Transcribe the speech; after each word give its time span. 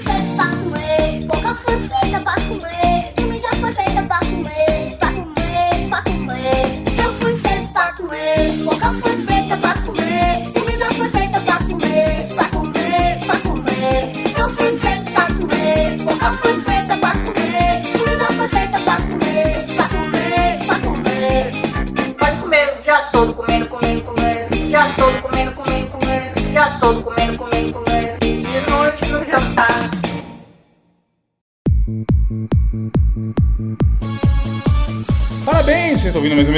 foi 0.00 0.25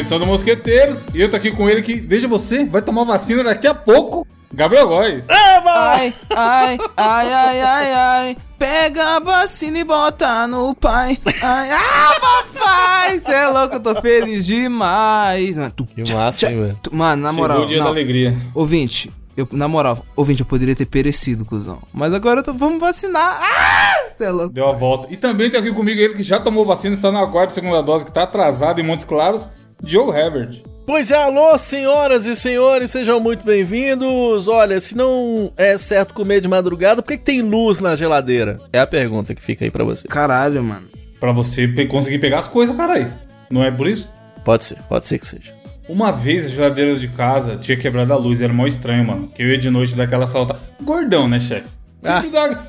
edição 0.09 0.19
do 0.19 0.27
Mosqueteiros. 0.27 1.01
E 1.13 1.21
eu 1.21 1.29
tô 1.31 1.37
aqui 1.37 1.51
com 1.51 1.69
ele 1.69 1.83
que, 1.83 1.95
veja 2.01 2.27
você, 2.27 2.65
vai 2.65 2.81
tomar 2.81 3.05
vacina 3.05 3.45
daqui 3.45 3.67
a 3.67 3.75
pouco. 3.75 4.27
Gabriel 4.51 4.89
Góes. 4.89 5.27
Ai, 5.29 6.15
ai, 6.35 6.79
ai, 6.97 7.33
ai, 7.33 7.61
ai, 7.61 7.93
ai. 7.93 8.37
Pega 8.59 9.17
a 9.17 9.21
vacina 9.21 9.79
e 9.79 9.85
bota 9.85 10.47
no 10.49 10.75
pai. 10.75 11.19
Ai, 11.43 11.71
ah, 11.71 12.17
papai! 12.19 13.19
Cê 13.21 13.33
é 13.33 13.47
louco, 13.49 13.75
eu 13.75 13.81
tô 13.81 14.01
feliz 14.01 14.47
demais. 14.47 15.59
Mano, 15.59 15.71
tu- 15.77 15.85
Que 15.87 16.13
massa, 16.15 16.39
tchá. 16.39 16.51
hein, 16.53 16.61
velho? 16.63 16.79
Mano, 16.91 17.23
na 17.23 17.29
Chegou 17.29 17.43
moral. 17.47 17.63
o 17.63 17.67
dia 17.67 17.79
da 17.79 17.85
não. 17.85 17.91
alegria. 17.91 18.37
Ouvinte, 18.55 19.13
eu, 19.37 19.47
na 19.53 19.69
moral, 19.69 20.05
ouvinte, 20.17 20.41
eu 20.41 20.47
poderia 20.47 20.75
ter 20.75 20.87
perecido, 20.87 21.45
cuzão. 21.45 21.83
Mas 21.93 22.15
agora 22.15 22.41
eu 22.41 22.45
tô, 22.45 22.55
vamos 22.55 22.81
vacinar. 22.81 23.41
Ah! 23.43 24.09
Cê 24.17 24.25
é 24.25 24.31
louco. 24.31 24.49
Deu 24.49 24.67
a 24.67 24.73
volta. 24.73 25.07
E 25.13 25.17
também 25.19 25.51
tem 25.51 25.61
aqui 25.61 25.73
comigo 25.73 26.01
ele 26.01 26.15
que 26.15 26.23
já 26.23 26.41
tomou 26.41 26.65
vacina, 26.65 26.95
está 26.95 27.13
na 27.13 27.27
quarta 27.27 27.53
e 27.53 27.55
segunda 27.55 27.83
dose, 27.83 28.07
que 28.07 28.13
tá 28.13 28.23
atrasado 28.23 28.81
em 28.81 28.83
Montes 28.85 29.05
Claros, 29.05 29.47
Joe 29.83 30.17
Herbert. 30.17 30.63
Pois 30.87 31.11
é, 31.11 31.23
alô, 31.23 31.57
senhoras 31.59 32.25
e 32.25 32.35
senhores, 32.35 32.91
sejam 32.91 33.21
muito 33.21 33.45
bem-vindos. 33.45 34.49
Olha, 34.49 34.81
se 34.81 34.97
não 34.97 35.53
é 35.57 35.77
certo 35.77 36.15
comer 36.15 36.41
de 36.41 36.49
madrugada, 36.49 37.03
por 37.03 37.09
que, 37.09 37.19
que 37.19 37.25
tem 37.25 37.43
luz 37.43 37.79
na 37.79 37.95
geladeira? 37.95 38.59
É 38.73 38.81
a 38.81 38.87
pergunta 38.87 39.35
que 39.35 39.43
fica 39.43 39.65
aí 39.65 39.71
pra 39.71 39.85
você. 39.85 40.09
Caralho, 40.09 40.63
mano. 40.65 40.89
Pra 41.21 41.31
você 41.33 41.69
pe- 41.69 41.87
conseguir 41.87 42.19
pegar 42.19 42.39
as 42.39 42.49
coisas, 42.49 42.75
caralho. 42.75 43.13
Não 43.51 43.63
é 43.63 43.71
por 43.71 43.87
isso? 43.87 44.11
Pode 44.45 44.65
ser, 44.65 44.79
pode 44.89 45.07
ser 45.07 45.19
que 45.19 45.27
seja. 45.27 45.53
Uma 45.89 46.11
vez 46.11 46.47
a 46.47 46.49
geladeira 46.51 46.95
de 46.97 47.09
casa 47.09 47.57
tinha 47.57 47.77
quebrado 47.77 48.13
a 48.13 48.17
luz, 48.17 48.41
era 48.41 48.53
mó 48.53 48.67
estranho, 48.67 49.05
mano. 49.07 49.29
Que 49.35 49.43
eu 49.43 49.49
ia 49.49 49.59
de 49.59 49.69
noite 49.71 49.95
dar 49.95 50.05
aquela 50.05 50.27
salta. 50.27 50.57
Gordão, 50.83 51.29
né, 51.29 51.39
chefe? 51.39 51.69
Sempre 52.03 52.31
dá. 52.31 52.67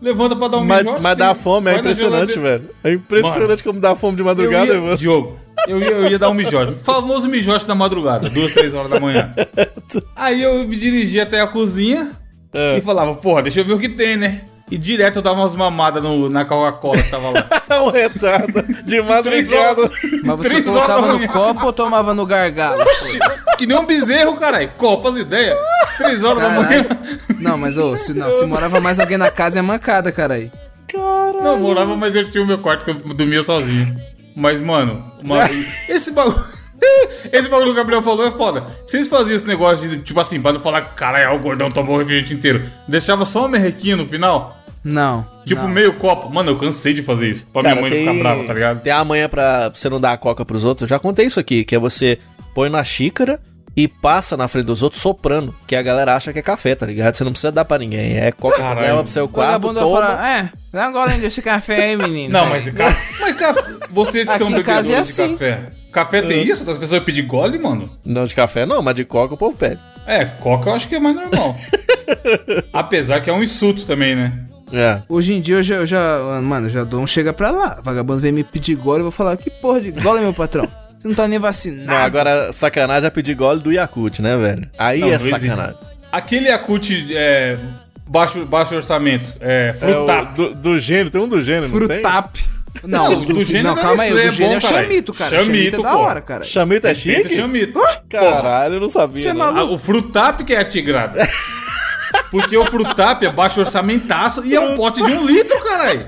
Levanta 0.00 0.34
pra 0.34 0.48
dar 0.48 0.58
um 0.58 0.64
Mas, 0.64 0.84
mas 1.00 1.16
dá 1.16 1.32
fome, 1.32 1.70
é 1.70 1.78
impressionante, 1.78 2.36
velho. 2.38 2.70
É 2.82 2.92
impressionante 2.92 3.62
como 3.62 3.78
dá 3.78 3.94
fome 3.94 4.16
de 4.16 4.22
Eu 4.22 4.26
madrugada, 4.26 4.66
ia, 4.74 4.80
mano. 4.80 4.96
Diogo, 4.96 5.38
eu 5.68 5.80
ia, 5.80 5.88
eu 5.90 6.06
ia 6.10 6.18
dar 6.18 6.30
um 6.30 6.34
mijote. 6.34 6.74
Famoso 6.82 7.28
mijote 7.28 7.66
da 7.66 7.74
madrugada, 7.74 8.28
duas, 8.28 8.50
três 8.52 8.74
horas 8.74 8.90
da 8.90 9.00
manhã. 9.00 9.32
Aí 10.16 10.42
eu 10.42 10.66
me 10.66 10.76
dirigi 10.76 11.20
até 11.20 11.40
a 11.40 11.46
cozinha 11.46 12.10
É. 12.52 12.78
e 12.78 12.80
falava, 12.80 13.14
porra, 13.14 13.42
deixa 13.42 13.60
eu 13.60 13.64
ver 13.64 13.72
o 13.74 13.78
que 13.78 13.88
tem, 13.88 14.16
né? 14.16 14.42
E 14.70 14.78
direto 14.78 15.16
eu 15.16 15.22
dava 15.22 15.40
umas 15.40 15.54
mamadas 15.54 16.02
no- 16.02 16.30
na 16.30 16.46
Coca-Cola 16.46 17.02
que 17.02 17.10
tava 17.10 17.28
lá. 17.30 17.46
É 17.68 17.78
um 17.80 17.90
retardo 17.90 18.62
de 18.84 19.02
madrugada. 19.02 19.90
Mas 20.24 20.36
você 20.38 20.48
Três 20.48 20.66
horas 20.68 20.86
colocava 20.86 21.12
no 21.18 21.28
copo 21.28 21.66
ou 21.66 21.72
tomava 21.74 22.14
no 22.14 22.24
gargalo? 22.24 22.82
que 23.58 23.66
nem 23.66 23.76
um 23.78 23.84
bezerro, 23.84 24.34
caralho. 24.38 24.72
Copa 24.78 25.10
as 25.10 25.18
ideias. 25.18 25.58
Três 25.98 26.24
horas 26.24 26.40
da 26.42 26.48
manhã. 26.48 26.84
Caralho. 26.84 26.98
Não, 27.38 27.58
mas 27.58 27.76
ô, 27.76 27.94
se, 27.98 28.14
não, 28.14 28.32
se 28.32 28.46
morava 28.46 28.80
mais 28.80 28.98
alguém 28.98 29.18
na 29.18 29.30
casa 29.30 29.58
é 29.58 29.62
mancada, 29.62 30.10
caralho. 30.10 30.50
Não, 30.94 31.52
eu 31.52 31.58
morava, 31.58 31.94
mas 31.96 32.16
eu 32.16 32.30
tinha 32.30 32.42
o 32.42 32.46
meu 32.46 32.58
quarto 32.58 32.84
que 32.84 32.90
eu 32.92 33.14
dormia 33.14 33.42
sozinho. 33.42 33.94
Mas, 34.34 34.60
mano, 34.60 35.04
uma- 35.22 35.48
esse 35.88 36.12
bagulho. 36.12 36.52
Esse 37.32 37.48
bagulho 37.48 37.66
que 37.68 37.72
o 37.72 37.76
Gabriel 37.76 38.02
falou 38.02 38.26
é 38.26 38.32
foda. 38.32 38.66
Vocês 38.84 39.06
faziam 39.06 39.36
esse 39.36 39.46
negócio 39.46 39.88
de, 39.88 39.98
tipo 39.98 40.18
assim, 40.18 40.40
pra 40.42 40.52
não 40.52 40.58
falar 40.58 40.82
que 40.82 40.94
caralho, 40.94 41.32
o 41.36 41.38
gordão 41.38 41.70
tomou 41.70 41.94
o 41.94 41.98
refrigerante 42.00 42.34
inteiro. 42.34 42.64
Deixava 42.88 43.24
só 43.24 43.40
uma 43.42 43.50
merrequinha 43.50 43.94
no 43.96 44.04
final? 44.04 44.58
Não. 44.82 45.24
Tipo, 45.46 45.62
não. 45.62 45.68
meio 45.68 45.94
copo. 45.94 46.28
Mano, 46.28 46.50
eu 46.50 46.56
cansei 46.58 46.92
de 46.92 47.00
fazer 47.00 47.30
isso. 47.30 47.46
Pra 47.52 47.62
Cara, 47.62 47.76
minha 47.76 47.82
mãe 47.88 47.90
tem- 47.92 48.00
ficar 48.04 48.18
brava, 48.18 48.44
tá 48.44 48.52
ligado? 48.52 48.82
Tem 48.82 48.92
a 48.92 49.04
manhã 49.04 49.28
pra 49.28 49.68
você 49.72 49.88
não 49.88 50.00
dar 50.00 50.12
a 50.12 50.16
coca 50.16 50.44
pros 50.44 50.64
outros. 50.64 50.82
Eu 50.82 50.96
já 50.96 50.98
contei 50.98 51.26
isso 51.26 51.38
aqui, 51.38 51.62
que 51.64 51.76
é 51.76 51.78
você 51.78 52.18
põe 52.52 52.68
na 52.68 52.82
xícara 52.82 53.38
e 53.76 53.88
passa 53.88 54.36
na 54.36 54.48
frente 54.48 54.66
dos 54.66 54.82
outros 54.82 55.00
soprando, 55.00 55.54
que 55.66 55.74
a 55.74 55.82
galera 55.82 56.14
acha 56.14 56.32
que 56.32 56.38
é 56.38 56.42
café, 56.42 56.74
tá 56.74 56.84
ligado? 56.86 57.14
Você 57.14 57.24
não 57.24 57.32
precisa 57.32 57.50
dar 57.52 57.64
pra 57.64 57.78
ninguém. 57.78 58.18
É 58.18 58.30
coca 58.32 58.56
que 58.56 58.62
Caralho. 58.62 58.80
leva 58.86 59.02
pro 59.02 59.12
seu 59.12 59.24
O 59.24 59.28
quarto, 59.28 59.48
vagabundo 59.48 59.74
vai 59.80 59.88
toma. 59.88 60.00
falar, 60.00 60.28
é, 60.38 60.52
dá 60.72 60.88
um 60.88 60.92
golinho 60.92 61.20
desse 61.20 61.40
café 61.42 61.84
aí, 61.84 61.96
menino. 61.96 62.32
Não, 62.32 62.46
mas, 62.46 62.68
ca... 62.68 62.94
mas 63.20 63.36
ca... 63.36 63.54
vocês 63.90 64.26
que 64.26 64.32
Aqui 64.32 64.38
são 64.44 64.50
bebedores 64.50 64.90
é 64.90 64.94
de 64.94 65.00
assim. 65.00 65.32
café. 65.32 65.72
Café 65.90 66.22
tem 66.22 66.42
isso? 66.42 66.64
Das 66.64 66.78
pessoas 66.78 67.02
pedir 67.02 67.22
gole, 67.22 67.58
mano? 67.58 67.90
Não, 68.04 68.24
de 68.24 68.34
café 68.34 68.64
não, 68.64 68.82
mas 68.82 68.94
de 68.94 69.04
coca 69.04 69.34
o 69.34 69.36
povo 69.38 69.56
pede. 69.56 69.80
É, 70.06 70.24
coca 70.24 70.70
eu 70.70 70.74
acho 70.74 70.88
que 70.88 70.94
é 70.96 71.00
mais 71.00 71.14
normal. 71.14 71.56
Apesar 72.72 73.20
que 73.20 73.30
é 73.30 73.32
um 73.32 73.42
insulto 73.42 73.84
também, 73.84 74.14
né? 74.16 74.38
É. 74.72 75.02
Hoje 75.08 75.34
em 75.34 75.40
dia 75.40 75.56
eu 75.56 75.62
já, 75.62 75.74
eu 75.76 75.86
já 75.86 76.18
mano, 76.42 76.68
já 76.70 76.82
dou 76.82 77.00
um 77.02 77.06
chega 77.06 77.32
pra 77.32 77.50
lá. 77.50 77.80
Vagabundo 77.84 78.20
vem 78.20 78.32
me 78.32 78.42
pedir 78.42 78.74
gole, 78.74 79.00
eu 79.00 79.04
vou 79.04 79.10
falar, 79.12 79.36
que 79.36 79.50
porra 79.50 79.80
de 79.80 79.90
gole, 79.92 80.20
meu 80.20 80.32
patrão? 80.32 80.66
Você 81.02 81.08
não 81.08 81.14
tá 81.16 81.26
nem 81.26 81.38
vacinado. 81.40 81.86
Não, 81.88 81.96
agora 81.96 82.52
sacanagem 82.52 83.08
é 83.08 83.10
pedir 83.10 83.34
gole 83.34 83.58
do 83.60 83.72
Yakult, 83.72 84.20
né, 84.20 84.36
velho? 84.36 84.68
Aí 84.78 85.00
Não, 85.00 85.08
é 85.08 85.10
não 85.10 85.16
existe. 85.26 85.40
sacanagem. 85.40 85.76
Aquele 86.12 86.46
Yakult 86.48 86.90
é, 87.12 87.58
baixo, 88.06 88.46
baixo 88.46 88.76
orçamento, 88.76 89.34
é, 89.40 89.68
É 89.74 89.76
o 89.76 89.78
frutap. 89.80 90.34
do, 90.36 90.54
do 90.54 90.78
gênio, 90.78 91.10
tem 91.10 91.20
um 91.20 91.26
do 91.26 91.42
tem? 91.44 91.60
Frutap. 91.62 92.38
Não, 92.84 93.10
Não, 93.10 93.22
o 93.22 93.26
do 93.26 93.42
gênio 93.42 93.64
não, 93.64 93.74
calma 93.74 94.04
aí, 94.04 94.12
o 94.12 94.14
Nestlé 94.14 94.22
do 94.22 94.28
é 94.28 94.30
gênio 94.36 94.52
é 94.52 94.60
bom, 94.60 94.60
caralho. 94.68 94.86
chamito, 94.88 95.12
cara. 95.12 95.30
Chamito, 95.30 95.52
Chamito 95.54 95.76
é 95.80 95.82
da 95.82 95.96
hora, 95.96 96.20
cara. 96.20 96.44
Chamito 96.44 96.86
é 96.86 96.90
Respeita 96.90 97.22
chique? 97.28 97.34
chamito. 97.34 97.80
Caralho, 98.08 98.74
eu 98.74 98.80
não 98.80 98.88
sabia. 98.88 99.22
Você 99.22 99.28
é 99.28 99.32
maluco? 99.32 99.58
Ah, 99.60 99.64
o 99.64 99.78
frutap 99.78 100.44
que 100.44 100.54
é 100.54 100.60
atigrado. 100.60 101.18
Porque 102.30 102.56
o 102.56 102.64
frutap 102.64 103.24
é 103.26 103.30
baixo 103.30 103.58
orçamentaço 103.60 104.44
e 104.44 104.54
é 104.54 104.60
um 104.60 104.76
pote 104.76 105.02
de 105.02 105.10
um 105.12 105.26
litro, 105.26 105.58
caralho. 105.64 106.06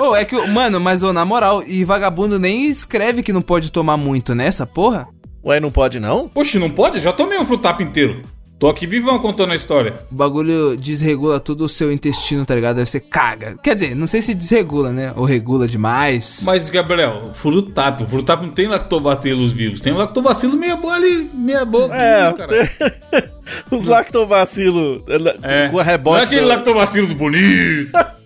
Ô, 0.00 0.16
é 0.16 0.24
que, 0.24 0.34
mano, 0.48 0.80
mas 0.80 1.02
ô, 1.02 1.12
na 1.12 1.24
moral, 1.24 1.62
e 1.66 1.84
vagabundo 1.84 2.38
nem 2.38 2.66
escreve 2.66 3.22
que 3.22 3.32
não 3.32 3.42
pode 3.42 3.70
tomar 3.70 3.96
muito, 3.96 4.34
né, 4.34 4.46
essa 4.46 4.66
porra? 4.66 5.06
Ué, 5.44 5.60
não 5.60 5.70
pode 5.70 6.00
não? 6.00 6.28
Poxa, 6.28 6.58
não 6.58 6.70
pode? 6.70 7.00
Já 7.00 7.12
tomei 7.12 7.38
um 7.38 7.44
frutap 7.44 7.82
inteiro. 7.82 8.22
Tô 8.58 8.68
aqui 8.68 8.86
vivão 8.86 9.18
contando 9.18 9.52
a 9.52 9.56
história. 9.56 9.94
O 10.12 10.14
bagulho 10.14 10.76
desregula 10.76 11.40
todo 11.40 11.62
o 11.64 11.68
seu 11.68 11.90
intestino, 11.90 12.44
tá 12.44 12.54
ligado? 12.54 12.78
Aí 12.78 12.84
você 12.84 13.00
caga. 13.00 13.56
Quer 13.62 13.72
dizer, 13.72 13.94
não 13.96 14.06
sei 14.06 14.20
se 14.20 14.34
desregula, 14.34 14.92
né? 14.92 15.14
Ou 15.16 15.24
regula 15.24 15.66
demais. 15.66 16.42
Mas, 16.44 16.68
Gabriel, 16.68 17.30
frutap, 17.32 18.02
o 18.02 18.06
frutap 18.06 18.42
não 18.44 18.50
tem 18.52 18.68
lactobacilos 18.68 19.50
vivos. 19.52 19.80
Tem 19.80 19.94
um 19.94 19.96
lactobacilo 19.96 20.58
meia 20.58 20.76
boa 20.76 20.94
ali, 20.94 21.30
meia 21.32 21.64
boa. 21.64 21.88
É, 21.96 22.32
cara. 22.34 23.32
Os 23.70 23.86
lactobacilos 23.86 25.02
É. 25.42 25.68
com 25.68 25.78
a 25.78 25.82
Não 25.84 25.90
é 25.90 25.92
rebote. 25.94 26.24
aquele 26.24 26.42
do- 26.42 26.48
lactobacilos 26.48 27.12
bonito. 27.14 27.92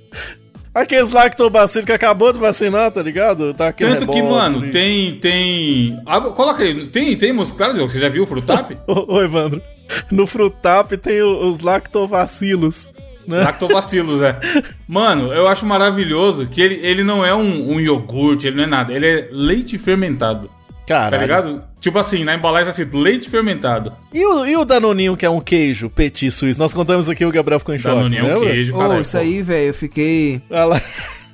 Aqueles 0.75 1.11
lactobacilos 1.11 1.87
que 1.87 1.93
acabou 1.93 2.33
de 2.33 2.39
vacinar, 2.41 2.91
tá 2.91 3.01
ligado? 3.01 3.55
Tá 3.55 3.73
Tanto 3.73 4.09
que, 4.09 4.21
mano, 4.21 4.59
ali. 4.59 4.71
tem. 4.71 5.19
tem... 5.21 6.03
Ah, 6.05 6.21
coloca 6.21 6.65
aí. 6.65 6.87
Tem, 6.89 7.17
tem 7.17 7.33
Diogo? 7.33 7.91
Você 7.91 8.01
já 8.01 8.09
viu 8.09 8.25
o 8.25 8.27
frutap? 8.27 8.77
Ô, 8.87 9.15
ô, 9.15 9.23
Evandro, 9.23 9.63
no 10.11 10.27
Frutap 10.27 10.97
tem 10.97 11.23
os 11.23 11.61
lactovacilos, 11.61 12.93
né? 13.27 13.43
Lactobacilos, 13.45 14.21
é. 14.21 14.39
Mano, 14.87 15.33
eu 15.33 15.47
acho 15.47 15.65
maravilhoso 15.65 16.47
que 16.47 16.61
ele, 16.61 16.75
ele 16.83 17.05
não 17.05 17.25
é 17.25 17.35
um, 17.35 17.75
um 17.75 17.81
iogurte, 17.81 18.47
ele 18.47 18.57
não 18.57 18.65
é 18.65 18.67
nada. 18.67 18.93
Ele 18.93 19.07
é 19.07 19.29
leite 19.31 19.79
fermentado. 19.79 20.51
Caralho. 20.87 21.11
Tá 21.11 21.17
ligado? 21.17 21.65
Tipo 21.81 21.99
assim, 21.99 22.25
na 22.25 22.35
embalagem 22.35 22.71
escrito 22.71 22.99
leite 22.99 23.29
fermentado. 23.29 23.93
E 24.13 24.25
o, 24.25 24.47
e 24.47 24.57
o 24.57 24.65
Danoninho, 24.65 25.17
que 25.17 25.25
é 25.25 25.31
um 25.31 25.41
queijo 25.41 25.89
petit 25.89 26.31
suíço? 26.31 26.59
Nós 26.59 26.75
contamos 26.75 27.09
aqui, 27.09 27.25
o 27.25 27.31
Gabriel 27.31 27.59
ficou 27.59 27.75
em 27.75 27.79
choque, 27.79 27.95
Danone 27.95 28.17
é 28.19 28.37
um 28.37 28.41
queijo, 28.41 28.77
cara. 28.77 29.01
isso 29.01 29.17
aí, 29.17 29.43
velho, 29.43 29.69
eu 29.69 29.75
fiquei. 29.75 30.43
Olha 30.51 30.65
lá. 30.65 30.83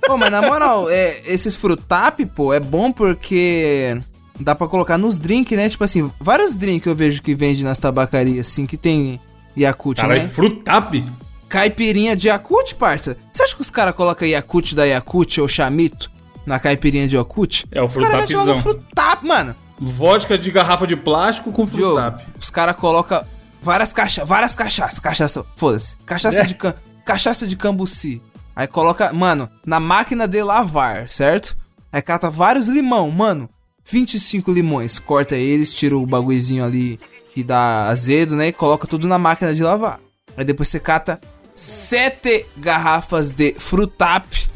Pô, 0.07 0.17
mas 0.17 0.31
na 0.31 0.41
moral, 0.41 0.89
é, 0.89 1.21
esses 1.27 1.55
frutap, 1.55 2.25
pô, 2.27 2.55
é 2.55 2.61
bom 2.61 2.91
porque 2.91 4.01
dá 4.39 4.55
pra 4.55 4.67
colocar 4.67 4.97
nos 4.97 5.19
drinks, 5.19 5.57
né? 5.57 5.69
Tipo 5.69 5.85
assim, 5.85 6.11
vários 6.19 6.57
drinks 6.57 6.87
eu 6.87 6.95
vejo 6.95 7.23
que 7.23 7.35
vende 7.35 7.65
nas 7.65 7.79
tabacarias, 7.79 8.49
assim, 8.49 8.67
que 8.67 8.77
tem 8.77 9.21
Yakult, 9.57 10.01
Caralho, 10.01 10.23
né? 10.23 10.29
frutap? 10.29 11.05
Caipirinha 11.49 12.15
de 12.15 12.29
Yakult, 12.29 12.75
parça. 12.77 13.17
Você 13.33 13.43
acha 13.43 13.55
que 13.55 13.61
os 13.61 13.71
caras 13.71 13.95
colocam 13.95 14.27
Yakult 14.27 14.75
da 14.75 14.85
Yakult 14.85 15.39
ou 15.39 15.49
Chamito 15.49 16.11
na 16.47 16.59
caipirinha 16.59 17.07
de 17.09 17.17
Yakult? 17.17 17.65
É 17.71 17.81
o 17.81 17.87
Os 17.87 17.97
caras 17.97 18.27
frutapzão. 18.31 18.63
frutap, 18.63 19.27
mano. 19.27 19.55
Vodka 19.79 20.37
de 20.37 20.51
garrafa 20.51 20.87
de 20.87 20.95
plástico 20.97 21.53
com 21.53 21.65
Diogo, 21.65 21.95
frutap. 21.97 22.27
os 22.39 22.51
caras 22.51 22.77
colocam 22.77 23.25
várias 23.63 23.93
caixas, 23.93 24.29
várias 24.29 24.55
cachaças, 24.55 24.99
cachaça, 24.99 25.45
foda-se. 25.57 25.97
Cachaça 26.05 26.45
de 26.47 26.55
cam, 26.55 26.75
cachaça 27.05 27.47
de 27.47 27.57
cambuci. 27.57 28.21
Aí 28.55 28.67
coloca, 28.67 29.13
mano, 29.13 29.49
na 29.65 29.81
máquina 29.81 30.29
de 30.29 30.43
lavar, 30.43 31.11
certo? 31.11 31.57
Aí 31.93 32.03
cata 32.03 32.29
vários 32.29 32.67
limão, 32.69 33.11
mano. 33.11 33.49
25 33.87 34.53
limões, 34.53 34.99
corta 34.99 35.35
eles, 35.35 35.73
tira 35.73 35.97
o 35.97 36.05
bagulhozinho 36.07 36.65
ali 36.65 37.01
que 37.35 37.43
dá 37.43 37.89
azedo, 37.89 38.37
né? 38.37 38.49
E 38.49 38.53
coloca 38.53 38.87
tudo 38.87 39.09
na 39.09 39.19
máquina 39.19 39.55
de 39.55 39.63
lavar. 39.63 39.99
Aí 40.37 40.45
depois 40.45 40.69
você 40.69 40.79
cata 40.79 41.19
sete 41.55 42.45
garrafas 42.57 43.31
de 43.31 43.55
frutap. 43.59 44.50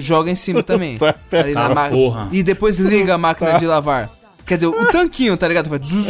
Joga 0.00 0.30
em 0.30 0.34
cima 0.34 0.62
também. 0.62 0.98
É 1.32 1.38
Ali 1.40 1.52
na 1.54 1.68
ma- 1.70 1.88
porra. 1.88 2.28
E 2.32 2.42
depois 2.42 2.78
liga 2.78 3.14
a 3.14 3.18
máquina 3.18 3.58
de 3.58 3.66
lavar. 3.66 4.10
Quer 4.46 4.56
dizer, 4.56 4.66
o 4.68 4.86
tanquinho, 4.86 5.36
tá 5.36 5.46
ligado? 5.46 5.68
Faz 5.68 5.86
zuz, 5.86 6.06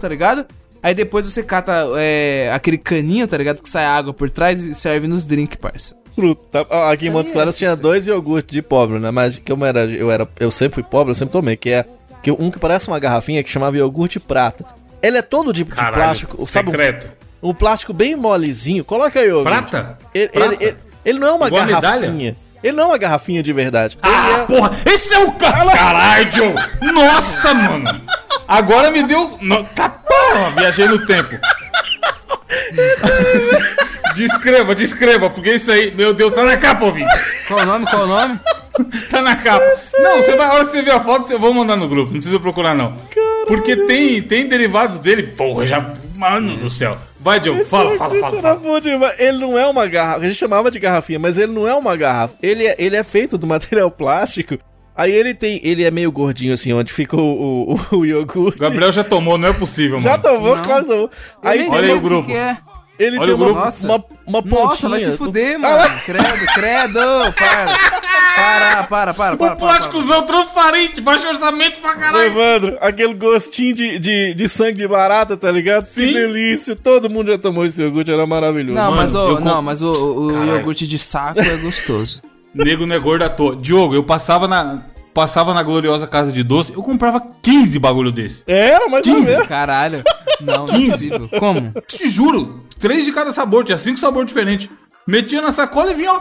Tá 0.00 0.08
ligado? 0.08 0.46
Aí 0.82 0.94
depois 0.94 1.24
você 1.24 1.42
cata 1.42 1.72
é, 1.96 2.50
aquele 2.54 2.78
caninho, 2.78 3.26
tá 3.26 3.36
ligado? 3.36 3.60
Que 3.60 3.68
sai 3.68 3.84
água 3.84 4.12
por 4.14 4.30
trás 4.30 4.62
e 4.62 4.72
serve 4.74 5.08
nos 5.08 5.24
drinks, 5.26 5.56
parça. 5.56 5.96
Fruta. 6.14 6.64
Ah, 6.70 6.90
Aqui 6.92 7.08
em 7.08 7.10
Montes 7.10 7.28
aí 7.28 7.34
Claros 7.34 7.54
é 7.56 7.58
tinha 7.58 7.76
dois 7.76 8.06
iogurtes 8.06 8.52
de 8.54 8.62
pobre, 8.62 8.98
né? 8.98 9.10
Mas 9.10 9.36
que 9.36 9.50
eu 9.50 9.64
era, 9.64 9.84
eu 9.84 10.10
era, 10.10 10.28
eu 10.38 10.50
sempre 10.50 10.76
fui 10.76 10.82
pobre, 10.84 11.10
eu 11.10 11.14
sempre 11.14 11.32
tomei, 11.32 11.56
que 11.56 11.70
é 11.70 11.84
que 12.22 12.30
um 12.30 12.50
que 12.50 12.58
parece 12.58 12.88
uma 12.88 12.98
garrafinha 12.98 13.42
que 13.42 13.50
chamava 13.50 13.76
iogurte 13.76 14.20
prata. 14.20 14.64
Ele 15.02 15.18
é 15.18 15.22
todo 15.22 15.52
de, 15.52 15.64
de 15.64 15.70
Caralho, 15.70 15.94
plástico, 15.94 16.46
sabe? 16.46 16.70
secreto. 16.70 17.12
Um, 17.42 17.50
um 17.50 17.54
plástico 17.54 17.92
bem 17.92 18.14
molezinho. 18.16 18.84
Coloca 18.84 19.18
aí, 19.20 19.30
ouvinte. 19.30 19.50
Prata? 19.56 19.98
Ele, 20.14 20.28
Prata? 20.28 20.54
ele- 20.54 20.64
ele- 20.64 20.76
ele 21.06 21.18
não 21.18 21.28
é 21.28 21.32
uma 21.32 21.46
Igual 21.46 21.64
garrafinha. 21.64 22.00
medalha? 22.10 22.36
Ele 22.62 22.76
não 22.76 22.84
é 22.84 22.86
uma 22.88 22.98
garrafinha 22.98 23.42
de 23.42 23.52
verdade. 23.52 23.96
Ah, 24.02 24.08
Ele 24.08 24.40
é- 24.40 24.46
porra! 24.46 24.76
Esse 24.84 25.14
é 25.14 25.18
o 25.20 25.32
cara! 25.32 25.70
Caralho! 25.72 26.54
Nossa, 26.92 27.54
mano! 27.54 28.00
Agora 28.48 28.90
me 28.90 29.02
deu. 29.04 29.38
No... 29.40 29.64
Tá 29.64 29.88
porra! 29.88 30.50
Viajei 30.58 30.86
no 30.88 31.06
tempo. 31.06 31.36
descreva, 34.14 34.74
descreva, 34.74 35.30
porque 35.30 35.54
isso 35.54 35.70
aí, 35.70 35.94
meu 35.94 36.12
Deus, 36.14 36.32
tá 36.32 36.44
na 36.44 36.56
capa, 36.56 36.84
ouvinte. 36.86 37.10
Qual 37.46 37.60
o 37.60 37.66
nome? 37.66 37.86
Qual 37.86 38.02
o 38.02 38.06
nome? 38.06 38.40
Tá 39.08 39.22
na 39.22 39.36
capa. 39.36 39.64
Não, 39.98 40.16
você 40.20 40.36
vai, 40.36 40.46
a 40.48 40.52
hora 40.54 40.64
que 40.64 40.70
você 40.70 40.82
ver 40.82 40.92
a 40.92 41.00
foto, 41.00 41.30
eu 41.32 41.38
vou 41.38 41.52
mandar 41.54 41.76
no 41.76 41.88
grupo, 41.88 42.12
não 42.12 42.18
precisa 42.20 42.40
procurar, 42.40 42.74
não. 42.74 42.96
Porque 43.46 43.76
tem, 43.76 44.20
tem 44.22 44.46
derivados 44.48 44.98
dele, 44.98 45.22
porra, 45.24 45.64
já. 45.66 45.92
Mano 46.14 46.56
do 46.56 46.68
céu. 46.70 46.96
Vai, 47.26 47.40
Diogo, 47.40 47.64
fala, 47.64 47.96
fala, 47.96 48.14
fala, 48.20 48.40
fala. 48.40 48.80
demais. 48.80 49.18
Ele 49.18 49.38
não 49.38 49.58
é 49.58 49.66
uma 49.66 49.84
garrafa. 49.88 50.20
A 50.20 50.28
gente 50.28 50.36
chamava 50.36 50.70
de 50.70 50.78
garrafinha, 50.78 51.18
mas 51.18 51.36
ele 51.36 51.50
não 51.50 51.66
é 51.66 51.74
uma 51.74 51.96
garrafa. 51.96 52.36
Ele 52.40 52.64
é, 52.64 52.76
ele 52.78 52.94
é 52.94 53.02
feito 53.02 53.36
do 53.36 53.48
material 53.48 53.90
plástico. 53.90 54.56
Aí 54.94 55.10
ele 55.10 55.34
tem. 55.34 55.60
Ele 55.64 55.82
é 55.82 55.90
meio 55.90 56.12
gordinho, 56.12 56.54
assim, 56.54 56.72
onde 56.72 56.92
fica 56.92 57.16
o, 57.16 57.74
o, 57.92 57.96
o 57.96 58.06
iogurte. 58.06 58.60
Gabriel 58.60 58.92
já 58.92 59.02
tomou, 59.02 59.36
não 59.36 59.48
é 59.48 59.52
possível, 59.52 60.00
Já 60.00 60.10
mano. 60.10 60.22
tomou, 60.22 60.56
Não. 60.56 60.62
claro 60.62 60.84
que 60.84 60.90
tomou. 60.90 61.10
Aí 61.42 61.68
olha 61.68 61.88
aí 61.88 61.98
o 61.98 62.00
grupo. 62.00 62.28
que 62.28 62.32
é. 62.36 62.56
Ele 62.98 63.18
olha 63.18 63.26
tem 63.26 63.34
uma, 63.34 63.46
grupo. 63.52 63.84
uma, 63.84 64.04
uma 64.26 64.42
pontinha. 64.42 64.64
Nossa, 64.64 64.88
vai 64.88 65.00
se 65.00 65.16
fuder, 65.16 65.58
mano. 65.58 65.76
Ah, 65.76 66.00
Credo, 66.04 66.46
credo. 66.54 66.98
Para. 67.38 67.78
Para, 68.36 68.82
para, 68.84 69.14
para, 69.14 69.36
para. 69.36 69.52
O 69.54 69.56
plásticozão 69.56 70.22
transparente, 70.22 71.00
baixo 71.00 71.26
orçamento 71.26 71.80
pra 71.80 71.94
caralho. 71.94 72.26
Evandro, 72.26 72.78
aquele 72.80 73.14
gostinho 73.14 73.74
de, 73.74 73.98
de, 73.98 74.34
de 74.34 74.48
sangue 74.48 74.74
de 74.78 74.88
barata, 74.88 75.36
tá 75.36 75.50
ligado? 75.50 75.84
Sim. 75.86 76.08
Que 76.08 76.12
delícia. 76.12 76.76
Todo 76.76 77.08
mundo 77.08 77.32
já 77.32 77.38
tomou 77.38 77.64
esse 77.64 77.82
iogurte, 77.82 78.10
era 78.10 78.26
maravilhoso. 78.26 78.76
Não, 78.76 78.84
Mano, 78.90 78.96
mas, 78.96 79.14
o, 79.14 79.36
com- 79.36 79.40
não, 79.44 79.62
mas 79.62 79.82
o, 79.82 79.92
o 79.92 80.44
iogurte 80.44 80.86
de 80.86 80.98
saco 80.98 81.40
é 81.40 81.56
gostoso. 81.56 82.20
Nego 82.54 82.86
não 82.86 82.94
é 82.96 82.98
gordo 82.98 83.22
à 83.22 83.28
toa. 83.28 83.56
Diogo, 83.56 83.94
eu 83.94 84.02
passava 84.02 84.46
na. 84.46 84.82
Passava 85.14 85.54
na 85.54 85.62
gloriosa 85.62 86.06
casa 86.06 86.30
de 86.30 86.42
doce, 86.42 86.74
eu 86.74 86.82
comprava 86.82 87.22
15 87.40 87.78
bagulho 87.78 88.12
desse. 88.12 88.42
Era, 88.46 88.86
mas 88.86 89.06
não 89.06 89.26
é. 89.26 89.46
Caralho. 89.46 90.04
Não, 90.42 90.66
não 90.66 90.74
é 90.74 90.78
possível. 90.90 91.26
Como? 91.38 91.72
Te 91.88 92.10
juro, 92.10 92.65
três 92.78 93.04
de 93.04 93.12
cada 93.12 93.32
sabor, 93.32 93.64
tinha 93.64 93.78
cinco 93.78 93.98
sabores 93.98 94.28
diferentes. 94.28 94.68
Metia 95.06 95.40
na 95.40 95.52
sacola 95.52 95.92
e 95.92 95.94
vinha, 95.94 96.10
ó, 96.12 96.20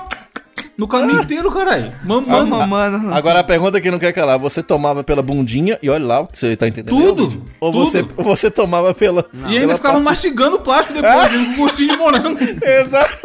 no 0.78 0.88
caminho 0.88 1.22
inteiro, 1.22 1.52
caralho. 1.52 1.92
Mamando. 2.04 2.48
mamando. 2.50 3.14
Agora 3.14 3.40
a 3.40 3.44
pergunta 3.44 3.80
que 3.82 3.90
não 3.90 3.98
quer 3.98 4.12
calar, 4.14 4.38
você 4.38 4.62
tomava 4.62 5.04
pela 5.04 5.22
bundinha, 5.22 5.80
e 5.82 5.90
olha 5.90 6.06
lá 6.06 6.20
o 6.22 6.28
que 6.28 6.38
você 6.38 6.56
tá 6.56 6.68
entendendo. 6.68 6.90
Tudo, 6.96 7.44
Ou 7.60 7.72
tudo. 7.72 7.86
você, 7.86 8.02
você 8.04 8.52
tomava 8.52 8.94
pela. 8.94 9.26
E 9.48 9.54
ainda 9.56 9.60
pela 9.68 9.76
ficava 9.78 9.94
parte- 9.96 10.04
mastigando 10.06 10.58
o 10.58 10.62
plástico 10.62 10.94
depois, 10.94 11.32
vindo 11.32 11.56
com 11.56 11.62
gostinho 11.64 11.90
de 11.92 11.98
morango. 11.98 12.38
Exato. 12.64 13.18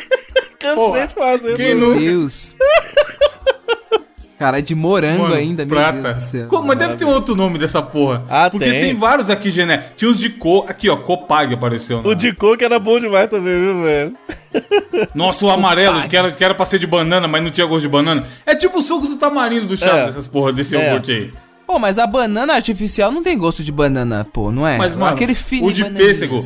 Cansei 0.58 1.06
de 1.08 1.14
fazer. 1.14 1.56
quem 1.56 1.74
não- 1.74 1.88
Meu 1.90 1.98
Deus. 2.00 2.56
Cara, 4.44 4.58
é 4.58 4.60
de 4.60 4.74
morango 4.74 5.22
Mano, 5.22 5.34
ainda, 5.34 5.64
meu 5.64 5.74
prata. 5.74 6.02
Deus 6.02 6.16
do 6.16 6.20
céu. 6.20 6.46
Como- 6.48 6.68
mas 6.68 6.76
deve 6.76 6.96
ter 6.96 7.06
um 7.06 7.08
outro 7.08 7.34
nome 7.34 7.58
dessa 7.58 7.80
porra. 7.80 8.22
Ah, 8.28 8.50
Porque 8.50 8.68
tem. 8.68 8.78
tem. 8.80 8.94
vários 8.94 9.30
aqui, 9.30 9.50
Gené. 9.50 9.86
Tinha 9.96 10.10
uns 10.10 10.20
de 10.20 10.28
cor. 10.28 10.66
Aqui, 10.68 10.90
ó, 10.90 10.96
Copag 10.98 11.54
apareceu. 11.54 12.00
O 12.04 12.08
na- 12.08 12.14
de 12.14 12.30
coco 12.34 12.62
era 12.62 12.78
bom 12.78 13.00
demais 13.00 13.30
também, 13.30 13.58
viu, 13.58 13.82
velho? 13.82 14.12
Nossa, 15.14 15.46
o 15.46 15.50
amarelo, 15.50 16.06
que 16.08 16.14
era, 16.14 16.30
que 16.30 16.44
era 16.44 16.54
pra 16.54 16.66
ser 16.66 16.78
de 16.78 16.86
banana, 16.86 17.26
mas 17.26 17.42
não 17.42 17.50
tinha 17.50 17.66
gosto 17.66 17.80
de 17.84 17.88
banana. 17.88 18.22
É 18.44 18.54
tipo 18.54 18.80
o 18.80 18.82
suco 18.82 19.06
do 19.06 19.16
tamarindo 19.16 19.64
do 19.66 19.78
Chaves, 19.78 20.04
É. 20.04 20.08
essas 20.10 20.28
porra 20.28 20.52
desse 20.52 20.76
É. 20.76 20.84
iogurte 20.88 21.10
aí. 21.10 21.30
Pô, 21.66 21.78
mas 21.78 21.98
a 21.98 22.06
banana 22.06 22.52
artificial 22.52 23.10
não 23.10 23.22
tem 23.22 23.38
gosto 23.38 23.62
de 23.64 23.72
banana, 23.72 24.26
pô, 24.30 24.52
não 24.52 24.66
é? 24.68 24.76
Mas, 24.76 24.94
mano, 24.94 25.14
Aquele 25.14 25.34
fino 25.34 25.68
o 25.68 25.72
de 25.72 25.84
pêssego. 25.86 26.38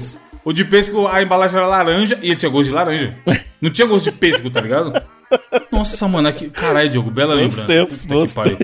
O 0.45 0.53
de 0.53 0.65
pêssego, 0.65 1.09
a 1.09 1.21
embalagem 1.21 1.57
era 1.59 1.67
laranja 1.67 2.17
e 2.23 2.27
ele 2.29 2.37
tinha 2.37 2.49
gosto 2.51 2.69
de 2.69 2.75
laranja. 2.77 3.17
Não 3.61 3.71
tinha 3.71 3.89
gosto 3.89 4.05
de 4.05 4.13
pêssego, 4.13 4.49
tá 4.51 4.61
ligado? 4.61 4.93
Nossa, 5.71 6.09
mano, 6.09 6.29
aqui. 6.29 6.49
Caralho, 6.51 6.89
Diogo, 6.89 7.11
bela 7.11 7.35
Bons 7.35 7.43
lembrança. 7.57 7.65
tempos, 7.67 8.05
bons 8.05 8.29
que 8.31 8.35
pariu. 8.35 8.59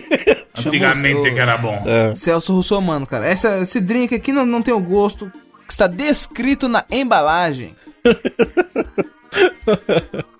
Antigamente 0.57 1.33
que 1.33 1.39
era 1.39 1.57
bom. 1.57 1.83
É. 1.87 2.15
Celso 2.15 2.55
Russomano, 2.55 3.07
cara. 3.07 3.27
Essa, 3.27 3.59
esse 3.61 3.81
drink 3.81 4.15
aqui 4.15 4.33
não, 4.33 4.47
não 4.47 4.63
tem 4.63 4.73
o 4.73 4.81
gosto 4.81 5.31
que 5.67 5.73
está 5.73 5.87
descrito 5.87 6.69
na 6.69 6.85
embalagem. 6.91 7.75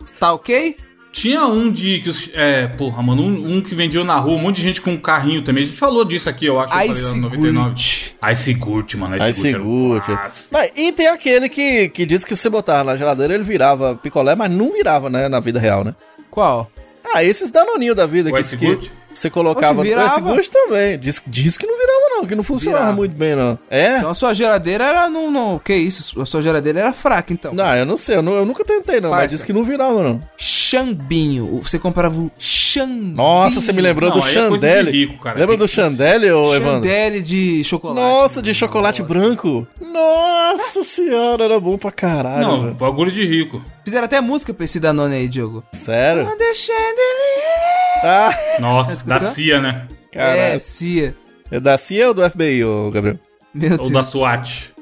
Está 0.05 0.33
ok? 0.35 0.77
Tinha 1.13 1.47
um 1.47 1.71
de. 1.71 2.01
Que, 2.01 2.11
os- 2.11 2.31
é, 2.35 2.67
porra, 2.67 3.01
mano, 3.01 3.23
um, 3.23 3.57
um 3.57 3.61
que 3.61 3.73
vendia 3.75 4.03
na 4.03 4.17
rua, 4.17 4.35
um 4.35 4.39
monte 4.39 4.57
de 4.57 4.63
gente 4.63 4.81
com 4.81 4.99
carrinho 4.99 5.43
também. 5.43 5.63
A 5.63 5.67
gente 5.67 5.79
falou 5.79 6.05
disso 6.05 6.29
aqui, 6.29 6.47
eu 6.47 6.59
acho. 6.59 6.73
eu 6.73 6.77
falei 6.77 6.89
lá 6.89 6.93
Ice 6.95 7.15
no 7.17 7.23
99. 7.23 7.69
Gurt. 7.71 8.11
Ice 8.33 8.55
Gurt, 8.55 8.95
mano. 8.97 9.15
Aí 9.23 9.31
Ice 9.31 9.53
Gurt. 9.53 10.09
um. 10.09 10.17
Mas, 10.51 10.73
e 10.75 10.91
tem 10.93 11.07
aquele 11.07 11.49
que, 11.49 11.89
que 11.91 12.05
diz 12.05 12.25
que 12.25 12.37
você 12.37 12.51
botava 12.51 12.83
na 12.85 12.97
geladeira, 12.97 13.33
ele 13.35 13.45
virava 13.45 13.95
picolé, 13.95 14.35
mas 14.35 14.51
não 14.51 14.73
virava, 14.73 15.09
né, 15.09 15.29
na 15.29 15.39
vida 15.39 15.61
real, 15.61 15.85
né? 15.85 15.95
Qual? 16.35 16.69
Ah, 17.15 17.23
esses 17.23 17.49
danoninho 17.49 17.95
da 17.95 18.07
vida 18.07 18.29
O 18.29 18.33
que, 18.33 18.41
Ice 18.41 18.57
que? 18.57 18.91
Você 19.15 19.31
colocava 19.31 19.81
Oxe, 19.81 19.91
no 19.91 19.97
virava. 19.97 20.13
Ice 20.13 20.21
Gurt 20.21 20.49
também. 20.49 20.99
Diz, 20.99 21.23
diz 21.27 21.57
que 21.59 21.67
não 21.67 21.77
virava 21.77 22.01
não, 22.17 22.27
que 22.27 22.35
não 22.35 22.43
funcionava 22.43 22.83
Virava. 22.85 22.97
muito 22.97 23.15
bem 23.17 23.35
não. 23.35 23.59
É? 23.71 23.99
Então 23.99 24.11
a 24.11 24.15
sua 24.15 24.35
geladeira 24.35 24.85
era 24.85 25.09
no, 25.09 25.31
no. 25.31 25.59
Que 25.61 25.75
isso? 25.75 26.21
A 26.21 26.27
sua 26.27 26.43
geladeira 26.43 26.81
era 26.81 26.93
fraca, 26.93 27.33
então. 27.33 27.53
Não, 27.55 27.75
eu 27.75 27.87
não 27.87 27.97
sei, 27.97 28.17
eu, 28.17 28.23
nu- 28.23 28.35
eu 28.35 28.45
nunca 28.45 28.65
tentei 28.65 29.01
não, 29.01 29.11
mas 29.11 29.21
Parça. 29.21 29.37
diz 29.37 29.45
que 29.45 29.53
não 29.53 29.63
virava 29.63 30.03
não. 30.03 30.21
Chambinho. 30.37 31.61
Você 31.63 31.79
comprava 31.79 32.19
o 32.21 32.31
chambinho. 32.39 33.15
Nossa, 33.15 33.61
você 33.61 33.73
me 33.73 33.81
lembrou 33.81 34.11
Não, 34.11 34.19
do 34.21 34.27
é 34.27 34.33
Chandelle. 34.33 34.91
rico, 34.91 35.23
cara. 35.23 35.39
Lembra 35.39 35.57
Tem 35.57 35.59
do 35.67 35.69
que- 35.69 35.75
Chandelle, 35.75 36.31
ô 36.33 36.55
Evandro? 36.55 36.75
Chandelle 36.89 37.21
de 37.23 37.63
chocolate. 37.65 38.01
Nossa, 38.01 38.35
mano. 38.37 38.43
de 38.43 38.55
chocolate 38.55 39.03
Nossa. 39.03 39.15
branco. 39.15 39.67
Nossa 39.81 40.83
senhora, 40.85 41.45
era 41.45 41.61
bom 41.61 41.77
pra 41.79 41.93
caralho, 41.93 42.41
Não, 42.47 42.63
velho. 42.63 42.75
bagulho 42.75 43.11
de 43.11 43.25
rico. 43.25 43.63
Fizeram 43.85 44.07
até 44.07 44.21
música 44.21 44.53
pra 44.55 44.65
esse 44.65 44.81
Danone 44.81 45.15
aí, 45.15 45.29
Diogo. 45.29 45.63
Sério? 45.73 46.25
Quando 46.25 46.41
é 46.41 46.55
chandelier. 46.55 47.94
Ah, 48.07 48.31
Nossa, 48.61 49.07
da 49.07 49.19
CIA, 49.19 49.61
né? 49.61 49.87
caralho. 50.13 50.39
É, 50.41 50.59
Cia. 50.59 51.15
É 51.51 51.59
da 51.59 51.77
CIA 51.79 52.09
ou 52.09 52.15
do 52.15 52.29
FBI, 52.31 52.63
ô 52.65 52.91
Gabriel? 52.91 53.19
Meu 53.55 53.73
Ou 53.73 53.79
Deus. 53.79 53.91
da 53.93 54.03
SWAT. 54.03 54.73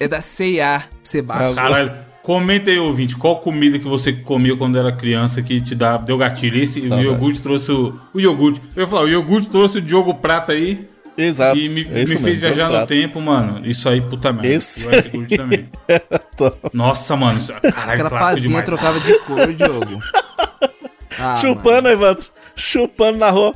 É 0.00 0.08
da 0.08 0.20
C&A, 0.20 0.82
Sebastião. 1.02 1.54
Caralho. 1.54 1.92
Comenta 2.22 2.70
aí, 2.70 2.78
ouvinte, 2.78 3.16
qual 3.16 3.38
comida 3.40 3.78
que 3.78 3.84
você 3.86 4.12
comia 4.12 4.56
quando 4.56 4.78
era 4.78 4.90
criança 4.90 5.42
que 5.42 5.60
te 5.60 5.74
dá, 5.74 5.96
deu 5.98 6.16
gatilho? 6.18 6.60
Esse, 6.60 6.80
o 6.80 7.00
iogurte 7.00 7.40
trouxe 7.42 7.70
o, 7.70 7.94
o 8.14 8.20
iogurte. 8.20 8.60
Eu 8.74 8.82
ia 8.84 8.86
falar, 8.88 9.02
o 9.04 9.08
iogurte 9.08 9.48
trouxe 9.48 9.78
o 9.78 9.82
Diogo 9.82 10.14
Prata 10.14 10.52
aí 10.52 10.88
Exato. 11.18 11.56
e 11.58 11.68
me, 11.68 11.82
é 11.82 11.84
me 11.84 12.06
fez 12.06 12.20
mesmo, 12.22 12.40
viajar 12.40 12.72
é 12.74 12.80
no 12.80 12.86
tempo, 12.86 13.20
mano. 13.20 13.60
Isso 13.66 13.88
aí, 13.88 14.00
puta 14.00 14.32
merda. 14.32 14.48
Esse 14.48 14.84
E 14.84 14.86
o 15.18 15.22
Ice 15.22 15.36
também. 15.36 15.68
Tô- 16.36 16.52
Nossa, 16.72 17.14
mano, 17.14 17.38
isso, 17.38 17.52
caralho, 17.52 17.92
Aquela 17.92 18.10
pazinha 18.10 18.48
demais. 18.48 18.64
trocava 18.64 18.98
de 19.00 19.18
cor, 19.20 19.52
Diogo. 19.52 20.00
Ah, 21.18 21.36
Chupando, 21.40 21.88
Evandro. 21.88 22.26
Chupando 22.56 23.18
na 23.18 23.30
rua. 23.30 23.52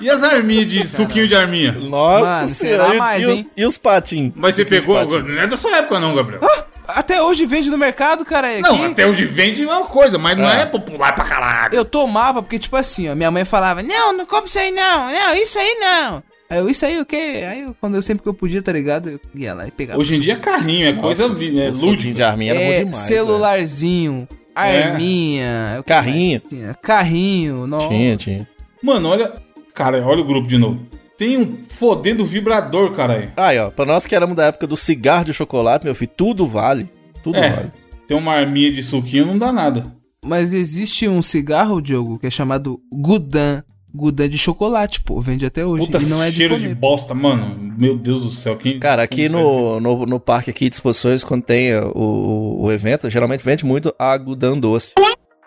E 0.00 0.08
as 0.08 0.22
arminhas 0.22 0.66
de 0.68 0.86
suquinho 0.86 1.26
de 1.26 1.34
arminha? 1.34 1.72
Nossa 1.72 2.24
Mano, 2.24 2.48
será 2.50 2.94
e, 2.94 2.98
mais, 2.98 3.22
e 3.22 3.26
os, 3.26 3.32
hein? 3.38 3.50
e 3.56 3.66
os 3.66 3.76
patinhos? 3.78 4.32
Mas 4.36 4.54
você 4.54 4.64
pegou. 4.64 5.04
Não 5.22 5.42
é 5.42 5.46
da 5.46 5.56
sua 5.56 5.76
época, 5.78 5.98
não, 5.98 6.14
Gabriel. 6.14 6.40
Até 6.86 7.20
hoje 7.20 7.44
vende 7.46 7.68
no 7.68 7.76
mercado, 7.76 8.24
cara. 8.24 8.48
Aqui. 8.48 8.62
Não, 8.62 8.84
até 8.84 9.06
hoje 9.06 9.26
vende 9.26 9.64
uma 9.66 9.84
coisa, 9.84 10.16
mas 10.16 10.38
não 10.38 10.48
É. 10.48 10.62
é 10.62 10.66
popular 10.66 11.14
pra 11.14 11.24
caralho. 11.24 11.74
Eu 11.74 11.84
tomava, 11.84 12.40
porque, 12.42 12.58
tipo 12.58 12.76
assim, 12.76 13.10
ó, 13.10 13.14
minha 13.14 13.30
mãe 13.30 13.44
falava, 13.44 13.82
não, 13.82 14.12
não 14.16 14.24
come 14.24 14.46
isso 14.46 14.58
aí 14.58 14.70
não, 14.70 15.10
não, 15.10 15.34
isso 15.34 15.58
aí 15.58 15.76
não. 15.80 16.22
Aí 16.48 16.58
eu, 16.60 16.70
isso 16.70 16.86
aí 16.86 16.98
o 16.98 17.04
quê? 17.04 17.44
Aí 17.46 17.60
eu, 17.62 17.76
quando 17.78 17.96
eu 17.96 18.00
sempre 18.00 18.22
que 18.22 18.28
eu 18.28 18.32
podia, 18.32 18.62
tá 18.62 18.72
ligado? 18.72 19.10
Eu 19.10 19.20
ia 19.34 19.52
lá 19.52 19.66
e 19.66 19.70
pegava. 19.70 19.98
Hoje 20.00 20.16
em 20.16 20.20
dia 20.20 20.32
é 20.34 20.36
carrinho, 20.36 20.88
é 20.88 20.92
coisa 20.94 21.28
Nossa, 21.28 21.42
é 21.44 21.44
o 21.44 21.46
suquinho 21.74 21.90
lúdica. 21.90 22.14
de 22.14 22.22
arminha 22.22 22.54
era 22.54 22.60
é, 22.62 22.84
bom 22.84 22.90
demais. 22.90 23.06
celularzinho, 23.06 24.26
arminha, 24.62 25.76
o 25.78 25.82
que 25.82 25.88
Carrinho. 25.88 26.42
Carrinho, 26.82 27.66
não. 27.66 27.88
Tinha, 27.88 28.16
tinha. 28.16 28.48
Mano, 28.82 29.08
olha. 29.08 29.32
Cara, 29.74 30.04
olha 30.04 30.20
o 30.20 30.24
grupo 30.24 30.48
de 30.48 30.58
novo. 30.58 30.80
Tem 31.16 31.36
um 31.36 31.50
fodendo 31.68 32.24
vibrador, 32.24 32.92
caralho. 32.92 33.30
Aí, 33.36 33.58
ó, 33.58 33.70
pra 33.70 33.84
nós 33.84 34.06
que 34.06 34.14
éramos 34.14 34.36
da 34.36 34.46
época 34.46 34.66
do 34.66 34.76
cigarro 34.76 35.24
de 35.24 35.32
chocolate, 35.32 35.84
meu 35.84 35.94
filho, 35.94 36.10
tudo 36.16 36.46
vale. 36.46 36.88
Tudo 37.22 37.36
É. 37.38 37.50
vale. 37.50 37.72
Tem 38.06 38.16
uma 38.16 38.32
arminha 38.34 38.70
de 38.70 38.82
suquinho, 38.82 39.26
não 39.26 39.38
dá 39.38 39.52
nada. 39.52 39.82
Mas 40.24 40.52
existe 40.52 41.08
um 41.08 41.20
cigarro, 41.22 41.80
Diogo, 41.80 42.18
que 42.18 42.26
é 42.26 42.30
chamado 42.30 42.80
Gudan. 42.92 43.62
Gudan 43.98 44.28
de 44.28 44.38
chocolate, 44.38 45.00
pô. 45.00 45.20
Vende 45.20 45.44
até 45.44 45.66
hoje. 45.66 45.84
Puta 45.84 45.98
e 46.00 46.06
não 46.06 46.22
é 46.22 46.30
de 46.30 46.36
cheiro 46.36 46.54
comer. 46.54 46.68
de 46.68 46.74
bosta, 46.74 47.12
mano. 47.14 47.74
Meu 47.76 47.96
Deus 47.98 48.22
do 48.22 48.30
céu. 48.30 48.56
Quem, 48.56 48.78
Cara, 48.78 49.02
aqui 49.02 49.28
no, 49.28 49.80
no, 49.80 50.06
no 50.06 50.20
parque 50.20 50.50
aqui 50.50 50.68
de 50.68 50.76
exposições, 50.76 51.24
quando 51.24 51.42
tem 51.42 51.74
o, 51.76 51.90
o, 51.96 52.62
o 52.64 52.72
evento, 52.72 53.10
geralmente 53.10 53.44
vende 53.44 53.66
muito 53.66 53.92
algodão 53.98 54.58
doce. 54.58 54.92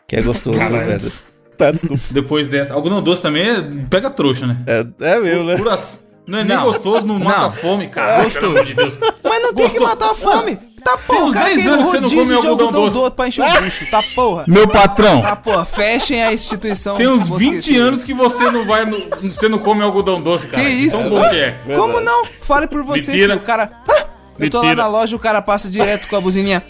Que 0.08 0.17
é 0.17 0.22
gostoso, 0.22 0.58
né, 0.60 0.63
Caralho. 0.70 1.00
velho? 1.00 1.12
Tá, 1.58 1.72
desculpa. 1.72 2.03
Depois 2.12 2.50
dessa. 2.50 2.74
Algodão 2.74 3.01
doce 3.01 3.22
também 3.22 3.43
é, 3.50 3.62
pega 3.89 4.10
trouxa, 4.10 4.46
né? 4.46 4.62
É, 4.67 4.86
é 5.00 5.20
meu, 5.20 5.43
né? 5.46 5.55
Pura- 5.55 5.79
Não 6.27 6.39
é 6.39 6.43
nem 6.43 6.58
Não. 6.58 6.65
gostoso, 6.65 7.08
não 7.08 7.20
mata 7.20 7.39
Não. 7.39 7.46
a 7.48 7.51
fome, 7.51 7.88
cara. 7.88 8.24
Pelo 8.29 8.48
amor 8.48 8.65
de 8.65 8.74
Deus. 8.74 8.98
Mas 9.24 9.41
não 9.41 9.53
tem 9.53 9.70
que 9.70 9.79
matar 9.79 10.12
a 10.12 10.15
fome. 10.15 10.58
Tá 10.83 10.97
Tem 10.97 11.05
porra, 11.07 11.23
uns 11.25 11.29
o 11.29 11.33
cara 11.33 11.45
10 11.50 11.61
tem 11.61 11.69
um 11.69 11.73
anos 11.73 11.91
que 11.91 12.00
você 12.00 12.00
não 12.01 12.09
come 12.09 12.41
de 12.41 12.47
algodão 12.47 12.71
doce. 12.71 12.95
doce 12.97 13.11
pra 13.11 13.27
encher 13.27 13.41
o 13.45 13.61
bucho. 13.61 13.85
Tá 13.91 14.03
porra. 14.15 14.43
Meu 14.47 14.67
patrão, 14.67 15.21
Tá 15.21 15.35
porra, 15.35 15.65
fechem 15.65 16.23
a 16.23 16.33
instituição. 16.33 16.97
tem 16.97 17.07
uns 17.07 17.29
20 17.29 17.29
mosqueteira. 17.55 17.83
anos 17.85 18.03
que 18.03 18.13
você 18.13 18.50
não 18.51 18.65
vai. 18.65 18.85
No, 18.85 19.00
você 19.31 19.47
não 19.47 19.59
come 19.59 19.83
algodão 19.83 20.21
doce, 20.21 20.47
cara. 20.47 20.63
Que 20.63 20.69
isso? 20.69 21.01
Tão 21.01 21.09
bom 21.11 21.29
que 21.29 21.35
é. 21.38 21.51
Como 21.75 22.00
não? 22.01 22.25
Fale 22.41 22.67
por 22.67 22.83
você, 22.83 23.11
Mentira. 23.11 23.33
filho. 23.33 23.43
O 23.43 23.45
cara. 23.45 23.71
Ah, 23.88 24.05
eu 24.39 24.50
tô 24.50 24.57
lá 24.57 24.63
Mentira. 24.63 24.83
na 24.83 24.88
loja, 24.89 25.15
o 25.15 25.19
cara 25.19 25.41
passa 25.41 25.69
direto 25.69 26.07
com 26.07 26.15
a 26.15 26.21
buzininha. 26.21 26.63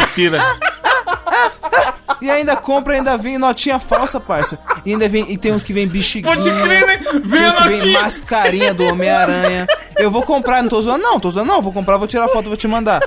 Mentira. 0.00 0.38
E 2.20 2.30
ainda 2.30 2.56
compra, 2.56 2.94
ainda 2.94 3.16
vem 3.16 3.38
notinha 3.38 3.78
falsa, 3.78 4.20
parça. 4.20 4.58
E 4.84 4.92
ainda 4.92 5.08
vem. 5.08 5.30
E 5.30 5.36
tem 5.38 5.52
uns 5.52 5.64
que 5.64 5.72
vem 5.72 5.86
bexiguinha. 5.88 6.34
Pode 6.34 6.50
crer, 6.62 6.86
né? 6.86 6.96
Vem 7.24 7.40
Tem 7.40 7.48
uns 7.48 7.54
que 7.54 7.68
vem 7.86 7.92
mascarinha 7.94 8.74
do 8.74 8.84
Homem-Aranha. 8.84 9.66
Eu 9.96 10.10
vou 10.10 10.22
comprar, 10.22 10.62
não 10.62 10.68
tô 10.68 10.80
zoando, 10.82 11.02
não, 11.02 11.20
tô 11.20 11.30
zoando, 11.30 11.48
não. 11.52 11.62
Vou 11.62 11.72
comprar, 11.72 11.96
vou 11.96 12.06
tirar 12.08 12.28
foto, 12.28 12.46
vou 12.48 12.56
te 12.56 12.66
mandar. 12.68 13.00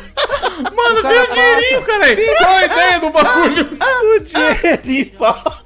Mano, 0.75 0.99
O 0.99 1.03
cara 1.03 1.15
vem 1.15 1.23
o 1.23 1.33
dinheirinho, 1.33 1.81
passa. 1.81 1.99
cara. 1.99 2.15
Qual 2.37 2.55
a 2.55 2.65
ideia 2.65 2.99
do 2.99 3.09
bagulho? 3.09 3.77
O 4.15 4.19
dinheirinho 4.19 5.11
falso. 5.17 5.64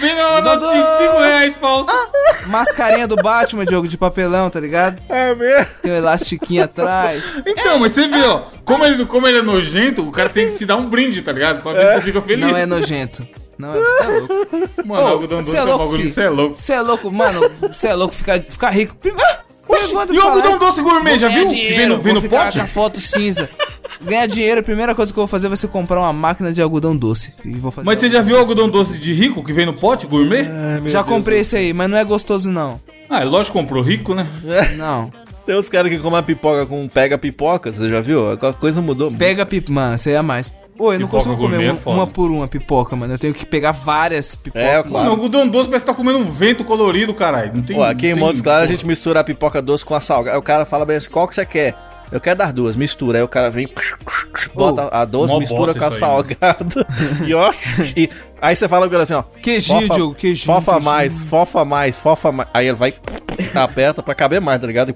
Vem 0.00 0.14
Dodô. 0.16 0.66
notinha 0.66 0.82
de 0.84 0.98
5 0.98 1.18
reais 1.22 1.56
falso. 1.56 1.90
Mascarinha 2.46 3.06
do 3.08 3.16
Batman, 3.16 3.64
jogo 3.68 3.88
de 3.88 3.96
papelão, 3.96 4.50
tá 4.50 4.60
ligado? 4.60 5.00
É 5.08 5.34
mesmo? 5.34 5.66
Tem 5.82 5.92
um 5.92 5.96
elastiquinho 5.96 6.64
atrás. 6.64 7.32
Então, 7.46 7.78
mas 7.78 7.92
você 7.92 8.08
ó. 8.26 8.42
Como 8.64 8.84
ele, 8.84 9.04
como 9.06 9.26
ele 9.26 9.38
é 9.38 9.42
nojento, 9.42 10.06
o 10.06 10.12
cara 10.12 10.28
tem 10.28 10.46
que 10.46 10.52
se 10.52 10.66
dar 10.66 10.76
um 10.76 10.88
brinde, 10.88 11.22
tá 11.22 11.32
ligado? 11.32 11.62
Pra 11.62 11.72
ver 11.72 11.86
se 11.86 11.94
você 11.94 12.00
fica 12.02 12.20
feliz. 12.20 12.46
Não 12.46 12.56
é 12.56 12.66
nojento. 12.66 13.26
Não 13.56 13.74
é, 13.74 13.78
você 13.78 13.98
tá 13.98 14.08
louco. 14.08 14.34
Mano, 14.84 15.02
Ô, 15.04 15.06
algodão 15.08 15.38
doce 15.40 15.54
é 15.54 15.58
é 15.58 15.62
um 15.62 15.66
louco, 15.66 15.84
bagulho, 15.84 16.08
você 16.10 16.20
é 16.22 16.28
louco. 16.28 16.54
Você 16.60 16.72
é 16.72 16.80
louco, 16.80 17.10
mano. 17.12 17.50
Você 17.72 17.86
é 17.88 17.94
louco 17.94 18.12
ficar, 18.14 18.40
ficar 18.40 18.70
rico. 18.70 18.96
Prime- 18.96 19.16
Ah, 19.22 19.38
Oxi, 19.74 19.92
pergunta 19.92 20.14
e 20.14 20.18
o 20.18 20.22
algodão 20.22 20.58
doce 20.58 20.82
gourmet, 20.82 21.18
já 21.18 21.28
viu? 21.28 21.48
Dinheiro, 21.48 21.76
Vem 21.76 21.86
no- 21.88 21.94
vem 21.96 22.04
vou 22.12 22.14
no 22.14 22.20
ficar 22.20 22.44
pote? 22.46 22.58
com 22.58 22.64
a 22.64 22.66
foto 22.68 23.00
cinza. 23.00 23.48
Ganhar 24.02 24.26
dinheiro, 24.26 24.60
a 24.60 24.62
primeira 24.62 24.94
coisa 24.94 25.12
que 25.12 25.18
eu 25.18 25.22
vou 25.22 25.28
fazer 25.28 25.48
vai 25.48 25.56
ser 25.56 25.68
comprar 25.68 26.00
uma 26.00 26.12
máquina 26.12 26.52
de 26.52 26.60
algodão 26.60 26.94
doce. 26.96 27.32
E 27.44 27.54
vou 27.54 27.70
fazer 27.70 27.86
Mas 27.86 27.98
você 27.98 28.10
já 28.10 28.20
viu 28.22 28.36
o 28.36 28.38
algodão 28.38 28.68
doce 28.68 28.98
de 28.98 29.12
rico 29.12 29.42
que 29.42 29.52
vem 29.52 29.64
no 29.64 29.72
pote, 29.72 30.06
gourmet? 30.06 30.46
Já 30.86 31.02
comprei 31.04 31.40
esse 31.40 31.56
aí, 31.56 31.72
mas 31.72 31.88
não 31.88 31.96
é 31.96 32.04
gostoso 32.04 32.50
não. 32.50 32.80
Ah, 33.08 33.20
é 33.22 33.24
lógico 33.24 33.56
que 33.56 33.62
comprou 33.62 33.82
rico, 33.82 34.14
né? 34.14 34.26
Não. 34.76 35.12
Tem 35.46 35.54
uns 35.56 35.68
caras 35.68 35.92
que 35.92 35.98
comem 35.98 36.18
a 36.18 36.22
pipoca 36.22 36.64
com 36.64 36.88
pega 36.88 37.18
pipoca, 37.18 37.70
você 37.70 37.88
já 37.88 38.00
viu? 38.00 38.30
A 38.32 38.52
coisa 38.54 38.80
mudou. 38.80 39.12
Pega 39.12 39.44
pipoca. 39.44 39.72
Mano, 39.74 39.98
você 39.98 40.12
é 40.12 40.22
mais. 40.22 40.50
Pô, 40.76 40.92
eu 40.92 40.98
não 40.98 41.06
Pipoca 41.06 41.24
consigo 41.24 41.36
comer 41.42 41.62
é 41.64 41.70
uma, 41.70 41.78
foda. 41.78 41.96
uma 41.96 42.06
por 42.06 42.30
uma 42.32 42.48
pipoca, 42.48 42.96
mano. 42.96 43.14
Eu 43.14 43.18
tenho 43.18 43.32
que 43.32 43.46
pegar 43.46 43.70
várias 43.72 44.34
pipocas. 44.34 44.66
É, 44.66 44.76
Mano, 44.78 44.90
claro. 44.90 45.10
algodão 45.10 45.48
doce 45.48 45.68
parece 45.68 45.84
que 45.84 45.90
tá 45.90 45.96
comendo 45.96 46.18
um 46.18 46.24
vento 46.24 46.64
colorido, 46.64 47.14
caralho. 47.14 47.52
Não 47.54 47.62
tem. 47.62 47.76
Pô, 47.76 47.84
aqui 47.84 48.08
em 48.08 48.14
Montes 48.16 48.40
Claros 48.40 48.68
a 48.68 48.72
gente 48.72 48.84
mistura 48.84 49.20
a 49.20 49.24
pipoca 49.24 49.62
doce 49.62 49.84
com 49.84 49.94
a 49.94 50.00
salgada. 50.00 50.36
Aí 50.36 50.38
o 50.40 50.42
cara 50.42 50.64
fala 50.64 50.84
bem 50.84 50.96
assim, 50.96 51.08
qual 51.10 51.28
que 51.28 51.34
você 51.36 51.46
quer? 51.46 51.76
Eu 52.10 52.20
quero 52.20 52.36
das 52.38 52.52
duas, 52.52 52.76
mistura. 52.76 53.18
Aí 53.18 53.24
o 53.24 53.28
cara 53.28 53.50
vem, 53.50 53.68
bota 54.54 54.88
a 54.94 55.04
doce, 55.04 55.36
mistura 55.38 55.74
com 55.74 55.84
a 55.84 55.86
aí, 55.86 55.92
né? 55.92 55.98
salgada. 55.98 56.86
e 57.26 57.34
ó, 57.34 57.52
e 57.96 58.10
aí 58.42 58.54
você 58.56 58.68
fala 58.68 58.88
com 58.88 58.94
ele 58.94 59.02
assim, 59.04 59.14
ó. 59.14 59.22
Queijinho, 59.40 59.80
fofa- 59.82 59.94
Diogo, 59.94 60.14
queijinho, 60.14 60.46
Fofa 60.54 60.72
queijinho. 60.72 60.92
mais, 60.92 61.22
fofa 61.22 61.64
mais, 61.64 61.98
fofa 61.98 62.32
mais. 62.32 62.48
Aí 62.52 62.66
ele 62.66 62.76
vai, 62.76 62.94
aperta 63.54 64.02
pra 64.02 64.14
caber 64.14 64.40
mais, 64.40 64.60
tá 64.60 64.66
ligado? 64.66 64.90
E, 64.90 64.94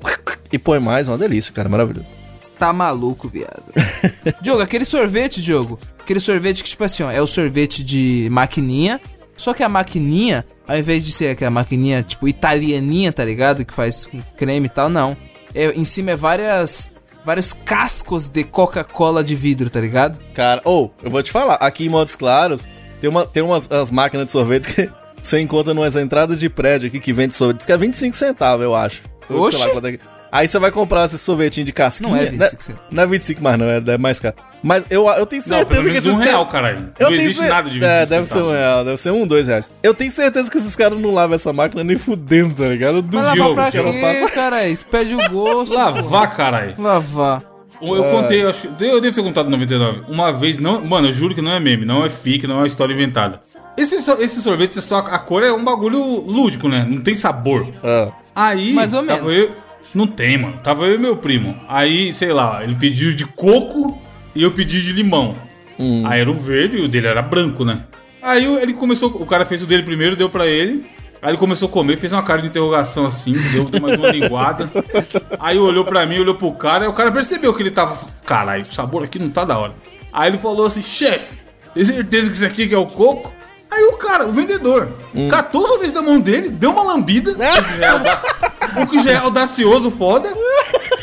e 0.53 0.59
põe 0.59 0.79
mais, 0.81 1.09
uma 1.09 1.17
delícia, 1.19 1.53
cara, 1.53 1.69
maravilhoso. 1.69 2.07
Tá 2.59 2.73
maluco, 2.73 3.29
viado. 3.29 3.62
Diogo, 4.43 4.62
aquele 4.62 4.85
sorvete, 4.85 5.41
Diogo. 5.43 5.79
Aquele 6.00 6.21
sorvete 6.21 6.62
que, 6.62 6.69
tipo 6.71 6.83
assim, 6.85 7.03
ó, 7.03 7.11
é 7.11 7.21
o 7.21 7.27
sorvete 7.27 7.85
de 7.85 8.29
maquininha. 8.31 9.00
Só 9.37 9.55
que 9.55 9.62
a 9.62 9.69
maquininha, 9.69 10.45
ao 10.67 10.77
invés 10.77 11.05
de 11.05 11.12
ser 11.12 11.29
aquela 11.31 11.50
maquininha, 11.50 12.03
tipo, 12.03 12.27
italianinha, 12.27 13.12
tá 13.12 13.25
ligado? 13.25 13.65
Que 13.65 13.73
faz 13.73 14.09
creme 14.37 14.67
e 14.67 14.71
tal, 14.71 14.88
não. 14.88 15.17
É, 15.55 15.67
em 15.73 15.85
cima 15.85 16.11
é 16.12 16.17
várias. 16.17 16.91
Vários 17.25 17.53
cascos 17.53 18.29
de 18.29 18.43
Coca-Cola 18.43 19.23
de 19.23 19.35
vidro, 19.35 19.69
tá 19.69 19.81
ligado? 19.81 20.19
Cara, 20.33 20.62
ou, 20.65 20.95
eu 21.03 21.11
vou 21.11 21.23
te 21.23 21.31
falar, 21.31 21.55
aqui 21.57 21.85
em 21.85 21.88
Montes 21.91 22.17
Claros 22.17 22.67
tem, 23.03 23.11
uma, 23.11 23.27
tem 23.27 23.43
umas 23.43 23.71
as 23.71 23.91
máquinas 23.91 24.27
de 24.27 24.33
sorvete 24.33 24.73
que 24.75 24.91
você 25.23 25.38
encontra 25.38 25.75
numas 25.75 25.95
entradas 25.95 26.38
de 26.38 26.49
prédio 26.49 26.88
aqui 26.88 26.99
que 26.99 27.12
vende 27.12 27.35
sorvete. 27.35 27.59
Diz 27.59 27.67
que 27.67 27.73
é 27.73 27.77
25 27.77 28.17
centavos, 28.17 28.65
eu 28.65 28.75
acho. 28.75 29.03
Eu 29.29 29.43
Oxi. 29.43 29.59
sei 29.59 29.67
lá 29.67 29.73
quanto 29.75 29.87
é 29.88 29.93
que- 29.93 30.00
Aí 30.31 30.47
você 30.47 30.59
vai 30.59 30.71
comprar 30.71 31.07
esse 31.07 31.19
sorvetinho 31.19 31.65
de 31.65 31.73
casquinha. 31.73 32.11
Não 32.11 32.17
é 32.17 32.25
né? 32.25 32.31
25 32.31 32.63
centavos. 32.63 32.87
Não 32.91 33.03
é 33.03 33.07
25 33.07 33.43
mais, 33.43 33.59
não, 33.59 33.67
é, 33.67 33.83
é 33.87 33.99
mais 33.99 34.21
caro. 34.21 34.35
Mas 34.63 34.85
eu, 34.91 35.07
eu 35.09 35.25
tenho 35.25 35.41
Não, 35.43 35.49
certeza 35.49 35.67
pelo 35.69 35.83
que 35.85 35.89
menos 35.91 36.05
esses 36.07 36.19
um 36.19 36.23
real, 36.23 36.47
caras- 36.47 36.53
caralho. 36.73 36.93
Eu 36.99 37.05
Não 37.05 37.17
tenho 37.17 37.23
existe 37.23 37.41
cer- 37.41 37.49
nada 37.49 37.71
de 37.71 37.79
25 37.79 37.85
É, 37.93 38.07
deve 38.07 38.27
ser 38.27 38.33
um 38.33 38.37
centavos. 38.37 38.53
real, 38.53 38.85
deve 38.85 38.97
ser 38.99 39.11
um, 39.13 39.27
dois 39.27 39.47
reais. 39.47 39.71
Eu 39.83 39.95
tenho 39.95 40.11
certeza 40.11 40.51
que 40.51 40.59
esses 40.59 40.77
caras 40.77 40.99
não 41.01 41.11
lavam 41.13 41.35
essa 41.35 41.53
máquina 41.53 41.83
nem 41.85 41.97
fudendo, 41.97 42.55
tá 42.55 42.69
ligado? 42.69 42.97
Eu 42.99 43.03
Mas 43.03 43.11
duvido 43.11 43.23
lavar 43.23 43.35
Diogo, 43.37 43.55
pra 43.55 43.71
que 43.71 43.79
ela 43.79 43.93
quê, 43.93 44.21
faça. 44.21 44.33
cara? 44.35 44.69
Isso 44.69 44.87
perde 44.87 45.15
o 45.15 45.31
gosto. 45.31 45.75
Lavar, 45.75 46.37
caralho. 46.37 46.75
Lavar. 46.79 47.43
Eu 47.81 48.05
É. 48.05 48.11
contei, 48.11 48.43
eu, 48.43 48.51
acho, 48.51 48.69
que- 48.69 48.85
eu 48.85 49.01
devo 49.01 49.15
ter 49.15 49.23
contado 49.23 49.47
em 49.47 49.51
99. 49.53 50.03
Uma 50.09 50.33
vez, 50.33 50.59
não, 50.59 50.85
mano, 50.85 51.07
eu 51.09 51.13
juro 51.13 51.35
que 51.35 51.41
não 51.41 51.53
é 51.53 51.61
meme, 51.61 51.85
não 51.87 52.05
é 52.05 52.09
fic, 52.11 52.45
não 52.47 52.57
é 52.57 52.59
uma 52.59 52.67
história 52.67 52.93
inventada. 52.93 53.41
Esse, 53.77 53.95
esse 53.95 54.43
sorvete, 54.43 54.77
é 54.77 54.83
só, 54.83 54.99
a 54.99 55.19
cor 55.21 55.45
é 55.45 55.53
um 55.53 55.63
bagulho 55.65 56.01
lúdico, 56.27 56.69
né? 56.69 56.85
Não 56.91 57.01
tem 57.01 57.15
sabor. 57.15 57.69
Ah, 57.85 58.11
Aí, 58.35 58.73
Mais 58.73 58.93
ou 58.93 59.05
tava 59.05 59.21
menos. 59.23 59.33
eu. 59.33 59.68
Não 59.95 60.07
tem, 60.07 60.38
mano. 60.38 60.59
Tava 60.62 60.85
eu 60.87 60.95
e 60.97 60.99
meu 60.99 61.16
primo. 61.16 61.59
Aí, 61.68 62.12
sei 62.12 62.33
lá, 62.33 62.62
ele 62.62 62.75
pediu 62.75 63.14
de 63.14 63.25
coco 63.25 64.00
e 64.35 64.42
eu 64.42 64.50
pedi 64.50 64.83
de 64.83 64.92
limão. 64.92 65.37
Hum. 65.78 66.02
Aí 66.07 66.21
era 66.21 66.30
o 66.30 66.35
verde 66.35 66.76
e 66.78 66.80
o 66.83 66.88
dele 66.88 67.07
era 67.07 67.23
branco, 67.23 67.64
né? 67.64 67.85
Aí 68.23 68.45
ele 68.61 68.75
começou. 68.75 69.09
O 69.11 69.26
cara 69.26 69.45
fez 69.45 69.62
o 69.62 69.66
dele 69.66 69.83
primeiro, 69.83 70.16
deu 70.16 70.28
pra 70.28 70.47
ele. 70.47 70.85
Aí 71.21 71.30
ele 71.30 71.38
começou 71.38 71.68
a 71.68 71.73
comer, 71.73 71.97
fez 71.97 72.12
uma 72.12 72.23
cara 72.23 72.40
de 72.40 72.47
interrogação 72.47 73.04
assim, 73.07 73.33
deu, 73.33 73.80
mais 73.80 73.99
uma 73.99 74.09
linguada. 74.11 74.71
Aí 75.40 75.59
olhou 75.59 75.85
pra 75.85 76.07
mim, 76.07 76.21
olhou 76.21 76.37
pro 76.37 76.52
cara, 76.52 76.85
aí 76.85 76.88
o 76.88 76.92
cara 76.92 77.11
percebeu 77.11 77.52
que 77.52 77.61
ele 77.61 77.73
tava. 77.73 77.99
Caralho, 78.25 78.64
o 78.64 78.73
sabor 78.73 79.02
aqui 79.02 79.18
não 79.18 79.28
tá 79.28 79.45
da 79.45 79.59
hora. 79.59 79.75
Aí 80.12 80.30
ele 80.30 80.38
falou 80.38 80.66
assim: 80.66 80.80
chefe, 80.80 81.37
tem 81.75 81.85
certeza 81.85 82.30
que 82.30 82.37
isso 82.37 82.47
aqui 82.47 82.73
é 82.73 82.78
o 82.78 82.87
coco? 82.87 83.33
Aí 83.68 83.83
o 83.83 83.95
cara, 83.95 84.26
o 84.28 84.33
vendedor, 84.33 84.88
Hum. 85.12 85.26
catou 85.28 85.64
o 85.64 85.66
sorvete 85.66 85.92
da 85.92 86.00
mão 86.02 86.21
dele, 86.21 86.50
deu 86.50 86.71
uma 86.71 86.85
lambida, 86.85 87.35
o 88.83 88.87
que 88.87 89.01
já 89.01 89.11
é 89.11 89.15
é 89.15 89.17
audacioso, 89.19 89.91
foda. 89.91 90.29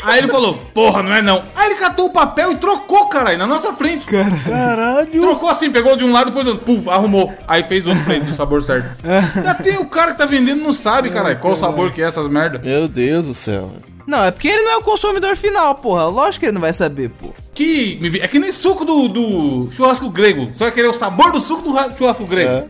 Aí 0.02 0.18
ele 0.18 0.28
falou, 0.28 0.54
porra, 0.72 1.02
não 1.02 1.12
é 1.12 1.20
não. 1.20 1.42
Aí 1.54 1.66
ele 1.66 1.74
catou 1.76 2.06
o 2.06 2.12
papel 2.12 2.52
e 2.52 2.56
trocou, 2.56 3.06
caralho, 3.08 3.38
na 3.38 3.46
nossa 3.46 3.72
frente. 3.72 4.06
caralho. 4.06 5.20
Trocou 5.20 5.48
assim, 5.48 5.70
pegou 5.70 5.96
de 5.96 6.04
um 6.04 6.12
lado, 6.12 6.26
depois 6.26 6.44
do 6.44 6.52
outro, 6.52 6.64
puf, 6.64 6.88
arrumou. 6.88 7.32
Aí 7.46 7.62
fez 7.62 7.86
outro 7.86 8.02
pra 8.04 8.14
ele 8.14 8.24
do 8.24 8.32
sabor 8.34 8.62
certo. 8.62 8.96
Ainda 9.36 9.54
tem 9.54 9.76
o 9.78 9.86
cara 9.86 10.12
que 10.12 10.18
tá 10.18 10.26
vendendo 10.26 10.62
não 10.62 10.72
sabe, 10.72 11.10
caralho, 11.10 11.38
qual 11.40 11.52
o 11.54 11.56
sabor 11.56 11.92
que 11.92 12.00
é 12.02 12.06
essas 12.06 12.28
merda. 12.28 12.60
Meu 12.64 12.86
Deus 12.86 13.26
do 13.26 13.34
céu. 13.34 13.70
Não, 14.06 14.22
é 14.22 14.30
porque 14.30 14.46
ele 14.46 14.62
não 14.62 14.72
é 14.72 14.76
o 14.76 14.82
consumidor 14.82 15.34
final, 15.36 15.74
porra. 15.74 16.04
Lógico 16.06 16.40
que 16.40 16.46
ele 16.46 16.52
não 16.52 16.60
vai 16.60 16.72
saber, 16.72 17.10
pô. 17.10 17.30
Que 17.52 17.98
é 18.22 18.28
que 18.28 18.38
nem 18.38 18.52
suco 18.52 18.84
do, 18.84 19.08
do 19.08 19.68
churrasco 19.72 20.08
grego. 20.10 20.50
Só 20.54 20.66
vai 20.66 20.72
querer 20.72 20.86
o 20.88 20.92
sabor 20.92 21.32
do 21.32 21.40
suco 21.40 21.62
do 21.62 21.72
ra- 21.72 21.90
churrasco 21.96 22.24
grego. 22.24 22.68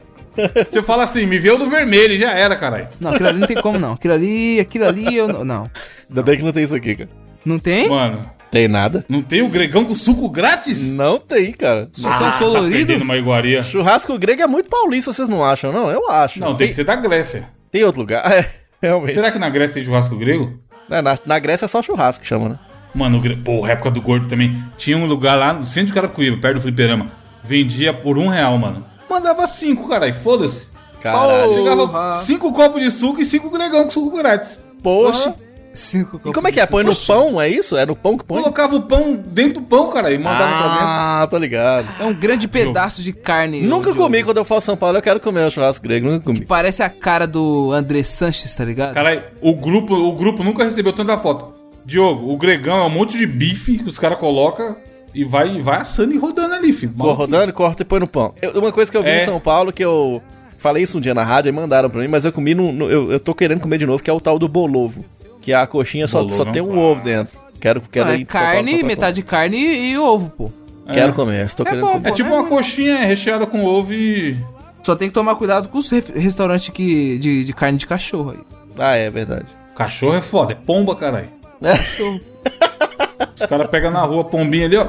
Você 0.71 0.83
fala 0.83 1.05
assim, 1.05 1.27
me 1.27 1.39
vê 1.39 1.51
o 1.51 1.57
do 1.57 1.67
vermelho 1.71 2.15
e 2.15 2.17
já 2.19 2.33
era, 2.33 2.55
caralho. 2.57 2.89
Não, 3.01 3.13
aquilo 3.13 3.29
ali 3.29 3.39
não 3.41 3.47
tem 3.47 3.61
como 3.61 3.79
não. 3.79 3.93
Aquilo 3.95 4.15
ali, 4.15 4.61
aquilo 4.61 4.87
ali, 4.87 5.15
eu 5.17 5.29
não. 5.29 5.45
Não, 5.45 5.71
Ainda 6.09 6.23
bem 6.23 6.37
que 6.37 6.43
não 6.45 6.53
tem 6.53 6.65
isso 6.65 6.75
aqui, 6.77 6.95
cara. 6.97 7.11
não 7.45 7.59
tem? 7.59 7.89
Mano, 7.89 8.25
Tem 8.51 8.69
nada? 8.69 9.05
não 9.09 9.23
tem 9.23 9.43
o 9.43 9.49
gregão 9.49 9.85
com 9.85 9.95
suco 9.95 10.29
grátis? 10.31 10.93
Não 10.95 11.19
tem, 11.19 11.53
cara. 11.53 11.89
Só 11.93 12.09
Ah, 12.11 12.19
tá 12.19 12.39
colorido. 12.39 12.71
perdendo 12.77 13.03
uma 13.03 13.17
iguaria. 13.17 13.63
Churrasco 13.63 14.17
grego 14.19 14.43
é 14.43 14.47
muito 14.47 14.71
paulista, 14.71 15.13
vocês 15.13 15.29
não 15.29 15.45
acham, 15.45 15.73
não? 15.73 15.91
Eu 15.91 16.09
acho. 16.11 16.39
Não, 16.41 16.55
tem 16.55 16.69
que 16.69 16.75
ser 16.75 16.85
da 16.85 16.97
Grécia. 16.97 17.45
Tem 17.71 17.83
outro 17.85 18.01
lugar? 18.01 18.25
É, 18.83 18.89
realmente. 18.89 19.15
Será 19.15 19.31
que 19.31 19.39
na 19.39 19.49
Grécia 19.49 19.75
tem 19.77 19.83
churrasco 19.85 20.15
grego? 20.17 20.61
É, 20.91 21.01
na, 21.01 21.17
na 21.25 21.39
Grécia 21.39 21.65
é 21.65 21.69
só 21.69 21.81
churrasco 21.83 22.23
que 22.23 22.29
chama, 22.29 22.51
né? 22.51 22.59
Mano, 22.95 23.17
o 23.17 23.21
gre- 23.23 23.35
porra, 23.37 23.73
época 23.73 23.91
do 23.91 24.03
gordo 24.03 24.29
também. 24.29 24.55
Tinha 24.77 24.99
um 24.99 25.07
lugar 25.07 25.35
lá 25.35 25.55
no 25.55 25.65
centro 25.65 25.87
de 25.89 25.93
Carapicuíba, 25.95 26.37
perto 26.37 26.57
do 26.57 26.61
fliperama. 26.61 27.07
Vendia 27.43 27.95
por 27.95 28.19
um 28.19 28.29
real, 28.29 28.57
mano. 28.59 28.85
Mandava 29.09 29.47
cinco, 29.47 29.89
caralho, 29.89 30.15
foda-se. 30.15 30.69
Caralho. 31.01 31.53
Chegava 31.53 32.13
cinco 32.13 32.53
copos 32.53 32.83
de 32.83 32.91
suco 32.91 33.21
e 33.21 33.25
cinco 33.25 33.51
gregão 33.51 33.85
com 33.85 33.91
suco 33.91 34.17
grátis. 34.17 34.61
Poxa. 34.83 35.35
Cinco 35.77 36.19
E 36.25 36.33
como 36.33 36.49
é 36.49 36.53
que 36.53 36.59
é? 36.59 36.65
Põe 36.65 36.85
no 36.85 36.97
pão, 36.97 37.39
é 37.39 37.49
isso? 37.49 37.77
É 37.77 37.85
no 37.85 37.95
pão 37.95 38.17
que 38.17 38.25
põe? 38.25 38.41
Colocava 38.41 38.77
o 38.77 38.83
pão 38.83 39.15
dentro 39.15 39.61
do 39.61 39.63
pão, 39.63 39.91
cara, 39.93 40.11
e 40.11 40.17
mandava 40.17 40.39
pra 40.39 40.69
dentro. 40.69 40.87
Ah, 40.87 41.29
tô 41.31 41.37
ligado. 41.37 41.89
É 42.01 42.05
um 42.05 42.15
grande 42.15 42.49
pedaço 42.49 43.03
de 43.03 43.13
carne. 43.13 43.61
Nunca 43.61 43.91
ô, 43.91 43.95
comi 43.95 44.25
quando 44.25 44.39
eu 44.39 44.45
for 44.45 44.57
a 44.57 44.61
São 44.61 44.75
Paulo, 44.75 44.97
eu 44.97 45.03
quero 45.03 45.21
comer 45.21 45.47
um 45.47 45.51
churrasco 45.51 45.83
grego, 45.83 46.09
nunca 46.09 46.25
comi. 46.25 46.47
Parece 46.47 46.83
a 46.83 46.89
cara 46.89 47.27
do 47.27 47.73
André 47.73 48.03
Sanches, 48.03 48.55
tá 48.55 48.65
ligado? 48.65 48.95
Caralho, 48.95 49.23
o 49.43 49.55
grupo, 49.55 49.95
o 49.95 50.13
grupo 50.13 50.43
nunca 50.43 50.65
recebeu 50.65 50.95
tanta 50.95 51.19
foto. 51.19 51.55
Diogo, 51.85 52.33
o 52.33 52.37
gregão 52.39 52.79
é 52.79 52.85
um 52.85 52.91
monte 52.91 53.19
de 53.19 53.27
bife 53.27 53.77
que 53.77 53.89
os 53.89 53.99
caras 53.99 54.19
colocam 54.19 54.77
e 55.21 55.25
vai, 55.25 55.61
vai 55.61 55.81
assando 55.81 56.13
e 56.15 56.19
rodando 56.19 56.55
ali, 56.55 56.73
filho. 56.73 56.93
Pô, 56.97 57.13
rodando, 57.13 57.53
corta 57.53 57.83
e 57.83 57.85
põe 57.85 58.01
no 58.01 58.07
pão. 58.07 58.35
Eu- 58.41 58.53
uma 58.53 58.71
coisa 58.73 58.91
que 58.91 58.97
eu 58.97 59.03
vi 59.03 59.09
É. 59.11 59.23
em 59.23 59.25
São 59.25 59.41
Paulo 59.41 59.73
que 59.73 59.85
eu 59.85 60.23
falei 60.59 60.83
isso 60.83 60.99
um 60.99 61.01
dia 61.01 61.15
na 61.15 61.23
rádio 61.25 61.49
e 61.49 61.53
mandaram 61.53 61.89
pra 61.91 62.01
mim, 62.01 62.09
mas 62.09 62.25
eu 62.25 62.33
comi 62.33 62.55
no, 62.55 62.73
no- 62.73 62.91
eu, 62.91 63.13
eu 63.13 63.21
tô 63.21 63.35
querendo 63.35 63.61
comer 63.61 63.79
de 63.79 63.87
novo, 63.87 64.03
que 64.03 64.11
é 64.11 64.13
o 64.13 64.21
tal 64.21 64.39
do 64.39 64.49
bolovo. 64.49 65.05
Que 65.41 65.53
a 65.53 65.67
coxinha 65.67 66.07
só, 66.09 66.19
Bolovo 66.19 66.37
só 66.37 66.43
é 66.49 66.53
tem 66.53 66.63
um 66.63 66.67
clássico. 66.67 66.85
ovo 66.85 67.03
dentro. 67.03 67.39
Quero, 67.61 67.81
quero 67.81 68.09
Ah, 68.11 68.17
ir 68.17 68.23
é 68.23 68.25
Paulo 68.25 68.47
só 68.49 68.53
carne, 68.55 68.79
pra 68.79 68.87
metade 68.87 69.23
carne 69.23 69.57
e, 69.59 69.97
ovo, 69.99 70.29
pô. 70.31 70.51
Quero 70.93 71.13
comer, 71.15 71.45
estou 71.47 71.65
É 71.67 71.71
querendo 71.71 71.85
bom, 71.87 71.93
comer. 71.93 72.09
É 72.09 72.13
tipo 72.13 72.29
uma 72.33 72.45
coxinha 72.45 72.97
recheada 72.97 73.47
com 73.47 73.65
ovo 73.65 73.95
e. 73.95 74.37
Só 74.83 74.95
tem 74.97 75.09
que 75.09 75.15
tomar 75.15 75.35
cuidado 75.37 75.69
com 75.69 75.79
os 75.79 75.91
restaurantes 75.91 76.69
que, 76.71 77.19
de, 77.19 77.45
de 77.45 77.53
carne 77.53 77.79
de 77.79 77.87
cachorro 77.87 78.31
aí. 78.33 78.39
Ah, 78.79 78.95
é 78.97 79.09
verdade. 79.11 79.47
Cachorro 79.75 80.15
é 80.15 80.21
foda, 80.21 80.53
é 80.53 80.55
pomba, 80.55 80.95
caralho. 80.97 81.29
Cachorro. 81.61 82.21
Os 83.35 83.47
caras 83.47 83.69
pegam 83.69 83.91
na 83.91 84.03
rua 84.03 84.25
pombinha 84.25 84.67
ali, 84.67 84.77
ó. 84.77 84.89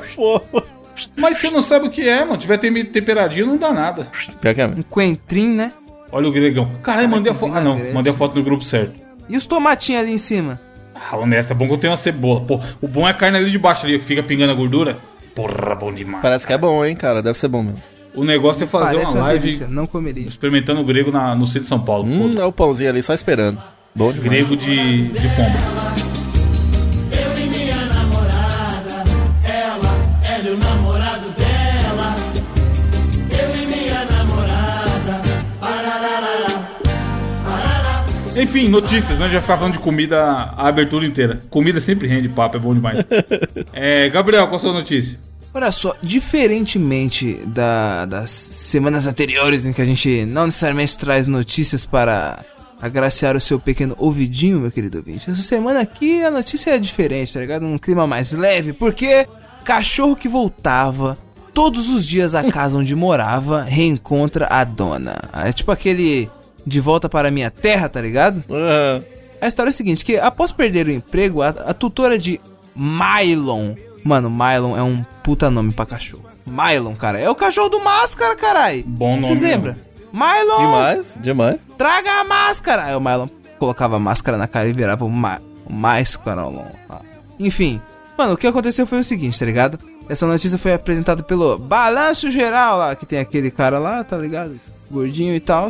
Mas 1.15 1.37
você 1.37 1.49
não 1.49 1.61
sabe 1.61 1.87
o 1.87 1.89
que 1.91 2.07
é, 2.07 2.21
mano. 2.25 2.37
Tiver 2.37 2.57
tem- 2.57 2.85
temperadinho, 2.85 3.45
não 3.47 3.57
dá 3.57 3.71
nada. 3.71 4.07
Pior 4.41 4.53
que 4.55 4.61
é 4.61 4.67
mesmo. 4.67 4.81
Um 4.81 4.83
coentrim, 4.83 5.47
né? 5.53 5.71
Olha 6.11 6.27
o 6.27 6.31
gregão. 6.31 6.69
Caralho, 6.81 7.09
mandei 7.09 7.31
a 7.31 7.35
foto. 7.35 7.53
Ah, 7.55 7.61
não. 7.61 7.77
Mandei 7.93 8.11
a 8.11 8.15
foto 8.15 8.35
no 8.35 8.43
grupo 8.43 8.63
certo. 8.63 8.93
E 9.29 9.35
os 9.37 9.45
tomatinhos 9.45 10.01
ali 10.01 10.13
em 10.13 10.17
cima? 10.17 10.59
Ah, 10.95 11.17
honesto, 11.17 11.51
é 11.51 11.53
bom 11.53 11.67
que 11.67 11.73
eu 11.73 11.77
tenho 11.77 11.91
uma 11.91 11.97
cebola. 11.97 12.41
Pô, 12.41 12.59
o 12.81 12.87
bom 12.87 13.07
é 13.07 13.11
a 13.11 13.13
carne 13.13 13.37
ali 13.37 13.51
de 13.51 13.59
baixo 13.59 13.85
ali, 13.85 13.99
que 13.99 14.05
fica 14.05 14.23
pingando 14.23 14.51
a 14.51 14.55
gordura. 14.55 14.97
Porra, 15.35 15.75
bom 15.75 15.93
demais. 15.93 16.21
Parece 16.23 16.47
que 16.47 16.53
é 16.53 16.57
bom, 16.57 16.83
hein, 16.83 16.95
cara. 16.95 17.21
Deve 17.21 17.37
ser 17.37 17.47
bom 17.49 17.61
mesmo. 17.61 17.81
O 18.15 18.23
negócio 18.23 18.63
é 18.63 18.67
fazer 18.67 18.95
Parece 18.95 19.11
uma 19.11 19.19
uma 19.21 19.27
live 19.27 19.43
delícia, 19.45 19.67
não 19.67 19.85
comeria. 19.85 20.25
experimentando 20.25 20.81
o 20.81 20.83
grego 20.83 21.11
na- 21.11 21.35
no 21.35 21.45
centro 21.45 21.63
de 21.63 21.67
São 21.67 21.79
Paulo. 21.79 22.05
Hum, 22.07 22.35
é 22.39 22.45
o 22.45 22.51
pãozinho 22.51 22.89
ali 22.89 23.03
só 23.03 23.13
esperando. 23.13 23.61
Bom 23.93 24.11
demais. 24.11 24.27
Grego 24.31 24.55
de, 24.55 25.09
de 25.09 25.27
pomba. 25.35 26.26
Enfim, 38.37 38.67
notícias, 38.69 39.19
né? 39.19 39.25
A 39.25 39.29
gente 39.29 39.33
vai 39.33 39.41
ficar 39.41 39.57
falando 39.57 39.73
de 39.73 39.79
comida 39.79 40.21
a 40.23 40.67
abertura 40.67 41.05
inteira. 41.05 41.41
Comida 41.49 41.81
sempre 41.81 42.07
rende 42.07 42.29
papo, 42.29 42.57
é 42.57 42.59
bom 42.59 42.73
demais. 42.73 43.03
é, 43.73 44.09
Gabriel, 44.09 44.45
qual 44.47 44.57
a 44.57 44.59
sua 44.59 44.73
notícia? 44.73 45.19
Olha 45.53 45.71
só, 45.71 45.95
diferentemente 46.03 47.39
da- 47.47 48.05
das 48.05 48.29
semanas 48.29 49.07
anteriores 49.07 49.65
em 49.65 49.73
que 49.73 49.81
a 49.81 49.85
gente 49.85 50.25
não 50.25 50.45
necessariamente 50.45 50.97
traz 50.97 51.27
notícias 51.27 51.85
para 51.85 52.39
agraciar 52.79 53.35
o 53.35 53.41
seu 53.41 53.59
pequeno 53.59 53.95
ouvidinho, 53.97 54.59
meu 54.59 54.71
querido 54.71 54.99
ouvinte. 54.99 55.29
Essa 55.29 55.41
semana 55.41 55.79
aqui 55.81 56.23
a 56.23 56.29
notícia 56.29 56.71
é 56.71 56.77
diferente, 56.77 57.33
tá 57.33 57.39
ligado? 57.39 57.65
Um 57.65 57.77
clima 57.79 58.05
mais 58.05 58.31
leve, 58.33 58.71
porque 58.71 59.27
cachorro 59.63 60.15
que 60.15 60.27
voltava 60.29 61.17
todos 61.55 61.89
os 61.89 62.05
dias 62.07 62.35
à 62.35 62.51
casa 62.51 62.77
onde 62.77 62.95
morava 62.95 63.63
reencontra 63.63 64.45
a 64.51 64.63
dona. 64.63 65.17
É 65.33 65.51
tipo 65.51 65.71
aquele 65.71 66.29
de 66.67 66.79
volta 66.81 67.07
para 67.07 67.29
a 67.29 67.31
minha 67.31 67.49
terra, 67.49 67.87
tá 67.87 68.01
ligado? 68.01 68.43
Ah, 68.51 69.01
A 69.41 69.47
história 69.47 69.69
é 69.69 69.71
a 69.71 69.73
seguinte, 69.73 70.03
que 70.03 70.17
após 70.17 70.51
perder 70.51 70.87
o 70.87 70.91
emprego, 70.91 71.41
a, 71.41 71.49
a 71.49 71.73
tutora 71.73 72.19
de 72.19 72.39
Mylon... 72.75 73.73
Mano, 74.03 74.29
Mylon 74.29 74.77
é 74.77 74.83
um 74.83 75.03
puta 75.23 75.49
nome 75.49 75.71
pra 75.73 75.85
cachorro. 75.85 76.23
Mylon, 76.45 76.93
cara, 76.95 77.19
é 77.19 77.29
o 77.29 77.35
cachorro 77.35 77.69
do 77.69 77.79
Máscara, 77.79 78.35
carai. 78.35 78.83
Bom 78.85 79.15
nome 79.15 79.27
Vocês 79.27 79.41
mesmo. 79.41 79.65
lembram? 79.65 79.75
Mylon, 80.13 80.57
demais, 80.71 81.17
demais. 81.21 81.61
traga 81.77 82.21
a 82.21 82.23
máscara. 82.23 82.85
Aí 82.85 82.95
o 82.95 83.01
Mylon 83.01 83.27
colocava 83.59 83.97
a 83.97 83.99
máscara 83.99 84.37
na 84.37 84.47
cara 84.47 84.69
e 84.69 84.73
virava 84.73 85.03
o, 85.03 85.09
Ma 85.09 85.39
o. 85.65 86.65
Ah. 86.89 87.01
Enfim, 87.37 87.81
mano, 88.17 88.33
o 88.33 88.37
que 88.37 88.47
aconteceu 88.47 88.87
foi 88.87 88.99
o 88.99 89.03
seguinte, 89.03 89.37
tá 89.37 89.45
ligado? 89.45 89.77
Essa 90.07 90.25
notícia 90.25 90.57
foi 90.57 90.73
apresentada 90.73 91.21
pelo 91.21 91.57
Balanço 91.57 92.31
Geral 92.31 92.77
lá, 92.77 92.95
que 92.95 93.05
tem 93.05 93.19
aquele 93.19 93.51
cara 93.51 93.77
lá, 93.77 94.03
tá 94.05 94.17
ligado? 94.17 94.57
Gordinho 94.89 95.35
e 95.35 95.39
tal. 95.41 95.67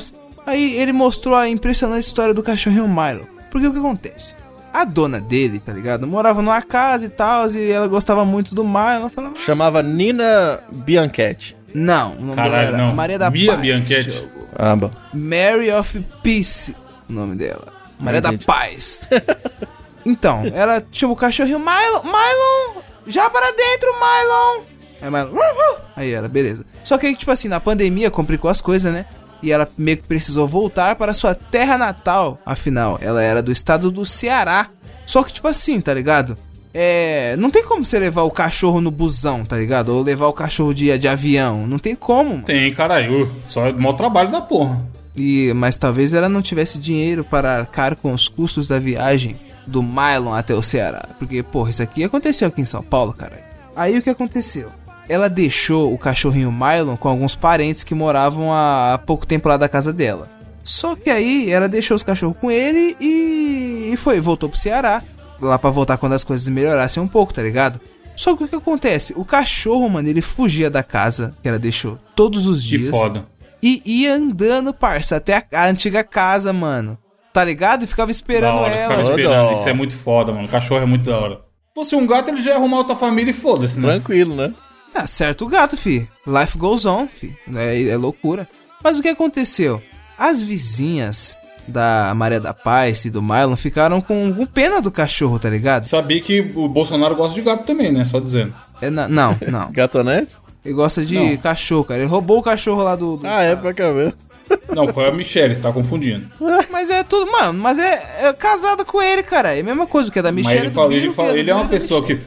Aí 0.48 0.78
ele 0.78 0.94
mostrou 0.94 1.36
a 1.36 1.50
impressionante 1.50 2.06
história 2.06 2.34
do 2.34 2.42
cachorrinho 2.42 2.88
Milo. 2.88 3.28
Porque 3.52 3.68
o 3.68 3.72
que 3.74 3.80
acontece? 3.80 4.34
A 4.74 4.86
dona 4.86 5.20
dele, 5.20 5.60
tá 5.60 5.74
ligado? 5.74 6.08
Morava 6.08 6.42
numa 6.42 6.62
casa 6.62 7.06
e 7.06 7.10
tal, 7.10 7.50
e 7.52 7.70
ela 7.70 7.88
gostava 7.88 8.24
muito 8.24 8.56
do 8.56 8.64
Milo. 8.64 9.10
Falava, 9.14 9.36
Chamava 9.36 9.84
Nina 9.84 10.62
Bianchetti. 10.72 11.56
não, 11.74 12.14
o 12.14 12.22
nome 12.22 12.36
dela 12.36 12.50
Caralho, 12.50 12.68
era 12.70 12.78
não. 12.78 12.96
Maria 12.96 13.20
da 13.20 13.30
Mia 13.30 13.52
Paz. 13.52 13.62
Bianchetti. 13.62 14.28
Ah, 14.56 14.76
bom. 14.76 14.90
Mary 15.14 15.70
of 15.72 16.00
Peace, 16.24 16.74
o 17.10 17.14
nome 17.14 17.36
dela. 17.36 17.68
Maria 18.00 18.22
da. 18.22 18.32
Paz. 18.34 19.04
então, 20.06 20.44
ela 20.54 20.80
tinha 20.80 21.10
o 21.10 21.16
cachorrinho 21.16 21.60
Mylon. 21.60 22.04
Mylon! 22.04 22.82
Já 23.06 23.30
para 23.30 23.52
dentro, 23.52 23.90
Mylon! 23.94 24.64
Aí 25.02 25.10
Mylon. 25.10 25.76
Aí 25.96 26.12
ela, 26.14 26.30
beleza. 26.30 26.66
Só 26.84 26.98
que 26.98 27.08
aí, 27.08 27.16
tipo 27.16 27.32
assim, 27.32 27.50
na 27.50 27.60
pandemia 27.60 28.10
complicou 28.10 28.50
as 28.50 28.62
coisas, 28.62 28.94
né? 28.94 29.06
E 29.42 29.52
ela 29.52 29.68
meio 29.78 29.98
que 29.98 30.04
precisou 30.04 30.48
voltar 30.48 30.96
para 30.96 31.14
sua 31.14 31.36
terra 31.36 31.78
natal. 31.78 32.40
Afinal, 32.46 32.98
ela 33.02 33.22
era 33.22 33.42
do 33.42 33.52
estado 33.52 33.92
do 33.92 34.06
Ceará. 34.06 34.70
Só 35.06 35.24
que, 35.24 35.34
tipo 35.34 35.48
assim, 35.48 35.80
tá 35.80 35.94
ligado? 35.94 36.38
É. 36.74 37.36
Não 37.38 37.50
tem 37.50 37.64
como 37.64 37.84
você 37.86 37.98
levar 37.98 38.24
o 38.24 38.32
cachorro 38.32 38.82
no 38.82 38.92
busão, 38.92 39.46
tá 39.46 39.58
ligado? 39.58 39.90
Ou 39.90 40.04
levar 40.04 40.28
o 40.28 40.34
cachorro 40.34 40.74
de, 40.74 40.96
de 40.98 41.08
avião. 41.08 41.66
Não 41.66 41.80
tem 41.80 41.96
como, 41.96 42.32
mano. 42.32 42.44
Tem, 42.44 42.72
caralho. 42.74 43.32
Só 43.48 43.68
é 43.68 43.72
maior 43.72 43.94
trabalho 43.94 44.32
da 44.32 44.42
porra. 44.42 44.86
E, 45.16 45.52
mas 45.56 45.78
talvez 45.78 46.14
ela 46.14 46.30
não 46.30 46.42
tivesse 46.42 46.78
dinheiro 46.78 47.24
para 47.24 47.58
arcar 47.58 47.96
com 47.96 48.14
os 48.14 48.28
custos 48.28 48.68
da 48.68 48.78
viagem 48.78 49.36
do 49.66 49.82
Mylon 49.82 50.34
até 50.34 50.54
o 50.54 50.62
Ceará. 50.62 51.10
Porque, 51.18 51.42
porra, 51.42 51.72
isso 51.72 51.82
aqui 51.82 52.04
aconteceu 52.04 52.48
aqui 52.48 52.62
em 52.62 52.66
São 52.66 52.84
Paulo, 52.84 53.14
cara. 53.14 53.42
Aí 53.76 53.98
o 53.98 54.02
que 54.02 54.10
aconteceu? 54.10 54.70
Ela 55.10 55.30
deixou 55.30 55.94
o 55.94 55.98
cachorrinho 55.98 56.52
Mylon 56.52 56.98
com 56.98 57.08
alguns 57.08 57.36
parentes 57.36 57.84
que 57.84 57.96
moravam 57.96 58.52
há 58.52 59.00
pouco 59.06 59.26
tempo 59.26 59.48
lá 59.48 59.56
da 59.58 59.70
casa 59.70 59.94
dela. 59.94 60.28
Só 60.64 60.96
que 60.96 61.10
aí 61.10 61.50
ela 61.50 61.70
deixou 61.70 61.96
os 61.96 62.04
cachorros 62.04 62.36
com 62.40 62.52
ele 62.52 62.96
e, 63.00 63.92
e 63.94 63.98
foi, 63.98 64.20
voltou 64.20 64.50
pro 64.50 64.58
Ceará. 64.58 65.02
Lá 65.40 65.58
pra 65.58 65.70
voltar 65.70 65.98
quando 65.98 66.14
as 66.14 66.24
coisas 66.24 66.48
melhorassem 66.50 67.02
um 67.02 67.08
pouco, 67.08 67.34
tá 67.34 67.42
ligado? 67.42 67.80
Só 68.16 68.36
que 68.36 68.44
o 68.44 68.48
que 68.48 68.56
acontece? 68.56 69.14
O 69.16 69.24
cachorro, 69.24 69.88
mano, 69.88 70.10
ele 70.10 70.22
fugia 70.22 70.70
da 70.70 70.82
casa 70.84 71.36
que 71.42 71.48
ela 71.48 71.60
deixou 71.60 71.98
todos 72.16 72.48
os 72.48 72.64
Que 72.64 72.78
dias. 72.80 72.90
foda. 72.90 73.26
E 73.62 73.82
ia 73.86 74.16
andando, 74.16 74.74
parça, 74.74 75.16
até 75.18 75.36
a, 75.36 75.44
a 75.54 75.68
antiga 75.70 76.04
casa, 76.04 76.52
mano. 76.52 76.98
Tá 77.32 77.44
ligado? 77.46 77.84
E 77.84 77.88
ficava 77.88 78.10
esperando 78.10 78.58
hora, 78.58 78.74
ela. 78.74 78.96
ficava 78.96 79.02
esperando. 79.10 79.52
Isso 79.54 79.70
é 79.70 79.74
muito 79.74 79.96
foda, 79.96 80.34
mano. 80.34 80.48
Cachorro 80.48 80.82
é 80.82 80.86
muito 80.86 81.06
da 81.06 81.18
hora. 81.18 81.36
Se 81.36 81.42
fosse 81.76 81.96
um 81.96 82.08
gato, 82.08 82.30
ele 82.30 82.42
já 82.42 82.52
ia 82.52 82.56
arrumar 82.58 82.78
outra 82.78 82.96
família 82.96 83.30
e 83.30 83.34
foda-se, 83.34 83.80
né? 83.80 83.88
Tranquilo, 83.90 84.36
né? 84.36 84.54
Ah, 84.98 85.08
certo 85.08 85.46
o 85.46 85.48
gato, 85.48 85.78
fi. 85.78 86.08
Life 86.26 86.58
goes 86.58 86.86
on, 86.86 87.08
fi. 87.08 87.36
É, 87.56 87.84
é 87.90 87.98
loucura. 87.98 88.48
Mas 88.84 88.98
o 88.98 89.02
que 89.02 89.10
aconteceu? 89.10 89.82
As 90.18 90.42
vizinhas 90.42 91.38
da 91.68 92.14
Maria 92.16 92.40
da 92.40 92.54
Paz 92.54 93.06
e 93.06 93.10
do 93.10 93.22
Mylon 93.22 93.56
ficaram 93.56 94.02
com, 94.02 94.34
com 94.34 94.46
pena 94.46 94.82
do 94.82 94.90
cachorro, 94.90 95.38
tá 95.38 95.50
ligado? 95.50 95.84
Sabia 95.84 96.22
que 96.22 96.40
o 96.56 96.68
Bolsonaro 96.68 97.16
gosta 97.16 97.36
de 97.36 97.42
gato 97.42 97.64
também, 97.66 97.92
né? 97.92 98.06
Só 98.06 98.20
dizendo. 98.20 98.54
É, 98.82 98.90
na- 98.90 99.08
não, 99.08 99.38
não. 99.52 99.72
Gatonete? 99.72 100.32
Ele 100.64 100.74
gosta 100.74 101.06
de 101.06 101.16
Não. 101.18 101.38
cachorro, 101.38 101.84
cara. 101.86 102.02
Ele 102.02 102.10
roubou 102.10 102.40
o 102.40 102.44
cachorro 102.44 102.84
lá 102.84 102.96
do. 102.96 103.18
do 103.18 103.28
Ah, 103.28 103.42
é, 103.44 103.56
pra 103.56 103.74
cá. 103.74 103.86
Não, 104.74 104.88
foi 104.94 105.06
a 105.08 105.12
Michelle, 105.12 105.54
você 105.54 105.62
tá 105.62 105.74
confundindo. 105.74 106.26
Mas 106.72 106.90
é 106.90 107.04
tudo, 107.04 107.30
mano. 107.30 107.60
Mas 107.60 107.78
é, 107.80 108.28
é 108.28 108.34
casado 108.34 108.86
com 108.86 109.02
ele, 109.02 109.22
cara. 109.22 109.54
É 109.56 109.60
a 109.60 109.64
mesma 109.64 109.86
coisa 109.86 110.10
que 110.10 110.20
é 110.20 110.22
da 110.22 110.32
Mas 110.32 110.46
Michelle. 110.46 110.68
ele, 110.68 110.74
falou, 110.74 110.92
ele, 110.92 111.02
Biro, 111.02 111.14
falou, 111.14 111.34
que 111.34 111.40
ele 111.40 111.52
é 111.52 111.56
uma 111.56 111.66
e 111.66 111.68
pessoa 111.68 112.02
que. 112.04 112.18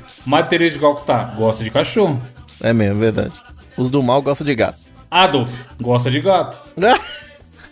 Teresa 0.48 0.74
de 0.74 0.80
Calcutá 0.80 1.34
gosta 1.36 1.64
de 1.64 1.70
cachorro. 1.70 2.20
É 2.60 2.72
mesmo, 2.72 3.00
verdade. 3.00 3.32
Os 3.76 3.90
do 3.90 4.02
mal 4.02 4.20
gostam 4.20 4.46
de 4.46 4.54
gato. 4.54 4.80
Adolf 5.10 5.50
gosta 5.80 6.10
de 6.10 6.20
gato. 6.20 6.60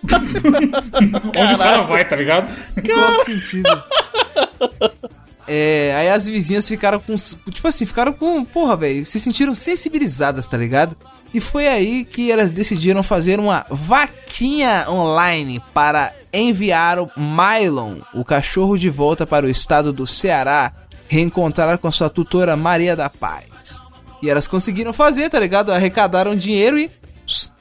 Onde 0.05 1.55
o 1.55 1.59
cara 1.59 1.83
vai, 1.83 2.05
tá 2.05 2.17
ligado? 2.17 2.53
Qual 2.85 3.25
sentido? 3.25 3.83
É, 5.47 5.95
aí 5.97 6.11
as 6.11 6.27
vizinhas 6.27 6.69
ficaram 6.69 7.01
com. 7.01 7.17
Tipo 7.17 7.67
assim, 7.67 7.87
ficaram 7.87 8.13
com. 8.13 8.45
Porra, 8.45 8.77
velho. 8.77 9.05
Se 9.05 9.19
sentiram 9.19 9.55
sensibilizadas, 9.55 10.47
tá 10.47 10.57
ligado? 10.57 10.97
E 11.33 11.41
foi 11.41 11.69
aí 11.69 12.05
que 12.05 12.31
elas 12.31 12.51
decidiram 12.51 13.03
fazer 13.03 13.39
uma 13.41 13.67
vaquinha 13.71 14.87
online 14.89 15.63
para 15.75 16.13
enviar 16.33 16.99
o 16.99 17.11
Mylon, 17.17 17.99
o 18.15 18.25
cachorro, 18.25 18.79
de 18.79 18.89
volta 18.89 19.27
para 19.27 19.47
o 19.47 19.51
estado 19.51 19.93
do 19.93 20.07
Ceará, 20.07 20.73
reencontrar 21.07 21.79
com 21.79 21.91
sua 21.91 22.09
tutora 22.09 22.57
Maria 22.57 22.95
da 22.95 23.11
Paz. 23.11 23.45
E 24.23 24.29
elas 24.31 24.49
conseguiram 24.49 24.93
fazer, 24.93 25.29
tá 25.31 25.39
ligado? 25.39 25.73
Arrecadaram 25.73 26.35
dinheiro 26.35 26.79
e. 26.79 26.91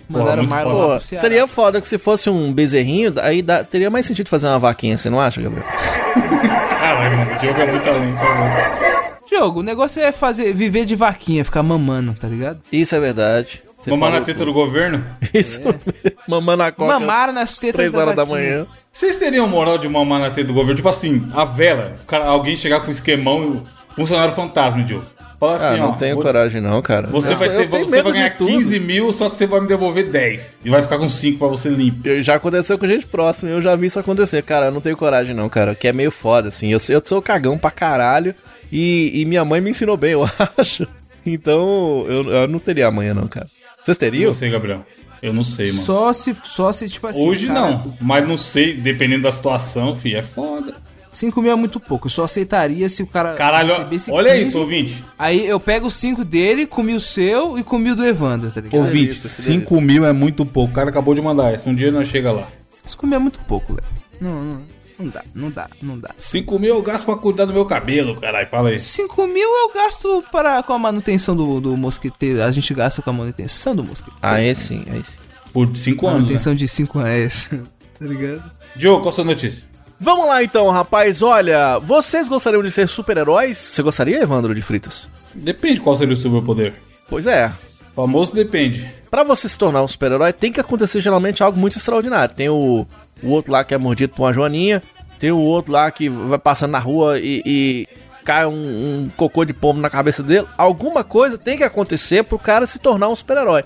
Mandaram 0.10 0.48
foda. 0.48 0.63
Pô, 0.63 0.88
pro 0.88 1.02
Ceará. 1.02 1.22
seria 1.22 1.48
foda 1.48 1.82
que 1.82 1.88
se 1.88 1.98
fosse 1.98 2.30
um 2.30 2.54
bezerrinho, 2.54 3.13
aí 3.22 3.41
dá- 3.41 3.63
teria 3.63 3.89
mais 3.89 4.06
sentido 4.06 4.30
fazer 4.30 4.48
uma 4.48 4.58
vaquinha, 4.58 4.98
você 4.98 5.10
não 5.10 5.20
acha, 5.20 5.41
Gabriel? 5.41 5.65
Caralho, 6.70 7.17
mano, 7.17 7.36
o 7.36 7.39
Diogo 7.39 7.60
é 7.62 7.72
muito 7.72 7.89
além, 7.89 8.13
tá 8.15 8.24
louco. 8.24 9.26
Diogo, 9.28 9.60
o 9.60 9.63
negócio 9.63 10.02
é 10.02 10.12
fazer 10.13 10.54
viver 10.54 10.86
de 10.86 10.96
vaquinha, 10.96 11.43
ficar 11.43 11.62
mamando, 11.62 12.15
tá 12.15 12.28
ligado? 12.28 12.60
Isso 12.72 12.96
é 12.96 13.00
verdade. 13.00 13.62
Você 13.78 13.91
Mamar 13.91 14.12
na 14.12 14.22
teta 14.22 14.39
tudo. 14.39 14.48
do 14.48 14.54
governo? 14.54 15.04
Isso 15.34 15.62
mesmo. 15.62 15.80
Mamar 16.28 16.58
na 16.58 16.72
coca. 16.72 17.00
Mamar 17.00 17.32
nas 17.34 17.58
tetas 17.60 17.76
Três 17.76 17.91
da 17.91 18.00
horas 18.00 18.15
da 18.15 18.24
vaquinha. 18.24 18.50
manhã. 18.60 18.67
Vocês 18.91 19.17
teriam 19.17 19.48
moral 19.48 19.78
de 19.78 19.88
mamar 19.89 20.20
na 20.22 20.30
teta 20.32 20.48
do 20.48 20.54
governo? 20.54 20.76
Tipo 20.78 20.89
assim, 20.89 21.30
a 21.34 21.43
vela, 21.46 21.98
o 22.02 22.06
cara, 22.06 22.26
alguém 22.26 22.56
chegar 22.56 22.80
com 22.80 22.88
um 22.88 22.91
esquemão 22.91 23.43
e 23.43 23.48
o 23.48 23.63
funcionário 23.96 24.34
fantasma, 24.34 24.82
Diogo. 24.84 25.06
Fala 25.39 25.56
assim, 25.56 25.65
Ah, 25.65 25.78
não 25.78 25.89
ó. 25.89 25.91
tenho 25.93 26.15
vou- 26.15 26.23
coragem 26.23 26.60
não, 26.60 26.82
cara. 26.82 27.08
Você, 27.08 27.34
Eu- 27.34 27.38
vai, 27.38 27.50
ter, 27.50 27.67
você 27.67 28.02
vai 28.02 28.12
ganhar 28.12 28.36
tudo. 28.36 28.47
15 28.50 28.80
mil, 28.80 29.13
só 29.13 29.30
que 29.30 29.38
você 29.38 29.45
vai 29.45 29.60
me 29.62 29.67
devolver 29.67 30.10
10. 30.10 30.58
E 30.65 30.69
vai 30.69 30.82
ficar 30.82 30.97
com 30.97 31.08
5 31.08 31.38
pra 31.38 31.47
você 31.47 31.69
limpo. 31.69 32.02
Já 32.23 32.36
aconteceu 32.36 32.78
com 32.80 32.88
gente 32.88 33.06
próxima, 33.06 33.52
eu 33.52 33.62
já 33.62 33.76
vi 33.76 33.86
isso 33.86 34.00
acontecer. 34.00 34.41
Cara, 34.41 34.67
eu 34.67 34.71
não 34.71 34.82
tenho 34.82 34.97
coragem 34.97 35.36
não, 35.36 35.47
cara, 35.47 35.76
que 35.76 35.88
é 35.88 35.93
meio 35.93 36.10
foda, 36.10 36.47
assim. 36.47 36.69
Eu, 36.71 36.80
eu 36.89 37.02
sou 37.06 37.21
cagão 37.21 37.56
pra 37.58 37.69
caralho 37.69 38.34
e, 38.71 39.12
e 39.21 39.26
minha 39.26 39.45
mãe 39.45 39.62
me 39.62 39.69
ensinou 39.69 39.95
bem, 39.95 40.13
eu 40.13 40.28
acho. 40.58 40.88
Então, 41.26 42.06
eu, 42.08 42.32
eu 42.32 42.47
não 42.47 42.58
teria 42.58 42.88
amanhã 42.88 43.13
não, 43.13 43.28
cara. 43.28 43.45
Vocês 43.84 43.97
teriam? 43.97 44.34
você, 44.34 44.50
Gabriel? 44.50 44.86
Eu 45.21 45.34
não 45.34 45.43
sei, 45.43 45.67
mano. 45.71 45.84
Só 45.84 46.13
se, 46.13 46.36
só 46.43 46.71
se, 46.71 46.88
tipo 46.88 47.08
assim. 47.08 47.28
Hoje 47.28 47.47
cara, 47.47 47.60
não, 47.60 47.93
mas 48.00 48.28
não 48.28 48.38
sei, 48.38 48.73
dependendo 48.78 49.23
da 49.23 49.32
situação, 49.32 49.95
filho, 49.95 50.17
é 50.17 50.21
foda. 50.21 50.76
5 51.17 51.41
mil 51.41 51.51
é 51.51 51.56
muito 51.56 51.80
pouco. 51.80 52.06
Eu 52.06 52.12
só 52.12 52.25
aceitaria 52.25 52.88
se 52.88 53.01
o 53.01 53.08
cara 53.08 53.34
Caralho, 53.34 53.69
recebesse 53.69 54.12
olha 54.12 54.32
15, 54.34 54.49
isso, 54.49 54.60
ouvinte. 54.60 55.03
Aí 55.17 55.47
eu 55.47 55.60
pego 55.60 55.88
os 55.88 55.95
5 55.95 56.23
dele, 56.23 56.67
comi 56.67 56.93
o 56.93 57.01
seu 57.01 57.58
e 57.58 57.63
comi 57.63 57.91
o 57.91 57.95
do 57.95 58.06
Evandro, 58.06 58.51
tá 58.51 58.62
ligado? 58.62 58.80
Ouvinte, 58.80 59.08
delícia, 59.08 59.30
que 59.30 59.41
5 59.41 59.82
mil 59.82 60.06
é 60.06 60.13
muito 60.13 60.45
pouco. 60.45 60.71
O 60.71 60.75
cara 60.75 60.89
acabou 60.89 61.15
de 61.15 61.21
mandar 61.21 61.51
essa. 61.51 61.67
Um 61.67 61.73
dia 61.73 61.91
nós 61.91 62.08
chega 62.08 62.32
lá. 62.32 62.47
5 62.86 63.08
mil 63.08 63.15
é 63.15 63.19
muito 63.19 63.39
pouco, 63.41 63.73
velho. 63.73 63.88
Não, 64.21 64.43
não, 64.43 64.62
não 64.99 65.10
dá, 65.10 65.23
não 65.34 65.49
dá, 65.49 65.69
não 65.82 65.99
dá. 65.99 66.12
5 66.15 66.60
mil 66.60 66.75
eu 66.75 66.82
gasto 66.84 67.06
pra 67.06 67.15
cuidar 67.15 67.45
do 67.45 67.53
meu 67.53 67.65
cabelo, 67.65 68.15
caralho. 68.21 68.47
Fala 68.47 68.69
aí. 68.69 68.77
5 68.77 69.25
mil 69.25 69.49
eu 69.49 69.73
gasto 69.73 70.23
para, 70.32 70.62
com 70.62 70.73
a 70.73 70.80
manutenção 70.80 71.36
do, 71.36 71.60
do 71.60 71.75
mosquiteiro. 71.75 72.43
A 72.43 72.51
gente 72.51 72.71
gasta 72.75 73.01
com 73.01 73.10
a 73.10 73.13
manutenção 73.13 73.75
do 73.75 73.84
mosquiteiro. 73.84 74.19
Aí 74.21 74.53
sim, 74.53 74.86
aí 74.88 75.01
sim. 75.03 75.15
Por 75.51 75.75
5 75.75 76.06
anos. 76.06 76.13
Né? 76.13 76.21
manutenção 76.21 76.53
de 76.53 76.67
5 76.67 76.99
anos. 76.99 77.49
tá 77.99 78.06
ligado? 78.06 78.43
Diogo, 78.75 79.01
qual 79.01 79.10
a 79.10 79.15
sua 79.15 79.23
notícia? 79.23 79.65
Vamos 79.99 80.27
lá 80.27 80.43
então, 80.43 80.69
rapaz. 80.69 81.21
Olha, 81.21 81.79
vocês 81.79 82.29
gostariam 82.29 82.62
de 82.62 82.71
ser 82.71 82.88
super-heróis? 82.88 83.57
Você 83.57 83.81
gostaria, 83.81 84.21
Evandro 84.21 84.53
de 84.53 84.62
Fritas? 84.62 85.07
Depende 85.33 85.81
qual 85.81 85.95
seria 85.95 86.13
o 86.13 86.17
superpoder. 86.17 86.73
Pois 87.10 87.25
é. 87.25 87.51
Famoso 87.95 88.36
depende. 88.36 88.91
Pra 89.10 89.23
você 89.23 89.49
se 89.49 89.57
tornar 89.57 89.81
um 89.81 89.88
super-herói, 89.88 90.31
tem 90.31 90.51
que 90.51 90.60
acontecer 90.60 91.01
geralmente 91.01 91.41
algo 91.41 91.60
muito 91.60 91.77
extraordinário. 91.77 92.36
Tem 92.36 92.47
o, 92.47 92.86
o 93.23 93.29
outro 93.29 93.51
lá 93.51 93.63
que 93.63 93.73
é 93.73 93.77
mordido 93.77 94.13
por 94.13 94.23
uma 94.23 94.33
joaninha, 94.33 94.83
tem 95.17 95.31
o 95.31 95.39
outro 95.39 95.71
lá 95.71 95.89
que 95.89 96.07
vai 96.07 96.38
passando 96.38 96.71
na 96.71 96.79
rua 96.79 97.17
e, 97.19 97.41
e 97.43 97.88
cai 98.23 98.45
um, 98.45 98.51
um 98.51 99.10
cocô 99.17 99.45
de 99.45 99.53
pombo 99.53 99.79
na 99.79 99.89
cabeça 99.89 100.21
dele. 100.21 100.45
Alguma 100.57 101.03
coisa 101.03 101.38
tem 101.38 101.57
que 101.57 101.63
acontecer 101.63 102.23
pro 102.23 102.38
cara 102.38 102.67
se 102.67 102.77
tornar 102.77 103.07
um 103.07 103.15
super-herói. 103.15 103.63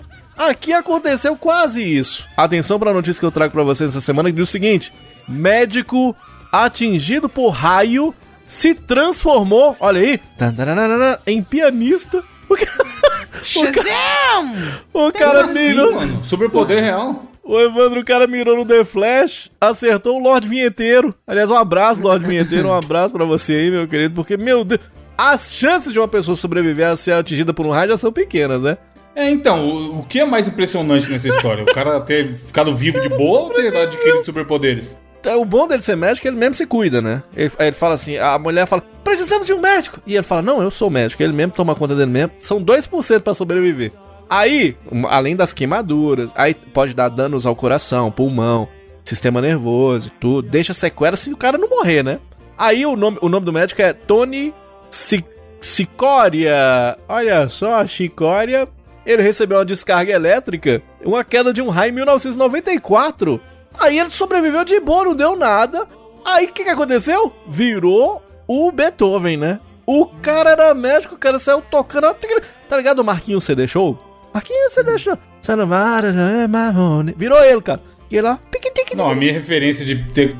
Aqui 0.48 0.72
aconteceu 0.72 1.36
quase 1.36 1.82
isso. 1.82 2.26
Atenção 2.36 2.78
pra 2.78 2.92
notícia 2.92 3.20
que 3.20 3.26
eu 3.26 3.30
trago 3.32 3.52
pra 3.52 3.62
vocês 3.62 3.90
essa 3.90 4.00
semana 4.00 4.30
que 4.30 4.36
diz 4.36 4.48
o 4.48 4.52
seguinte: 4.52 4.92
médico 5.28 6.16
atingido 6.50 7.28
por 7.28 7.50
raio 7.50 8.14
se 8.46 8.74
transformou, 8.74 9.76
olha 9.80 10.00
aí, 10.00 10.20
em 11.26 11.42
pianista. 11.42 12.22
O 12.48 12.54
cara, 12.54 12.86
Shazam! 13.42 14.52
o 14.92 15.12
cara 15.12 15.44
assim, 15.44 15.68
mirou. 15.68 15.94
mano? 15.94 16.24
Superpoder 16.24 16.82
real? 16.82 17.24
O 17.44 17.58
Evandro, 17.58 18.00
o 18.00 18.04
cara 18.04 18.26
mirou 18.26 18.56
no 18.56 18.64
The 18.64 18.84
Flash, 18.84 19.50
acertou 19.60 20.16
o 20.16 20.22
Lorde 20.22 20.46
Vinheteiro. 20.48 21.14
Aliás, 21.26 21.50
um 21.50 21.56
abraço, 21.56 22.00
Lorde 22.00 22.26
Vinheteiro, 22.26 22.68
um 22.68 22.74
abraço 22.74 23.12
pra 23.12 23.24
você 23.24 23.54
aí, 23.54 23.70
meu 23.70 23.88
querido, 23.88 24.14
porque, 24.14 24.36
meu 24.36 24.64
Deus, 24.64 24.80
as 25.16 25.52
chances 25.52 25.92
de 25.92 25.98
uma 25.98 26.06
pessoa 26.08 26.36
sobreviver 26.36 26.86
a 26.86 26.94
ser 26.94 27.12
atingida 27.12 27.52
por 27.52 27.66
um 27.66 27.70
raio 27.70 27.90
já 27.90 27.96
são 27.96 28.12
pequenas, 28.12 28.62
né? 28.62 28.76
É, 29.14 29.30
então, 29.30 29.68
o, 29.68 30.00
o 30.00 30.02
que 30.04 30.20
é 30.20 30.24
mais 30.24 30.48
impressionante 30.48 31.10
nessa 31.10 31.28
história? 31.28 31.64
O 31.64 31.74
cara 31.74 32.00
ter 32.00 32.32
ficado 32.34 32.74
vivo 32.74 33.00
de 33.00 33.08
boa 33.08 33.42
ou 33.42 33.50
ter 33.50 33.74
adquirido 33.76 34.24
superpoderes? 34.24 34.96
Então, 35.20 35.40
O 35.40 35.44
bom 35.44 35.68
dele 35.68 35.82
ser 35.82 35.96
médico 35.96 36.26
é 36.26 36.30
ele 36.30 36.38
mesmo 36.38 36.54
se 36.54 36.66
cuida, 36.66 37.00
né? 37.00 37.22
Ele, 37.36 37.52
ele 37.58 37.72
fala 37.72 37.94
assim, 37.94 38.16
a 38.16 38.38
mulher 38.38 38.66
fala, 38.66 38.82
precisamos 39.04 39.46
de 39.46 39.52
um 39.52 39.60
médico. 39.60 40.00
E 40.06 40.14
ele 40.14 40.22
fala, 40.22 40.42
não, 40.42 40.62
eu 40.62 40.70
sou 40.70 40.90
médico. 40.90 41.22
Ele 41.22 41.32
mesmo 41.32 41.52
toma 41.52 41.74
conta 41.74 41.94
dele 41.94 42.10
mesmo. 42.10 42.32
São 42.40 42.60
2% 42.62 43.20
pra 43.20 43.34
sobreviver. 43.34 43.92
Aí, 44.28 44.74
além 45.08 45.36
das 45.36 45.52
queimaduras, 45.52 46.30
aí 46.34 46.54
pode 46.54 46.94
dar 46.94 47.10
danos 47.10 47.44
ao 47.44 47.54
coração, 47.54 48.10
pulmão, 48.10 48.66
sistema 49.04 49.40
nervoso, 49.42 50.10
tudo. 50.18 50.48
Deixa 50.48 50.72
sequela 50.72 51.16
se 51.16 51.32
o 51.32 51.36
cara 51.36 51.58
não 51.58 51.68
morrer, 51.68 52.02
né? 52.02 52.18
Aí 52.56 52.86
o 52.86 52.96
nome, 52.96 53.18
o 53.20 53.28
nome 53.28 53.44
do 53.44 53.52
médico 53.52 53.82
é 53.82 53.92
Tony 53.92 54.54
Cicória. 55.60 56.96
Olha 57.08 57.48
só, 57.48 57.86
Chicória. 57.86 58.66
Ele 59.04 59.22
recebeu 59.22 59.58
uma 59.58 59.64
descarga 59.64 60.12
elétrica, 60.12 60.82
uma 61.04 61.24
queda 61.24 61.52
de 61.52 61.60
um 61.60 61.68
raio 61.68 61.90
em 61.90 61.94
1994. 61.94 63.40
Aí 63.78 63.98
ele 63.98 64.10
sobreviveu 64.10 64.64
de 64.64 64.78
boa, 64.80 65.04
não 65.04 65.14
deu 65.14 65.36
nada. 65.36 65.86
Aí 66.24 66.46
o 66.46 66.52
que, 66.52 66.64
que 66.64 66.70
aconteceu? 66.70 67.32
Virou 67.48 68.22
o 68.46 68.70
Beethoven, 68.70 69.36
né? 69.36 69.60
O 69.84 70.06
cara 70.06 70.50
era 70.50 70.74
médico, 70.74 71.16
o 71.16 71.18
cara 71.18 71.38
saiu 71.38 71.60
tocando. 71.62 72.14
Tá 72.68 72.76
ligado 72.76 73.00
o 73.00 73.04
Marquinhos 73.04 73.44
CD 73.44 73.66
Show? 73.66 73.98
Marquinhos 74.32 74.72
CD 74.72 74.96
Show. 74.98 75.18
Virou 77.16 77.42
ele, 77.42 77.60
cara. 77.60 77.80
E 78.10 78.20
lá. 78.20 78.38
Não, 78.94 79.10
a 79.10 79.14
minha 79.14 79.32
referência 79.32 79.84
de 79.84 79.96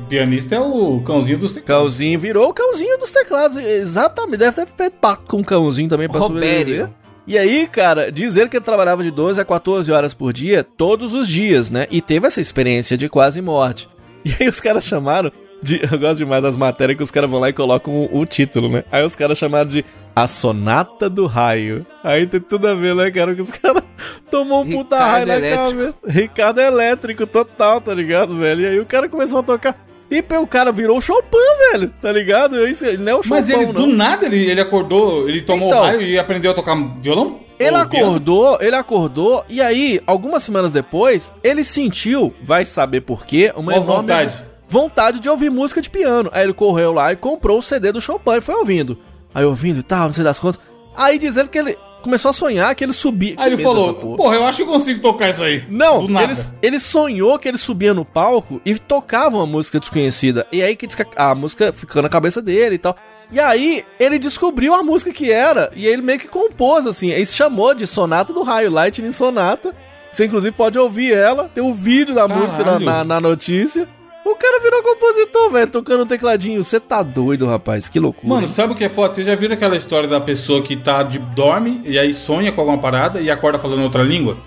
pianista 0.07 0.55
é 0.55 0.59
o 0.59 1.01
cãozinho 1.01 1.39
dos 1.39 1.53
teclados. 1.53 1.83
Cãozinho 1.85 2.19
virou 2.19 2.49
o 2.49 2.53
cãozinho 2.53 2.97
dos 2.99 3.11
teclados. 3.11 3.57
Exatamente. 3.57 4.37
Deve 4.37 4.55
ter 4.55 4.67
feito 4.77 4.93
pacto 4.97 5.25
com 5.25 5.41
o 5.41 5.43
cãozinho 5.43 5.89
também 5.89 6.07
pra 6.07 6.19
sobreviver. 6.27 6.89
E 7.25 7.37
aí, 7.37 7.67
cara, 7.67 8.11
diz 8.11 8.35
ele 8.35 8.49
que 8.49 8.57
ele 8.57 8.65
trabalhava 8.65 9.01
de 9.01 9.09
12 9.09 9.39
a 9.39 9.45
14 9.45 9.91
horas 9.91 10.13
por 10.13 10.33
dia, 10.33 10.63
todos 10.63 11.13
os 11.13 11.27
dias, 11.27 11.69
né? 11.69 11.87
E 11.89 12.01
teve 12.01 12.27
essa 12.27 12.41
experiência 12.41 12.97
de 12.97 13.07
quase 13.09 13.41
morte. 13.41 13.89
E 14.25 14.33
aí 14.39 14.47
os 14.47 14.61
caras 14.61 14.85
chamaram 14.85 15.29
de. 15.61 15.81
Eu 15.83 15.99
gosto 15.99 16.19
demais 16.19 16.41
das 16.41 16.55
matérias 16.55 16.95
que 16.95 17.03
os 17.03 17.11
caras 17.11 17.29
vão 17.29 17.41
lá 17.41 17.49
e 17.49 17.53
colocam 17.53 17.93
o, 17.93 18.19
o 18.19 18.25
título, 18.25 18.69
né? 18.69 18.85
Aí 18.89 19.03
os 19.03 19.17
caras 19.17 19.37
chamaram 19.37 19.69
de 19.69 19.83
A 20.15 20.27
Sonata 20.27 21.09
do 21.09 21.25
Raio. 21.25 21.85
Aí 22.01 22.25
tem 22.25 22.39
tudo 22.39 22.69
a 22.69 22.73
ver, 22.73 22.95
né, 22.95 23.11
cara? 23.11 23.35
Que 23.35 23.41
os 23.41 23.51
caras 23.51 23.83
tomou 24.31 24.63
um 24.63 24.71
puta 24.71 24.97
raio 24.97 25.25
na 25.25 25.41
cabeça. 25.41 25.95
Ricardo 26.07 26.61
elétrico 26.61 27.27
total, 27.27 27.81
tá 27.81 27.93
ligado, 27.93 28.37
velho? 28.37 28.61
E 28.61 28.65
aí 28.65 28.79
o 28.79 28.85
cara 28.85 29.09
começou 29.09 29.39
a 29.39 29.43
tocar. 29.43 29.77
E 30.13 30.23
o 30.37 30.45
cara 30.47 30.71
virou 30.71 30.97
o 30.97 31.01
Chopin, 31.01 31.37
velho, 31.71 31.93
tá 32.01 32.11
ligado? 32.11 32.67
Isso, 32.67 32.85
ele 32.85 32.97
não 32.97 33.11
é 33.11 33.15
o 33.15 33.23
Chopin, 33.23 33.29
Mas 33.29 33.49
ele, 33.49 33.65
não. 33.65 33.73
do 33.73 33.87
nada, 33.87 34.25
ele, 34.27 34.47
ele 34.49 34.61
acordou, 34.61 35.27
ele 35.27 35.41
tomou 35.41 35.69
Então. 35.69 35.81
raio 35.83 36.01
e 36.01 36.19
aprendeu 36.19 36.51
a 36.51 36.53
tocar 36.53 36.75
violão? 36.99 37.39
Ele 37.59 37.75
acordou, 37.75 38.57
ele 38.61 38.75
acordou, 38.75 39.43
e 39.49 39.61
aí, 39.61 40.01
algumas 40.05 40.43
semanas 40.43 40.73
depois, 40.73 41.33
ele 41.43 41.63
sentiu, 41.63 42.33
vai 42.41 42.65
saber 42.65 43.01
por 43.01 43.25
quê, 43.25 43.51
uma 43.55 43.71
Qual 43.71 43.83
enorme 43.83 44.01
vontade? 44.01 44.33
vontade 44.67 45.19
de 45.19 45.29
ouvir 45.29 45.49
música 45.49 45.81
de 45.81 45.89
piano. 45.89 46.29
Aí 46.33 46.43
ele 46.43 46.53
correu 46.53 46.91
lá 46.91 47.13
e 47.13 47.15
comprou 47.15 47.59
o 47.59 47.61
CD 47.61 47.91
do 47.91 48.01
Chopin 48.01 48.37
e 48.37 48.41
foi 48.41 48.55
ouvindo. 48.55 48.97
Aí 49.33 49.45
ouvindo 49.45 49.79
e 49.79 49.83
tal, 49.83 50.05
não 50.05 50.11
sei 50.11 50.23
das 50.23 50.39
contas. 50.39 50.59
Aí 50.95 51.17
dizendo 51.19 51.49
que 51.49 51.57
ele 51.57 51.77
começou 52.03 52.29
a 52.29 52.33
sonhar 52.33 52.75
que 52.75 52.83
ele 52.83 52.93
subia. 52.93 53.33
Aí 53.37 53.47
ele 53.47 53.57
Que 53.57 53.63
falou, 53.63 53.93
porra. 53.95 54.17
porra, 54.17 54.35
eu 54.35 54.45
acho 54.45 54.57
que 54.57 54.63
eu 54.63 54.67
consigo 54.67 54.99
tocar 55.01 55.29
isso 55.29 55.43
aí. 55.43 55.63
Não, 55.69 56.01
ele, 56.21 56.33
ele 56.61 56.79
sonhou 56.79 57.39
que 57.39 57.47
ele 57.47 57.57
subia 57.57 57.93
no 57.93 58.05
palco 58.05 58.61
e 58.65 58.77
tocava 58.77 59.37
uma 59.37 59.45
música 59.45 59.79
desconhecida. 59.79 60.45
E 60.51 60.61
aí 60.61 60.75
que 60.75 60.87
a, 61.15 61.33
música 61.33 61.73
ficou 61.73 62.01
na 62.01 62.09
cabeça 62.09 62.41
dele 62.41 62.75
e 62.75 62.79
tal. 62.79 62.95
E 63.31 63.39
aí 63.39 63.83
ele 63.99 64.19
descobriu 64.19 64.73
a 64.75 64.83
música 64.83 65.11
que 65.11 65.31
era. 65.31 65.71
E 65.75 65.87
aí 65.87 65.93
ele 65.93 66.01
meio 66.03 66.19
que 66.19 66.27
compôs, 66.27 66.85
assim. 66.85 67.11
Aí 67.11 67.25
se 67.25 67.33
chamou 67.35 67.73
de 67.73 67.87
Sonata 67.87 68.31
do 68.31 68.43
Raio, 68.43 68.69
Lightning 68.69 69.11
Sonata. 69.11 69.73
Você 70.11 70.25
inclusive 70.25 70.55
pode 70.55 70.77
ouvir 70.77 71.13
ela. 71.13 71.49
Tem 71.55 71.63
um 71.63 71.73
vídeo 71.73 72.13
da 72.13 72.21
Caralho. 72.27 72.41
música 72.41 72.63
na, 72.63 72.79
na- 72.79 73.03
na 73.03 73.19
notícia. 73.21 73.87
O 74.25 74.35
cara 74.35 74.59
virou 74.61 74.81
compositor, 74.81 75.49
velho, 75.51 75.69
tocando 75.69 76.03
um 76.03 76.07
tecladinho. 76.07 76.63
Você 76.63 76.79
tá 76.79 77.03
doido, 77.03 77.45
rapaz. 77.45 77.87
Que 77.89 77.99
loucura. 77.99 78.33
Mano, 78.33 78.47
sabe 78.47 78.73
o 78.73 78.75
que 78.75 78.85
é 78.85 78.89
foda? 78.89 79.13
Vocês 79.13 79.27
já 79.27 79.35
viram 79.35 79.53
aquela 79.53 79.75
história 79.75 80.07
da 80.07 80.19
pessoa 80.21 80.61
que 80.61 80.77
tá 80.77 81.03
de 81.03 81.19
dorme 81.19 81.81
e 81.83 81.99
aí 81.99 82.13
sonha 82.13 82.51
com 82.51 82.61
alguma 82.61 82.77
parada 82.77 83.19
e 83.19 83.29
acorda 83.29 83.59
falando 83.59 83.83
outra 83.83 84.01
língua? 84.01 84.37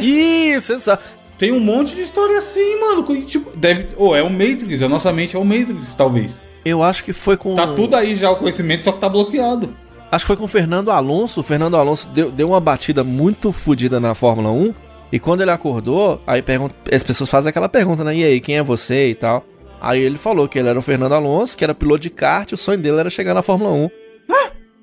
Isso, 0.00 0.72
exato. 0.74 1.02
Tem 1.38 1.50
um 1.50 1.58
monte 1.60 1.94
de 1.94 2.02
história 2.02 2.38
assim, 2.38 2.78
mano. 2.80 3.02
com- 3.02 3.20
Tipo, 3.24 3.56
deve. 3.56 3.88
Ou 3.96 4.14
é 4.14 4.22
o 4.22 4.30
Matrix, 4.30 4.82
a 4.82 4.88
nossa 4.88 5.12
mente 5.12 5.34
é 5.34 5.38
o 5.38 5.44
Matrix, 5.44 5.94
talvez. 5.94 6.40
Eu 6.64 6.82
acho 6.82 7.02
que 7.02 7.12
foi 7.12 7.36
com. 7.36 7.54
Tá 7.54 7.66
tudo 7.68 7.96
aí 7.96 8.14
já 8.14 8.30
o 8.30 8.36
conhecimento, 8.36 8.84
só 8.84 8.92
que 8.92 9.00
tá 9.00 9.08
bloqueado. 9.08 9.74
Acho 10.10 10.24
que 10.24 10.26
foi 10.28 10.36
com 10.36 10.44
o 10.44 10.48
Fernando 10.48 10.90
Alonso. 10.90 11.40
O 11.40 11.42
Fernando 11.42 11.76
Alonso 11.76 12.06
deu, 12.08 12.30
deu 12.30 12.48
uma 12.50 12.60
batida 12.60 13.02
muito 13.02 13.50
fodida 13.50 13.98
na 13.98 14.14
Fórmula 14.14 14.50
1. 14.52 14.74
E 15.12 15.20
quando 15.20 15.42
ele 15.42 15.50
acordou, 15.50 16.20
aí 16.26 16.40
pergunta, 16.40 16.74
as 16.90 17.02
pessoas 17.02 17.28
fazem 17.28 17.50
aquela 17.50 17.68
pergunta, 17.68 18.02
né? 18.02 18.16
E 18.16 18.24
aí, 18.24 18.40
quem 18.40 18.56
é 18.56 18.62
você 18.62 19.10
e 19.10 19.14
tal? 19.14 19.44
Aí 19.80 20.00
ele 20.00 20.16
falou 20.16 20.48
que 20.48 20.58
ele 20.58 20.68
era 20.68 20.78
o 20.78 20.82
Fernando 20.82 21.12
Alonso, 21.12 21.56
que 21.56 21.62
era 21.62 21.74
piloto 21.74 22.00
de 22.00 22.10
kart, 22.10 22.52
o 22.52 22.56
sonho 22.56 22.78
dele 22.78 22.98
era 22.98 23.10
chegar 23.10 23.34
na 23.34 23.42
Fórmula 23.42 23.70
1. 23.70 23.90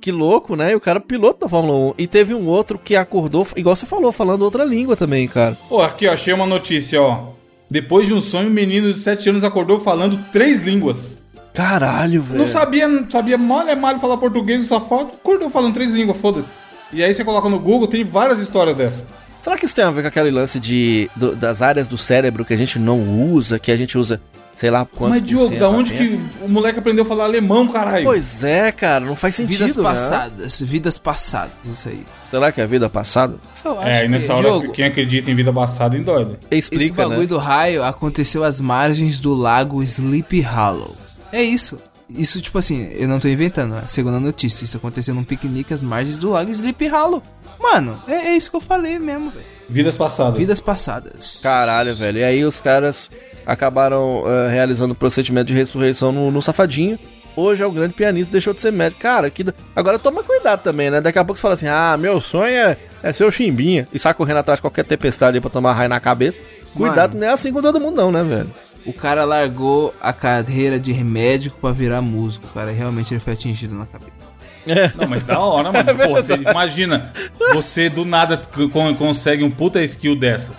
Que 0.01 0.11
louco, 0.11 0.55
né? 0.55 0.71
E 0.71 0.75
o 0.75 0.79
cara 0.79 0.99
piloto 0.99 1.41
da 1.41 1.49
Fórmula 1.49 1.91
1. 1.91 1.93
E 1.97 2.07
teve 2.07 2.33
um 2.33 2.47
outro 2.47 2.79
que 2.79 2.95
acordou, 2.95 3.45
igual 3.55 3.75
você 3.75 3.85
falou, 3.85 4.11
falando 4.11 4.43
outra 4.43 4.63
língua 4.63 4.95
também, 4.95 5.27
cara. 5.27 5.57
Ó, 5.69 5.83
aqui, 5.83 6.07
ó, 6.07 6.13
achei 6.13 6.33
uma 6.33 6.45
notícia, 6.45 7.01
ó. 7.01 7.29
Depois 7.69 8.07
de 8.07 8.13
um 8.13 8.21
sonho, 8.21 8.49
um 8.49 8.53
menino 8.53 8.91
de 8.91 8.97
7 8.97 9.29
anos 9.29 9.43
acordou 9.43 9.79
falando 9.79 10.17
três 10.31 10.63
línguas. 10.63 11.17
Caralho, 11.53 12.21
velho. 12.21 12.39
Não 12.39 12.45
sabia, 12.45 12.87
não 12.87 13.09
sabia 13.09 13.37
mal 13.37 13.67
é 13.67 13.75
mal 13.75 13.99
falar 13.99 14.17
português, 14.17 14.63
o 14.63 14.65
safado. 14.65 15.11
Acordou 15.13 15.49
falando 15.49 15.73
três 15.73 15.89
línguas, 15.89 16.17
foda-se. 16.17 16.53
E 16.93 17.03
aí 17.03 17.13
você 17.13 17.23
coloca 17.23 17.49
no 17.49 17.59
Google, 17.59 17.87
tem 17.87 18.03
várias 18.03 18.39
histórias 18.39 18.77
dessas. 18.77 19.05
Será 19.41 19.57
que 19.57 19.65
isso 19.65 19.75
tem 19.75 19.85
a 19.85 19.91
ver 19.91 20.01
com 20.01 20.07
aquele 20.09 20.31
lance 20.31 20.59
de, 20.59 21.09
do- 21.15 21.35
das 21.35 21.61
áreas 21.61 21.87
do 21.87 21.97
cérebro 21.97 22.43
que 22.45 22.53
a 22.53 22.57
gente 22.57 22.77
não 22.77 22.99
usa, 23.31 23.57
que 23.59 23.71
a 23.71 23.77
gente 23.77 23.97
usa 23.97 24.21
sei 24.55 24.69
lá 24.69 24.85
quantos 24.85 25.19
Mas, 25.21 25.27
Diogo, 25.29 25.55
da 25.57 25.69
onde 25.69 25.93
que 25.93 26.19
o 26.41 26.49
moleque 26.49 26.79
aprendeu 26.79 27.05
a 27.05 27.07
falar 27.07 27.23
alemão, 27.23 27.65
caralho? 27.69 28.03
Pois 28.03 28.43
é, 28.43 28.69
cara, 28.73 29.05
não 29.05 29.15
faz 29.15 29.35
sentido, 29.35 29.57
Vidas 29.59 29.77
né? 29.77 29.83
passadas, 29.83 30.59
vidas 30.59 30.99
passadas, 30.99 31.53
isso 31.63 31.87
aí. 31.87 32.05
Será 32.25 32.51
que 32.51 32.59
é 32.59 32.67
vida 32.67 32.89
passada? 32.89 33.37
Eu 33.63 33.81
É, 33.81 34.03
e 34.03 34.09
nessa 34.09 34.33
hora, 34.35 34.49
Diogo, 34.49 34.73
quem 34.73 34.83
acredita 34.83 35.31
em 35.31 35.35
vida 35.35 35.53
passada 35.53 35.95
endoida. 35.97 36.37
esse 36.51 36.67
Explica, 36.75 37.03
bagulho 37.03 37.21
né? 37.21 37.25
do 37.27 37.37
raio 37.37 37.81
aconteceu 37.85 38.43
às 38.43 38.59
margens 38.59 39.17
do 39.17 39.33
lago 39.33 39.81
Sleepy 39.81 40.41
Hollow. 40.41 40.93
É 41.31 41.41
isso. 41.41 41.79
Isso, 42.09 42.41
tipo 42.41 42.57
assim, 42.57 42.89
eu 42.97 43.07
não 43.07 43.19
tô 43.19 43.27
inventando, 43.29 43.75
é 43.75 43.79
a 43.85 43.87
segunda 43.87 44.19
notícia. 44.19 44.65
Isso 44.65 44.75
aconteceu 44.75 45.13
num 45.15 45.23
piquenique 45.23 45.73
às 45.73 45.81
margens 45.81 46.17
do 46.17 46.31
lago 46.31 46.49
Sleepy 46.51 46.87
Hollow. 46.87 47.23
Mano, 47.59 48.01
é, 48.07 48.13
é 48.13 48.37
isso 48.37 48.49
que 48.49 48.57
eu 48.57 48.61
falei 48.61 48.97
mesmo, 48.97 49.31
velho. 49.31 49.45
Vidas 49.67 49.95
passadas. 49.95 50.37
Vidas 50.37 50.61
passadas. 50.61 51.39
Caralho, 51.43 51.93
velho. 51.95 52.19
E 52.19 52.23
aí 52.23 52.43
os 52.43 52.59
caras 52.59 53.11
acabaram 53.45 54.23
eh, 54.25 54.49
realizando 54.49 54.93
o 54.93 54.95
procedimento 54.95 55.47
de 55.47 55.53
ressurreição 55.53 56.11
no, 56.11 56.31
no 56.31 56.41
Safadinho. 56.41 56.97
Hoje 57.35 57.63
é 57.63 57.65
o 57.65 57.71
grande 57.71 57.93
pianista, 57.93 58.31
deixou 58.31 58.53
de 58.53 58.59
ser 58.59 58.71
médico. 58.71 59.01
Cara, 59.01 59.29
que... 59.29 59.45
agora 59.75 59.99
toma 59.99 60.23
cuidado 60.23 60.61
também, 60.61 60.89
né? 60.89 60.99
Daqui 60.99 61.19
a 61.19 61.23
pouco 61.23 61.37
você 61.37 61.41
fala 61.41 61.53
assim: 61.53 61.67
ah, 61.67 61.95
meu 61.97 62.19
sonho 62.19 62.53
é, 62.53 62.77
é 63.03 63.13
ser 63.13 63.23
o 63.25 63.31
Chimbinha. 63.31 63.87
E 63.93 63.99
sai 63.99 64.13
correndo 64.13 64.37
atrás 64.37 64.57
de 64.57 64.61
qualquer 64.61 64.83
tempestade 64.83 65.37
aí 65.37 65.41
pra 65.41 65.49
tomar 65.49 65.73
raio 65.73 65.89
na 65.89 65.99
cabeça. 65.99 66.39
Cuidado, 66.73 67.11
Mano. 67.11 67.21
não 67.21 67.27
é 67.27 67.33
assim 67.33 67.53
com 67.53 67.61
todo 67.61 67.79
mundo, 67.79 67.95
não, 67.95 68.11
né, 68.11 68.23
velho? 68.23 68.51
O 68.85 68.93
cara 68.93 69.23
largou 69.23 69.93
a 70.01 70.11
carreira 70.11 70.79
de 70.79 70.93
médico 71.03 71.57
pra 71.61 71.71
virar 71.71 72.01
músico, 72.01 72.47
cara. 72.53 72.71
Realmente 72.71 73.13
ele 73.13 73.21
foi 73.21 73.33
atingido 73.33 73.75
na 73.75 73.85
cabeça. 73.85 74.28
Não, 74.95 75.07
mas 75.07 75.23
da 75.23 75.39
hora, 75.39 75.71
mano. 75.71 75.95
Pô, 75.95 76.15
você 76.15 76.33
imagina, 76.33 77.11
você 77.53 77.89
do 77.89 78.05
nada 78.05 78.39
consegue 78.97 79.43
um 79.43 79.49
puta 79.51 79.81
skill 79.83 80.15
dessa. 80.15 80.53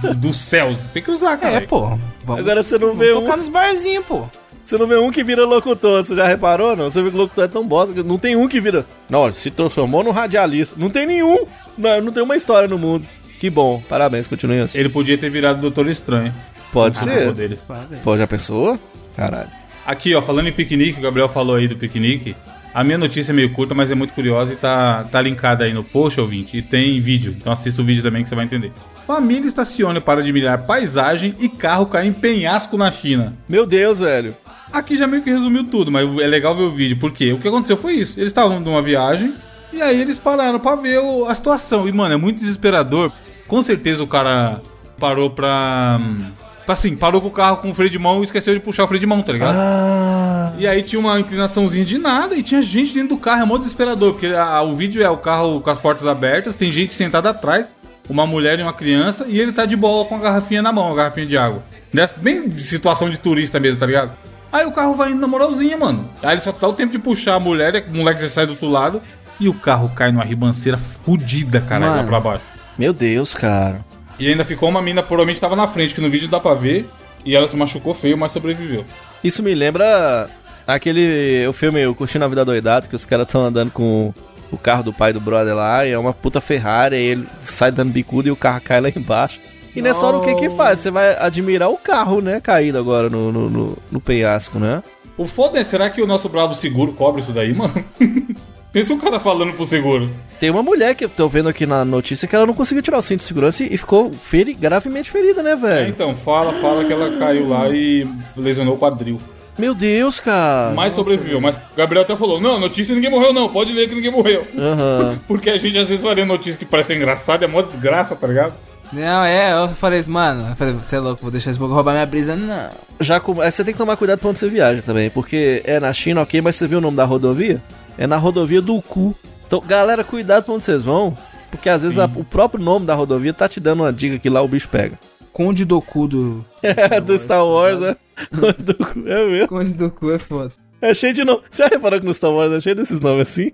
Do, 0.00 0.08
do- 0.08 0.14
dos 0.14 0.36
céus. 0.36 0.78
Tem 0.92 1.02
que 1.02 1.10
usar, 1.10 1.36
cara. 1.36 1.56
É, 1.56 1.60
pô. 1.60 1.98
Vamos, 2.24 2.40
Agora 2.40 2.62
você 2.62 2.78
não 2.78 2.94
vê 2.94 3.12
um. 3.14 3.22
tocar 3.22 3.36
nos 3.36 3.48
barzinhos, 3.48 4.04
pô. 4.04 4.26
Você 4.64 4.78
não 4.78 4.86
vê 4.86 4.96
um 4.96 5.10
que 5.10 5.24
vira 5.24 5.44
locutor, 5.44 6.04
você 6.04 6.14
já 6.14 6.26
reparou, 6.28 6.76
não? 6.76 6.88
Você 6.90 7.02
vê 7.02 7.10
que 7.10 7.16
o 7.16 7.18
locutor 7.18 7.44
é 7.44 7.48
tão 7.48 7.66
bosta 7.66 7.92
que 7.92 8.02
não 8.04 8.16
tem 8.18 8.36
um 8.36 8.46
que 8.46 8.60
vira. 8.60 8.86
Não, 9.08 9.32
se 9.32 9.50
transformou 9.50 10.04
no 10.04 10.12
radialista. 10.12 10.76
Não 10.78 10.88
tem 10.88 11.06
nenhum. 11.06 11.44
Não, 11.76 12.00
não 12.02 12.12
tem 12.12 12.22
uma 12.22 12.36
história 12.36 12.68
no 12.68 12.78
mundo. 12.78 13.04
Que 13.40 13.50
bom, 13.50 13.82
parabéns, 13.88 14.28
continue 14.28 14.60
assim. 14.60 14.78
Ele 14.78 14.88
podia 14.88 15.18
ter 15.18 15.28
virado 15.30 15.60
Doutor 15.60 15.88
Estranho. 15.88 16.32
Pode 16.72 16.98
Com 16.98 17.04
ser. 17.04 17.26
poderes. 17.26 17.66
Pô, 18.04 18.16
já 18.16 18.26
pensou? 18.28 18.78
Caralho. 19.16 19.48
Aqui, 19.84 20.14
ó, 20.14 20.22
falando 20.22 20.48
em 20.48 20.52
piquenique, 20.52 21.00
o 21.00 21.02
Gabriel 21.02 21.28
falou 21.28 21.56
aí 21.56 21.66
do 21.66 21.74
piquenique. 21.74 22.36
A 22.72 22.84
minha 22.84 22.96
notícia 22.96 23.32
é 23.32 23.34
meio 23.34 23.50
curta, 23.52 23.74
mas 23.74 23.90
é 23.90 23.94
muito 23.94 24.14
curiosa 24.14 24.52
e 24.52 24.56
tá, 24.56 25.04
tá 25.04 25.20
linkada 25.20 25.64
aí 25.64 25.72
no 25.72 25.82
post, 25.82 26.20
ouvinte. 26.20 26.56
E 26.56 26.62
tem 26.62 27.00
vídeo, 27.00 27.34
então 27.36 27.52
assista 27.52 27.82
o 27.82 27.84
vídeo 27.84 28.02
também 28.02 28.22
que 28.22 28.28
você 28.28 28.34
vai 28.34 28.44
entender. 28.44 28.72
Família 29.04 29.48
estaciona 29.48 30.00
para 30.00 30.20
admirar 30.20 30.66
paisagem 30.66 31.34
e 31.40 31.48
carro 31.48 31.86
cai 31.86 32.06
em 32.06 32.12
penhasco 32.12 32.76
na 32.76 32.90
China. 32.90 33.36
Meu 33.48 33.66
Deus, 33.66 33.98
velho. 33.98 34.36
Aqui 34.72 34.96
já 34.96 35.08
meio 35.08 35.22
que 35.22 35.30
resumiu 35.30 35.64
tudo, 35.64 35.90
mas 35.90 36.08
é 36.18 36.26
legal 36.28 36.54
ver 36.54 36.62
o 36.62 36.70
vídeo, 36.70 36.96
porque 36.96 37.32
o 37.32 37.38
que 37.38 37.48
aconteceu 37.48 37.76
foi 37.76 37.94
isso. 37.94 38.20
Eles 38.20 38.28
estavam 38.28 38.60
numa 38.60 38.80
viagem 38.80 39.34
e 39.72 39.82
aí 39.82 40.00
eles 40.00 40.18
pararam 40.18 40.60
pra 40.60 40.76
ver 40.76 41.00
a 41.26 41.34
situação. 41.34 41.88
E, 41.88 41.92
mano, 41.92 42.14
é 42.14 42.16
muito 42.16 42.38
desesperador. 42.38 43.10
Com 43.48 43.62
certeza 43.62 44.04
o 44.04 44.06
cara 44.06 44.60
parou 44.98 45.30
pra. 45.30 45.98
hum, 46.00 46.26
Assim, 46.68 46.94
parou 46.94 47.20
com 47.20 47.26
o 47.28 47.30
carro 47.32 47.56
com 47.56 47.70
o 47.70 47.74
freio 47.74 47.90
de 47.90 47.98
mão 47.98 48.20
e 48.20 48.24
esqueceu 48.24 48.54
de 48.54 48.60
puxar 48.60 48.84
o 48.84 48.86
freio 48.86 49.00
de 49.00 49.06
mão, 49.06 49.20
tá 49.22 49.32
ligado? 49.32 49.56
Ah. 49.58 50.52
E 50.56 50.66
aí 50.68 50.82
tinha 50.82 51.00
uma 51.00 51.18
inclinaçãozinha 51.18 51.84
de 51.84 51.98
nada 51.98 52.36
e 52.36 52.42
tinha 52.42 52.62
gente 52.62 52.94
dentro 52.94 53.10
do 53.10 53.18
carro, 53.18 53.42
é 53.42 53.44
mó 53.44 53.58
desesperador, 53.58 54.12
porque 54.12 54.26
a- 54.28 54.62
o 54.62 54.72
vídeo 54.74 55.02
é 55.02 55.10
o 55.10 55.16
carro 55.16 55.60
com 55.60 55.68
as 55.70 55.78
portas 55.78 56.06
abertas, 56.06 56.54
tem 56.54 56.70
gente 56.70 56.94
sentada 56.94 57.30
atrás, 57.30 57.72
uma 58.08 58.24
mulher 58.26 58.58
e 58.60 58.62
uma 58.62 58.72
criança, 58.72 59.24
e 59.28 59.40
ele 59.40 59.52
tá 59.52 59.64
de 59.66 59.74
bola 59.76 60.04
com 60.04 60.14
a 60.14 60.18
garrafinha 60.18 60.62
na 60.62 60.72
mão, 60.72 60.92
a 60.92 60.94
garrafinha 60.94 61.26
de 61.26 61.36
água. 61.36 61.62
Dessa, 61.92 62.14
bem 62.16 62.48
situação 62.56 63.10
de 63.10 63.18
turista 63.18 63.58
mesmo, 63.58 63.80
tá 63.80 63.86
ligado? 63.86 64.12
Aí 64.52 64.64
o 64.64 64.70
carro 64.72 64.94
vai 64.94 65.10
indo 65.10 65.20
na 65.20 65.26
moralzinha, 65.28 65.76
mano. 65.76 66.08
Aí 66.22 66.34
ele 66.34 66.40
só 66.40 66.52
tá 66.52 66.68
o 66.68 66.72
tempo 66.72 66.92
de 66.92 66.98
puxar 66.98 67.34
a 67.34 67.40
mulher, 67.40 67.84
o 67.92 67.96
moleque 67.96 68.20
já 68.20 68.28
sai 68.28 68.46
do 68.46 68.50
outro 68.52 68.68
lado, 68.68 69.02
e 69.40 69.48
o 69.48 69.54
carro 69.54 69.90
cai 69.94 70.12
numa 70.12 70.24
ribanceira 70.24 70.76
fudida, 70.78 71.60
caralho, 71.60 71.92
lá 71.96 72.04
pra 72.04 72.20
baixo. 72.20 72.44
Meu 72.78 72.92
Deus, 72.92 73.34
cara. 73.34 73.84
E 74.20 74.28
ainda 74.28 74.44
ficou 74.44 74.68
uma 74.68 74.82
mina, 74.82 75.02
provavelmente 75.02 75.40
tava 75.40 75.56
na 75.56 75.66
frente, 75.66 75.94
que 75.94 76.00
no 76.00 76.10
vídeo 76.10 76.28
dá 76.28 76.38
pra 76.38 76.54
ver, 76.54 76.86
e 77.24 77.34
ela 77.34 77.48
se 77.48 77.56
machucou 77.56 77.94
feio, 77.94 78.18
mas 78.18 78.32
sobreviveu. 78.32 78.84
Isso 79.24 79.42
me 79.42 79.54
lembra 79.54 80.28
aquele 80.66 81.46
o 81.48 81.54
filme 81.54 81.86
O 81.86 81.94
Curtindo 81.94 82.26
a 82.26 82.28
Vida 82.28 82.44
Doidado, 82.44 82.86
que 82.86 82.94
os 82.94 83.06
caras 83.06 83.26
estão 83.26 83.42
andando 83.42 83.70
com 83.70 84.12
o 84.52 84.58
carro 84.58 84.82
do 84.82 84.92
pai 84.92 85.14
do 85.14 85.20
brother 85.20 85.54
lá, 85.54 85.86
e 85.86 85.92
é 85.92 85.98
uma 85.98 86.12
puta 86.12 86.38
Ferrari, 86.38 86.96
e 86.96 86.98
ele 86.98 87.26
sai 87.46 87.72
dando 87.72 87.92
bicuda 87.92 88.28
e 88.28 88.30
o 88.30 88.36
carro 88.36 88.60
cai 88.60 88.78
lá 88.78 88.90
embaixo. 88.94 89.40
E 89.74 89.80
nessa 89.80 90.04
hora 90.04 90.18
o 90.18 90.24
que 90.24 90.34
que 90.34 90.50
faz? 90.50 90.80
Você 90.80 90.90
vai 90.90 91.16
admirar 91.18 91.70
o 91.70 91.78
carro, 91.78 92.20
né, 92.20 92.40
caído 92.40 92.76
agora 92.76 93.08
no, 93.08 93.32
no, 93.32 93.48
no, 93.48 93.78
no 93.90 94.00
penhasco, 94.00 94.58
né? 94.58 94.82
O 95.16 95.26
foda 95.26 95.58
é, 95.58 95.64
será 95.64 95.88
que 95.88 96.02
o 96.02 96.06
nosso 96.06 96.28
bravo 96.28 96.52
seguro 96.54 96.92
cobre 96.92 97.22
isso 97.22 97.32
daí, 97.32 97.54
mano? 97.54 97.72
Pensa 98.72 98.94
o 98.94 98.98
cara 98.98 99.18
falando 99.18 99.52
pro 99.54 99.64
seguro. 99.64 100.08
Tem 100.38 100.48
uma 100.50 100.62
mulher 100.62 100.94
que 100.94 101.04
eu 101.04 101.08
tô 101.08 101.28
vendo 101.28 101.48
aqui 101.48 101.66
na 101.66 101.84
notícia 101.84 102.28
que 102.28 102.34
ela 102.36 102.46
não 102.46 102.54
conseguiu 102.54 102.82
tirar 102.82 102.98
o 102.98 103.02
cinto 103.02 103.20
de 103.20 103.26
segurança 103.26 103.64
e 103.64 103.76
ficou 103.76 104.12
feri 104.12 104.54
gravemente 104.54 105.10
ferida, 105.10 105.42
né, 105.42 105.52
É, 105.52 105.56
velho? 105.56 105.88
então, 105.90 106.14
fala, 106.14 106.52
fala 106.54 106.84
que 106.84 106.92
ela 106.92 107.18
caiu 107.18 107.48
lá 107.48 107.68
e 107.68 108.06
lesionou 108.36 108.74
o 108.76 108.78
quadril. 108.78 109.20
Meu 109.58 109.74
Deus, 109.74 110.20
cara. 110.20 110.72
Mas 110.74 110.94
sobreviveu. 110.94 111.40
Mas 111.40 111.54
o 111.56 111.58
Gabriel 111.76 112.02
até 112.04 112.16
falou: 112.16 112.40
não, 112.40 112.58
notícia 112.58 112.94
ninguém 112.94 113.10
morreu, 113.10 113.32
não. 113.32 113.48
Pode 113.48 113.72
ler 113.72 113.88
que 113.88 113.94
ninguém 113.94 114.10
morreu. 114.10 114.46
Aham. 114.56 115.18
Porque 115.28 115.50
a 115.50 115.56
gente 115.58 115.76
às 115.76 115.88
vezes 115.88 116.02
vai 116.02 116.14
ler 116.14 116.24
notícia 116.24 116.58
que 116.58 116.64
parece 116.64 116.94
engraçada, 116.94 117.44
é 117.44 117.48
mó 117.48 117.60
desgraça, 117.60 118.14
tá 118.16 118.26
ligado? 118.26 118.54
Não, 118.92 119.22
é, 119.24 119.52
eu 119.52 119.68
falei 119.68 120.00
assim, 120.00 120.10
mano, 120.10 120.48
eu 120.50 120.56
falei, 120.56 120.74
você 120.74 120.96
é 120.96 120.98
louco, 120.98 121.22
vou 121.22 121.30
deixar 121.30 121.50
esse 121.50 121.58
bagulho 121.58 121.74
roubar 121.74 121.92
minha 121.92 122.06
brisa. 122.06 122.34
Não. 122.34 122.70
Já 123.00 123.20
com... 123.20 123.40
é, 123.42 123.50
Você 123.50 123.62
tem 123.62 123.72
que 123.74 123.78
tomar 123.78 123.96
cuidado 123.96 124.18
pra 124.18 124.30
onde 124.30 124.38
você 124.38 124.48
viaja 124.48 124.82
também, 124.82 125.10
porque 125.10 125.60
é 125.64 125.78
na 125.78 125.92
China, 125.92 126.22
ok, 126.22 126.40
mas 126.40 126.56
você 126.56 126.66
viu 126.66 126.78
o 126.78 126.80
nome 126.80 126.96
da 126.96 127.04
rodovia? 127.04 127.62
É 128.00 128.06
na 128.06 128.16
rodovia 128.16 128.60
do 128.62 128.80
cu. 128.82 129.14
Então, 129.46 129.60
galera, 129.60 130.02
cuidado 130.02 130.44
pra 130.44 130.54
onde 130.54 130.64
vocês 130.64 130.80
vão, 130.82 131.16
porque 131.50 131.68
às 131.68 131.82
vezes 131.82 131.98
a- 131.98 132.10
o 132.16 132.24
próprio 132.24 132.62
nome 132.64 132.86
da 132.86 132.94
rodovia 132.94 133.32
tá 133.34 133.48
te 133.48 133.60
dando 133.60 133.82
uma 133.82 133.92
dica 133.92 134.18
que 134.18 134.28
lá 134.30 134.40
o 134.42 134.48
bicho 134.48 134.68
pega. 134.68 134.98
Conde 135.32 135.64
do 135.64 135.80
cu 135.82 136.08
do. 136.08 136.44
É, 136.62 137.00
do 137.00 137.16
Star 137.18 137.44
Wars, 137.46 137.78
né? 137.78 137.96
do 138.58 138.74
cu, 138.74 139.00
é 139.06 139.26
mesmo. 139.26 139.48
Conde 139.48 139.74
do 139.74 139.90
cu 139.90 140.10
é 140.10 140.18
foda. 140.18 140.50
É 140.80 140.94
cheio 140.94 141.12
de 141.12 141.24
nome. 141.24 141.42
Você 141.48 141.62
já 141.62 141.68
reparou 141.68 142.00
que 142.00 142.06
no 142.06 142.14
Star 142.14 142.32
Wars 142.32 142.50
é 142.52 142.60
cheio 142.60 142.74
desses 142.74 143.00
nomes 143.00 143.28
assim? 143.28 143.52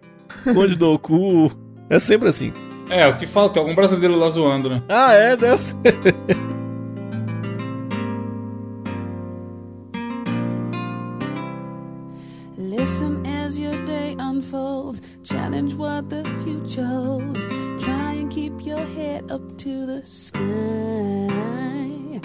Conde 0.54 0.76
do 0.76 0.96
cu. 0.98 1.50
É 1.90 1.98
sempre 1.98 2.28
assim. 2.28 2.52
É, 2.88 3.06
o 3.09 3.16
que 3.16 3.26
falta, 3.26 3.54
tem 3.54 3.62
algum 3.62 3.74
brasileiro 3.74 4.14
lá 4.16 4.28
zoando, 4.30 4.70
né? 4.70 4.80
Ah, 4.88 5.12
é, 5.12 5.37
deve 5.37 5.59
ser. 5.59 5.76
Challenge 15.30 15.74
what 15.76 16.08
the 16.08 16.22
future 16.44 16.84
holds. 16.86 17.44
Try 17.80 18.20
and 18.22 18.28
keep 18.30 18.64
your 18.64 18.84
head 18.96 19.24
up 19.32 19.42
to 19.56 19.86
the 19.86 20.02
sky. 20.04 20.40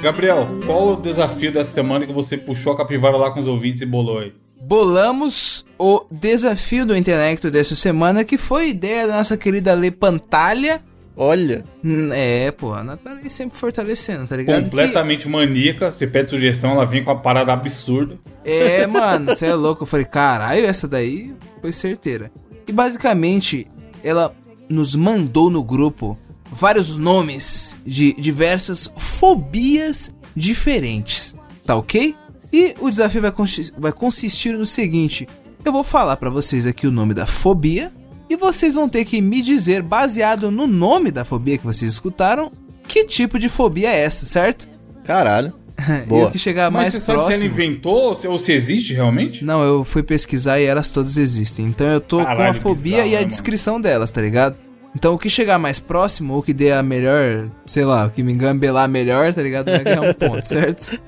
Gabriel, 0.01 0.47
qual 0.65 0.89
o 0.93 1.01
desafio 1.01 1.51
dessa 1.51 1.71
semana 1.71 2.05
que 2.05 2.13
você 2.13 2.37
puxou 2.37 2.73
a 2.73 2.77
capivara 2.77 3.17
lá 3.17 3.31
com 3.31 3.39
os 3.39 3.47
ouvintes 3.47 3.81
e 3.81 3.85
bolou 3.85 4.19
aí? 4.19 4.33
Bolamos 4.61 5.65
o 5.79 6.05
desafio 6.11 6.85
do 6.85 6.95
intelecto 6.95 7.49
dessa 7.49 7.75
semana, 7.75 8.23
que 8.23 8.37
foi 8.37 8.69
ideia 8.69 9.07
da 9.07 9.17
nossa 9.17 9.35
querida 9.35 9.73
Lê 9.73 9.89
Pantalha. 9.89 10.83
Olha. 11.17 11.63
Hum, 11.83 12.09
É, 12.13 12.51
pô, 12.51 12.73
a 12.73 12.83
Natália 12.83 13.29
sempre 13.29 13.57
fortalecendo, 13.57 14.27
tá 14.27 14.37
ligado? 14.37 14.63
Completamente 14.63 15.27
maníaca, 15.27 15.91
você 15.91 16.05
pede 16.07 16.29
sugestão, 16.29 16.71
ela 16.71 16.85
vem 16.85 17.03
com 17.03 17.11
uma 17.11 17.19
parada 17.19 17.51
absurda. 17.51 18.17
Que- 18.43 18.49
É, 18.51 18.87
mano, 18.87 19.25
você 19.35 19.47
é 19.47 19.55
louco. 19.55 19.83
Eu 19.83 19.87
falei, 19.87 20.05
caralho, 20.05 20.65
essa 20.65 20.87
daí 20.87 21.33
foi 21.61 21.71
certeira. 21.71 22.31
E 22.67 22.71
basicamente, 22.71 23.67
ela 24.03 24.33
nos 24.69 24.95
mandou 24.95 25.49
no 25.49 25.63
grupo 25.63 26.17
vários 26.51 26.97
nomes 26.97 27.75
de 27.85 28.13
diversas 28.13 28.91
fobias 28.95 30.13
diferentes, 30.35 31.35
tá 31.65 31.75
ok? 31.75 32.15
E 32.53 32.75
o 32.79 32.89
desafio 32.89 33.21
vai, 33.21 33.31
consi- 33.31 33.71
vai 33.77 33.91
consistir 33.91 34.53
no 34.57 34.65
seguinte: 34.65 35.27
eu 35.63 35.71
vou 35.71 35.83
falar 35.83 36.17
pra 36.17 36.29
vocês 36.29 36.65
aqui 36.65 36.85
o 36.87 36.91
nome 36.91 37.13
da 37.13 37.25
fobia 37.25 37.91
e 38.29 38.35
vocês 38.35 38.73
vão 38.73 38.87
ter 38.89 39.05
que 39.05 39.21
me 39.21 39.41
dizer, 39.41 39.81
baseado 39.81 40.49
no 40.51 40.65
nome 40.67 41.11
da 41.11 41.23
fobia 41.25 41.57
que 41.57 41.65
vocês 41.65 41.91
escutaram, 41.91 42.51
que 42.87 43.05
tipo 43.05 43.37
de 43.39 43.47
fobia 43.49 43.89
é 43.89 43.99
essa, 44.01 44.25
certo? 44.25 44.67
Caralho. 45.03 45.53
E 46.05 46.07
Boa. 46.07 46.27
o 46.27 46.31
que 46.31 46.37
chegar 46.37 46.69
Mas 46.69 46.81
mais 46.81 46.93
você 46.93 46.99
sabe 46.99 47.19
se 47.19 47.25
próximo. 47.25 47.45
ela 47.45 47.53
inventou 47.53 47.93
ou 47.93 48.15
se, 48.15 48.27
ou 48.27 48.37
se 48.37 48.51
existe 48.51 48.93
realmente? 48.93 49.43
Não, 49.43 49.63
eu 49.63 49.83
fui 49.83 50.03
pesquisar 50.03 50.59
e 50.59 50.65
elas 50.65 50.91
todas 50.91 51.17
existem. 51.17 51.65
Então 51.65 51.87
eu 51.87 51.99
tô 51.99 52.19
com 52.19 52.25
Caralho, 52.25 52.51
a 52.51 52.53
fobia 52.53 52.97
bizarro, 52.97 53.09
e 53.09 53.15
a 53.15 53.19
né, 53.19 53.25
descrição 53.25 53.79
delas, 53.81 54.11
tá 54.11 54.21
ligado? 54.21 54.59
Então 54.95 55.13
o 55.13 55.17
que 55.17 55.29
chegar 55.29 55.57
mais 55.57 55.79
próximo, 55.79 56.33
ou 56.33 56.43
que 56.43 56.53
dê 56.53 56.71
a 56.71 56.83
melhor, 56.83 57.49
sei 57.65 57.85
lá, 57.85 58.05
o 58.05 58.09
que 58.09 58.21
me 58.21 58.33
engambelar 58.33 58.89
melhor, 58.89 59.33
tá 59.33 59.41
ligado? 59.41 59.71
Vai 59.71 59.83
ganhar 59.83 60.01
um 60.01 60.13
ponto, 60.13 60.43
certo? 60.45 60.99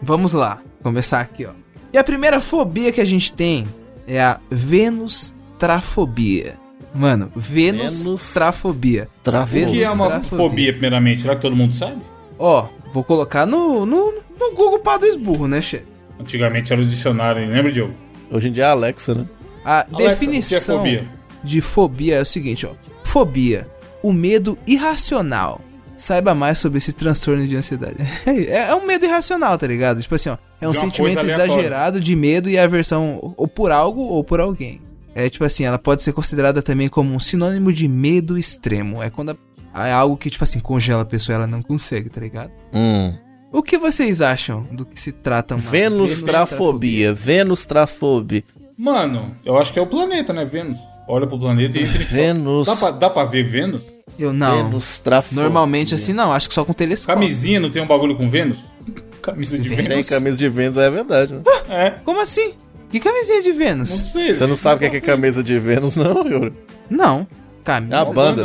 Vamos 0.00 0.32
lá, 0.32 0.60
começar 0.82 1.20
aqui, 1.20 1.44
ó. 1.44 1.50
E 1.92 1.98
a 1.98 2.04
primeira 2.04 2.40
fobia 2.40 2.90
que 2.92 3.00
a 3.00 3.04
gente 3.04 3.32
tem 3.32 3.66
é 4.06 4.20
a 4.20 4.38
Vênus 4.50 5.34
trafobia. 5.58 6.54
Mano, 6.94 7.32
Vênus, 7.34 8.04
Vênus 8.04 8.32
trafobia. 8.32 9.08
Trafobia. 9.22 9.66
O 9.66 9.70
que 9.70 9.82
é 9.82 9.90
uma 9.90 10.06
trafobia. 10.08 10.48
fobia, 10.48 10.72
primeiramente? 10.72 11.22
Será 11.22 11.34
que 11.34 11.40
todo 11.42 11.56
mundo 11.56 11.72
sabe? 11.74 12.00
Ó, 12.38 12.68
Vou 12.92 13.02
colocar 13.02 13.46
no, 13.46 13.86
no, 13.86 14.12
no 14.38 14.54
Google 14.54 14.78
para 14.78 15.06
esburro, 15.06 15.48
né, 15.48 15.62
chefe? 15.62 15.84
Antigamente 16.20 16.72
era 16.72 16.82
o 16.82 16.84
dicionário, 16.84 17.46
lembra, 17.48 17.72
Diogo? 17.72 17.94
Hoje 18.30 18.48
em 18.48 18.52
dia 18.52 18.64
é 18.64 18.66
a 18.66 18.70
Alexa, 18.72 19.14
né? 19.14 19.26
A 19.64 19.86
Alexa, 19.92 20.02
é 20.02 20.08
definição 20.08 20.78
fobia? 20.78 21.04
de 21.42 21.60
fobia 21.60 22.16
é 22.16 22.20
o 22.20 22.24
seguinte, 22.24 22.66
ó. 22.66 22.72
Fobia, 23.04 23.68
o 24.02 24.12
medo 24.12 24.58
irracional. 24.66 25.60
Saiba 25.96 26.34
mais 26.34 26.58
sobre 26.58 26.78
esse 26.78 26.92
transtorno 26.92 27.46
de 27.46 27.54
ansiedade. 27.56 27.96
é, 28.26 28.68
é 28.70 28.74
um 28.74 28.86
medo 28.86 29.04
irracional, 29.04 29.56
tá 29.56 29.66
ligado? 29.66 30.00
Tipo 30.00 30.14
assim, 30.14 30.30
ó. 30.30 30.38
É 30.60 30.68
um 30.68 30.72
sentimento 30.74 31.24
exagerado 31.26 32.00
de 32.00 32.14
medo 32.16 32.48
e 32.48 32.58
aversão 32.58 33.34
ou 33.36 33.46
por 33.48 33.70
algo 33.70 34.00
ou 34.00 34.22
por 34.24 34.40
alguém. 34.40 34.80
É 35.14 35.28
tipo 35.28 35.44
assim, 35.44 35.64
ela 35.64 35.78
pode 35.78 36.02
ser 36.02 36.12
considerada 36.12 36.62
também 36.62 36.88
como 36.88 37.14
um 37.14 37.20
sinônimo 37.20 37.72
de 37.72 37.86
medo 37.86 38.38
extremo. 38.38 39.02
É 39.02 39.10
quando 39.10 39.30
a- 39.32 39.36
é 39.74 39.92
algo 39.92 40.16
que, 40.16 40.28
tipo 40.30 40.44
assim, 40.44 40.60
congela 40.60 41.02
a 41.02 41.06
pessoa 41.06 41.34
e 41.34 41.36
ela 41.36 41.46
não 41.46 41.62
consegue, 41.62 42.08
tá 42.10 42.20
ligado? 42.20 42.50
Hum. 42.72 43.14
O 43.50 43.62
que 43.62 43.76
vocês 43.76 44.20
acham 44.22 44.66
do 44.72 44.84
que 44.86 44.98
se 44.98 45.12
trata 45.12 45.54
uma 45.54 45.60
Venustrafobia. 45.70 47.12
Venustrafobia. 47.12 48.42
Mano, 48.78 49.24
eu 49.44 49.58
acho 49.58 49.72
que 49.72 49.78
é 49.78 49.82
o 49.82 49.86
planeta, 49.86 50.32
né? 50.32 50.44
Vênus. 50.44 50.78
Olha 51.08 51.26
pro 51.26 51.38
planeta 51.38 51.78
e 51.78 51.82
entra 51.82 52.00
em. 52.02 52.04
Vênus. 52.06 52.66
Dá 52.66 52.76
pra, 52.76 52.90
dá 52.90 53.10
pra 53.10 53.24
ver 53.24 53.42
Vênus? 53.42 53.82
Eu 54.18 54.32
não. 54.32 54.64
Venustrafobia. 54.64 55.42
Normalmente 55.42 55.94
assim 55.94 56.12
não, 56.12 56.32
acho 56.32 56.48
que 56.48 56.54
só 56.54 56.64
com 56.64 56.72
telescópio. 56.72 57.14
Camisinha 57.20 57.60
não 57.60 57.70
tem 57.70 57.82
um 57.82 57.86
bagulho 57.86 58.16
com 58.16 58.28
Vênus? 58.28 58.58
Camisa 59.20 59.58
de 59.58 59.68
Vênus? 59.68 59.76
Tem 59.84 59.88
Vênus? 59.88 60.08
camisa 60.10 60.36
de 60.36 60.48
Vênus, 60.48 60.76
é 60.78 60.90
verdade. 60.90 61.34
Né? 61.34 61.42
É. 61.68 61.90
Como 62.04 62.20
assim? 62.20 62.54
Que 62.90 62.98
camisinha 62.98 63.40
de 63.42 63.50
Não 63.50 63.56
Vênus? 63.56 63.88
sei. 63.90 64.32
Você 64.32 64.46
não 64.46 64.56
sabe 64.56 64.76
o 64.76 64.78
que 64.80 64.84
é, 64.84 64.90
que 64.90 64.96
é 64.96 65.00
camisa 65.00 65.42
de 65.42 65.58
Vênus, 65.58 65.94
não, 65.94 66.26
Yuri? 66.26 66.52
Não. 66.90 67.26
É 67.62 67.64
Camisa. 67.64 67.96
a 68.10 68.12
banda. 68.12 68.42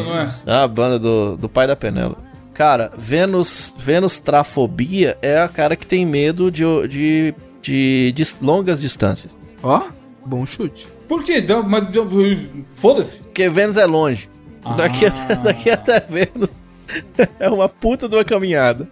é? 0.47 0.51
É 0.51 0.63
a 0.63 0.67
banda 0.67 0.99
do, 0.99 1.37
do 1.37 1.49
pai 1.49 1.67
da 1.67 1.75
Penela. 1.75 2.15
Cara, 2.53 2.91
Vênus, 2.97 3.73
Venustrafobia 3.77 5.17
é 5.21 5.39
a 5.39 5.47
cara 5.47 5.75
que 5.75 5.85
tem 5.85 6.05
medo 6.05 6.49
de, 6.51 6.63
de, 6.87 7.35
de, 7.61 8.11
dis- 8.15 8.35
longas 8.41 8.79
distâncias. 8.81 9.31
Ó, 9.61 9.83
bom 10.25 10.45
chute. 10.45 10.87
Por 11.07 11.23
quê? 11.23 11.39
Dá- 11.41 11.61
mas- 11.61 11.87
Foda-se. 12.73 13.19
Porque 13.19 13.47
Vênus 13.49 13.77
é 13.77 13.85
longe. 13.85 14.29
Ah. 14.65 14.73
Daqui, 14.73 15.05
até, 15.05 15.35
daqui 15.35 15.69
até 15.69 15.99
Vênus 15.99 16.49
é 17.39 17.49
uma 17.49 17.69
puta 17.69 18.09
de 18.09 18.15
uma 18.15 18.25
caminhada. 18.25 18.87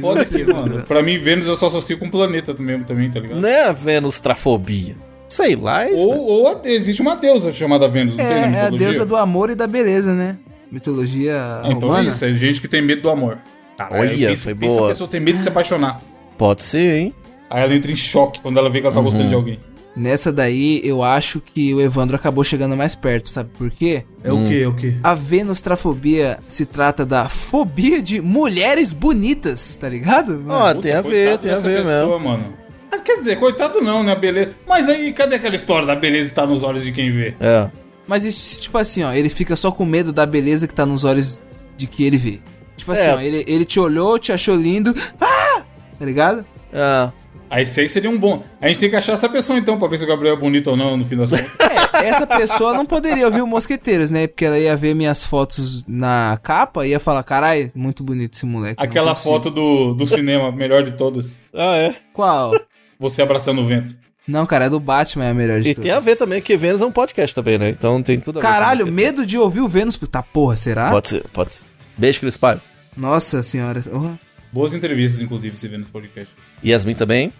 Foda-se, 0.00 0.44
mano. 0.44 0.82
Pra 0.84 1.02
mim, 1.02 1.18
Vênus 1.18 1.46
eu 1.46 1.54
só 1.54 1.66
associo 1.68 1.98
com 1.98 2.10
planeta 2.10 2.52
mesmo 2.58 2.84
também, 2.84 3.10
tá 3.10 3.20
ligado? 3.20 3.40
Não 3.40 3.48
é 3.48 3.64
a 3.68 3.72
Venustrafobia. 3.72 4.96
Sei 5.30 5.54
lá, 5.56 5.84
é 5.86 5.94
isso. 5.94 6.02
Ou, 6.06 6.26
ou 6.26 6.48
a- 6.48 6.60
existe 6.64 7.00
uma 7.00 7.14
deusa 7.16 7.52
chamada 7.52 7.88
Vênus, 7.88 8.16
não 8.16 8.24
tem 8.24 8.40
na 8.40 8.46
É, 8.58 8.60
é 8.62 8.66
a 8.66 8.70
deusa 8.70 9.06
do 9.06 9.14
amor 9.16 9.48
e 9.48 9.54
da 9.54 9.66
beleza, 9.66 10.12
né? 10.12 10.36
Mitologia 10.70 11.60
então 11.64 11.70
é 11.70 11.98
romana. 11.98 12.08
isso, 12.08 12.24
é 12.24 12.32
gente 12.34 12.60
que 12.60 12.66
tem 12.68 12.82
medo 12.82 13.02
do 13.02 13.10
amor. 13.10 13.38
Caralho, 13.78 14.10
Olha, 14.10 14.28
pensa, 14.28 14.42
foi 14.44 14.54
pensa 14.54 14.74
boa. 14.74 14.86
a 14.86 14.92
pessoa 14.92 15.08
tem 15.08 15.20
medo 15.20 15.36
de 15.38 15.42
se 15.44 15.48
apaixonar. 15.48 16.02
Pode 16.36 16.62
ser, 16.62 16.96
hein? 16.98 17.14
Aí 17.48 17.62
ela 17.62 17.74
entra 17.74 17.90
em 17.90 17.96
choque 17.96 18.40
quando 18.40 18.58
ela 18.58 18.68
vê 18.68 18.80
que 18.80 18.86
ela 18.86 18.94
tá 18.94 19.00
gostando 19.00 19.28
de 19.28 19.34
alguém. 19.34 19.58
Nessa 19.96 20.32
daí, 20.32 20.80
eu 20.84 21.02
acho 21.02 21.40
que 21.40 21.74
o 21.74 21.80
Evandro 21.80 22.14
acabou 22.16 22.44
chegando 22.44 22.76
mais 22.76 22.94
perto, 22.94 23.28
sabe 23.28 23.50
por 23.58 23.70
quê? 23.70 24.04
É 24.22 24.32
o 24.32 24.44
quê? 24.46 24.60
É 24.64 24.68
o 24.68 24.74
quê? 24.74 24.94
A 25.02 25.14
venustrafobia 25.14 26.38
se 26.46 26.64
trata 26.64 27.04
da 27.04 27.28
fobia 27.28 28.00
de 28.00 28.20
mulheres 28.20 28.92
bonitas, 28.92 29.74
tá 29.74 29.88
ligado? 29.88 30.44
Ó, 30.48 30.74
tem 30.74 30.92
a 30.92 31.00
ver, 31.02 31.38
tem 31.38 31.50
a 31.52 31.56
ver 31.56 31.84
mesmo. 31.84 32.18
mano. 32.20 32.59
Mas 32.90 33.02
quer 33.02 33.16
dizer, 33.18 33.38
coitado 33.38 33.80
não, 33.80 34.02
né? 34.02 34.14
Beleza. 34.14 34.52
Mas 34.66 34.88
aí, 34.88 35.12
cadê 35.12 35.36
aquela 35.36 35.54
história 35.54 35.86
da 35.86 35.94
beleza 35.94 36.28
estar 36.28 36.46
nos 36.46 36.62
olhos 36.62 36.82
de 36.84 36.92
quem 36.92 37.10
vê? 37.10 37.34
É. 37.40 37.68
Mas 38.06 38.24
isso, 38.24 38.60
tipo 38.62 38.76
assim, 38.76 39.04
ó, 39.04 39.12
ele 39.12 39.28
fica 39.28 39.54
só 39.54 39.70
com 39.70 39.84
medo 39.84 40.12
da 40.12 40.26
beleza 40.26 40.66
que 40.66 40.74
tá 40.74 40.84
nos 40.84 41.04
olhos 41.04 41.40
de 41.76 41.86
que 41.86 42.04
ele 42.04 42.16
vê. 42.16 42.40
Tipo 42.76 42.92
assim, 42.92 43.06
É. 43.08 43.14
ó, 43.14 43.20
ele, 43.20 43.44
ele 43.46 43.64
te 43.64 43.78
olhou, 43.78 44.18
te 44.18 44.32
achou 44.32 44.56
lindo. 44.56 44.92
Ah! 45.20 45.62
Tá 45.98 46.04
ligado? 46.04 46.44
É. 46.72 47.08
Aí 47.50 47.64
isso 47.64 47.80
aí 47.80 47.88
seria 47.88 48.08
um 48.08 48.16
bom. 48.18 48.44
A 48.60 48.68
gente 48.68 48.78
tem 48.78 48.88
que 48.88 48.94
achar 48.96 49.12
essa 49.12 49.28
pessoa 49.28 49.58
então, 49.58 49.76
pra 49.76 49.88
ver 49.88 49.98
se 49.98 50.04
o 50.04 50.06
Gabriel 50.06 50.34
é 50.34 50.38
bonito 50.38 50.70
ou 50.70 50.76
não 50.76 50.96
no 50.96 51.04
fim 51.04 51.16
das 51.16 51.30
contas. 51.30 51.50
É, 51.92 52.08
essa 52.08 52.26
pessoa 52.26 52.72
não 52.72 52.86
poderia 52.86 53.26
ouvir 53.26 53.42
o 53.42 53.46
Mosqueteiros, 53.46 54.10
né? 54.10 54.26
Porque 54.26 54.44
ela 54.46 54.58
ia 54.58 54.74
ver 54.74 54.94
minhas 54.94 55.22
fotos 55.22 55.84
na 55.86 56.38
capa 56.42 56.86
e 56.86 56.90
ia 56.90 57.00
falar, 57.00 57.22
carai, 57.24 57.70
muito 57.74 58.02
bonito 58.02 58.34
esse 58.34 58.46
moleque. 58.46 58.76
Aquela 58.82 59.10
consigo." 59.10 59.34
foto 59.34 59.50
do, 59.50 59.92
do 59.92 60.06
cinema, 60.06 60.50
melhor 60.50 60.82
de 60.82 60.92
todas. 60.92 61.32
Ah, 61.52 61.76
é. 61.76 61.94
Qual? 62.14 62.52
Você 63.00 63.20
abraçando 63.22 63.60
o 63.62 63.66
vento. 63.66 63.96
Não, 64.28 64.46
cara, 64.46 64.66
é 64.66 64.70
do 64.70 64.78
Batman, 64.78 65.24
é 65.24 65.30
a 65.30 65.34
melhor 65.34 65.60
de 65.60 65.70
E 65.70 65.74
todas. 65.74 65.82
tem 65.82 65.90
a 65.90 65.98
ver 65.98 66.14
também 66.14 66.40
que 66.40 66.56
Vênus 66.56 66.80
é 66.82 66.86
um 66.86 66.92
podcast 66.92 67.34
também, 67.34 67.58
né? 67.58 67.70
Então 67.70 68.00
tem 68.02 68.20
tudo 68.20 68.38
a 68.38 68.42
ver. 68.42 68.46
Caralho, 68.46 68.84
você. 68.84 68.90
medo 68.92 69.26
de 69.26 69.36
ouvir 69.36 69.60
o 69.60 69.66
Vênus. 69.66 69.96
Tá 69.96 70.22
porra, 70.22 70.54
será? 70.54 70.90
Pode 70.90 71.08
ser, 71.08 71.24
pode 71.32 71.54
ser. 71.54 71.64
Beijo, 71.96 72.20
Cris 72.20 72.36
Paiva. 72.36 72.60
Nossa 72.96 73.42
senhora. 73.42 73.80
Oh. 73.92 74.12
Boas 74.52 74.72
entrevistas, 74.74 75.20
inclusive, 75.20 75.58
se 75.58 75.66
vê 75.66 75.78
nos 75.78 75.88
podcast. 75.88 76.30
Yasmin 76.64 76.94
também. 76.94 77.32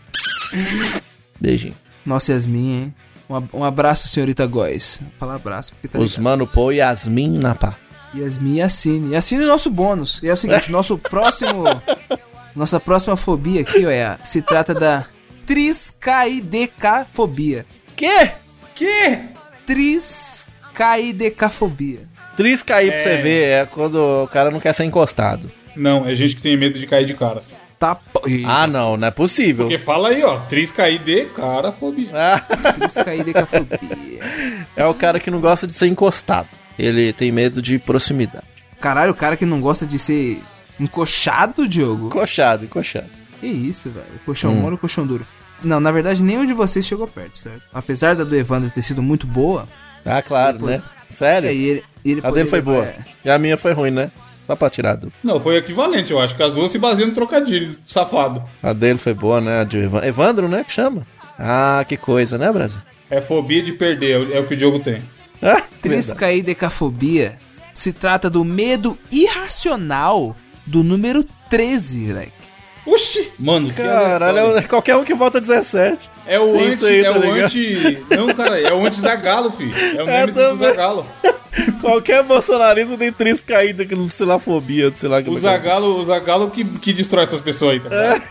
Beijinho. 1.41 1.75
Nossa, 2.05 2.33
Yasmin, 2.33 2.73
hein? 2.73 2.95
Um, 3.29 3.35
ab- 3.37 3.51
um 3.55 3.65
abraço, 3.65 4.09
senhorita 4.09 4.47
Góes. 4.47 4.99
Vou 5.01 5.11
falar 5.19 5.37
abraço, 5.37 5.73
porque 5.73 5.87
tá 5.87 5.99
Os 5.99 6.11
ligado. 6.13 6.25
Mano 6.25 6.47
Pô 6.47 6.73
e 6.73 6.77
Yasmin 6.77 7.39
na 7.39 7.55
pá. 7.55 7.77
Yasmin 8.17 8.57
e 8.57 8.63
assine. 8.63 9.11
E 9.11 9.17
assine 9.17 9.45
o 9.45 9.47
nosso 9.47 9.71
bônus. 9.71 10.21
E 10.23 10.29
é 10.29 10.33
o 10.33 10.37
seguinte, 10.37 10.71
nosso 10.73 10.99
próximo... 10.99 11.65
Nossa 12.57 12.81
próxima 12.81 13.17
fobia 13.17 13.61
aqui, 13.61 13.87
ó, 13.87 13.91
é 13.91 14.05
a, 14.05 14.19
se 14.25 14.43
trata 14.43 14.75
da 14.75 15.07
triscaidecafobia. 15.47 17.65
Que? 17.97 18.31
Que? 18.75 19.19
Triscaidecafobia. 19.67 22.09
Tris 22.37 22.63
cair 22.63 22.93
pra 22.93 23.03
você 23.03 23.17
ver 23.19 23.43
é 23.45 23.67
quando 23.67 23.97
o 24.25 24.29
cara 24.29 24.51
não 24.51 24.61
quer 24.61 24.73
ser 24.73 24.85
encostado. 24.85 25.51
Não, 25.77 26.07
é 26.07 26.15
gente 26.15 26.35
que 26.37 26.43
tem 26.43 26.57
medo 26.57 26.79
de 26.79 26.87
cair 26.87 27.05
de 27.05 27.13
cara. 27.15 27.43
Tá... 27.79 27.95
po- 27.95 28.27
Ih, 28.29 28.45
Ah, 28.47 28.67
não, 28.67 28.97
não 28.97 29.09
é 29.09 29.11
possível. 29.11 29.67
Porque 29.67 29.77
fala 29.79 30.09
aí, 30.11 30.23
ó, 30.23 30.39
tris 30.41 30.71
cair 30.71 30.99
de 30.99 31.25
cara, 31.27 31.73
fobia. 31.73 32.11
Ah, 32.15 32.41
Triscaidecafobia. 32.73 33.79
é 34.77 34.85
o 34.87 34.95
cara 34.95 35.19
que 35.21 35.31
não 35.31 35.41
gosta 35.41 35.67
de 35.67 35.75
ser 35.75 35.87
encostado. 35.89 36.49
Ele 36.79 37.13
tem 37.13 37.31
medo 37.33 37.61
de 37.61 37.79
proximidade. 37.79 38.45
Caralho, 38.81 39.11
o 39.13 39.15
cara 39.15 39.37
que 39.37 39.45
não 39.47 39.61
gosta 39.61 39.87
de 39.87 39.99
ser 39.99 40.41
encoxado, 40.79 41.67
Diogo. 41.69 42.07
Encoxado, 42.07 42.65
encoxado. 42.65 43.11
Que 43.41 43.47
isso, 43.47 43.91
velho. 43.91 44.07
Colchão 44.27 44.55
mole 44.55 44.73
ou 44.75 44.79
colchão 44.79 45.07
duro? 45.07 45.27
Não, 45.63 45.81
na 45.81 45.91
verdade, 45.91 46.23
nenhum 46.23 46.47
de 46.47 46.53
vocês 46.55 46.87
chegou 46.87 47.07
perto, 47.07 47.37
certo? 47.39 47.63
Apesar 47.73 48.15
da 48.15 48.25
do 48.25 48.35
Evandro 48.37 48.71
ter 48.71 48.83
sido 48.83 49.03
muito 49.03 49.27
boa, 49.27 49.69
Ah, 50.05 50.23
claro, 50.23 50.59
Depois- 50.59 50.77
né? 50.79 50.83
Sério? 51.11 51.49
é, 51.51 51.55
e 51.55 51.65
ele, 51.65 51.85
ele 52.05 52.21
A 52.25 52.31
dele 52.31 52.49
foi 52.49 52.61
boa. 52.63 52.85
é, 52.85 52.99
E 53.25 53.31
a 53.31 53.39
minha 53.39 53.57
foi 53.59 53.73
ruim, 53.73 53.91
né? 53.91 54.11
Só 54.47 54.57
pra 54.57 54.71
tirar 54.71 54.95
do. 54.97 55.13
Não, 55.23 55.39
foi 55.39 55.57
equivalente, 55.57 56.11
eu 56.13 56.19
acho 56.19 56.35
que 56.35 56.43
as 56.43 56.53
duas 56.53 56.71
se 56.71 56.79
baseiam 56.79 57.09
no 57.09 57.15
trocadilho, 57.15 57.77
safado. 57.87 58.43
A 58.63 58.73
dele 58.73 58.99
foi 58.99 59.13
boa, 59.15 59.41
né? 59.41 59.61
A 59.61 59.65
de 59.65 59.77
Evan- 59.77 60.05
Evandro, 60.05 60.49
né? 60.49 60.65
Que 60.65 60.73
chama. 60.73 61.07
Ah, 61.39 61.85
que 61.87 61.97
coisa, 61.97 62.37
né, 62.39 62.51
Brasil? 62.51 62.79
É 63.11 63.21
fobia 63.21 63.63
de 63.63 63.73
perder, 63.73 64.13
é 64.13 64.19
o- 64.19 64.39
é 64.39 64.43
que 64.47 64.55
o 64.55 64.57
Diogo 64.57 64.79
tem. 64.81 65.03
Ah, 65.43 65.55
verdade. 65.55 65.71
Triscaidecafobia 65.83 67.39
se 67.73 67.93
trata 67.93 68.29
do 68.29 68.45
medo 68.45 68.99
irracional 69.11 70.37
do 70.67 70.83
número 70.83 71.25
13, 71.49 72.07
moleque. 72.09 72.33
Oxi! 72.93 73.31
Mano, 73.39 73.69
que 73.69 73.83
Caralho, 73.83 74.57
é 74.59 74.63
qualquer 74.63 74.97
um 74.97 75.05
que 75.05 75.15
volta 75.15 75.41
17. 75.41 76.11
É 76.27 76.39
o 76.41 76.59
anti. 76.59 76.85
aí, 76.87 77.01
é 77.01 77.05
tá 77.05 77.11
o 77.13 77.21
ligado? 77.21 77.45
anti. 77.47 77.99
Não, 78.11 78.35
cara, 78.35 78.61
é 78.61 78.73
o 78.73 78.85
anti-Zagalo, 78.87 79.51
filho. 79.53 79.75
É 79.97 80.03
o 80.03 80.09
É, 80.09 80.21
Nemesis 80.21 80.35
do. 80.49 80.57
Zagalo. 80.57 81.07
Qualquer 81.81 82.23
bolsonarismo 82.23 82.97
tem 82.97 83.13
tris 83.13 83.41
caída 83.41 83.85
que 83.85 83.95
não 83.95 84.09
sei 84.11 84.27
lá 84.27 84.39
fobia, 84.39 84.91
sei 84.95 85.09
lá 85.09 85.21
O 85.27 85.37
Zagalo, 85.37 85.99
o 86.01 86.05
Zagalo 86.05 86.51
que, 86.51 86.65
que 86.65 86.93
destrói 86.93 87.25
essas 87.25 87.41
pessoas 87.41 87.73
aí, 87.75 87.81
tá 87.81 87.89
ligado? 87.89 88.23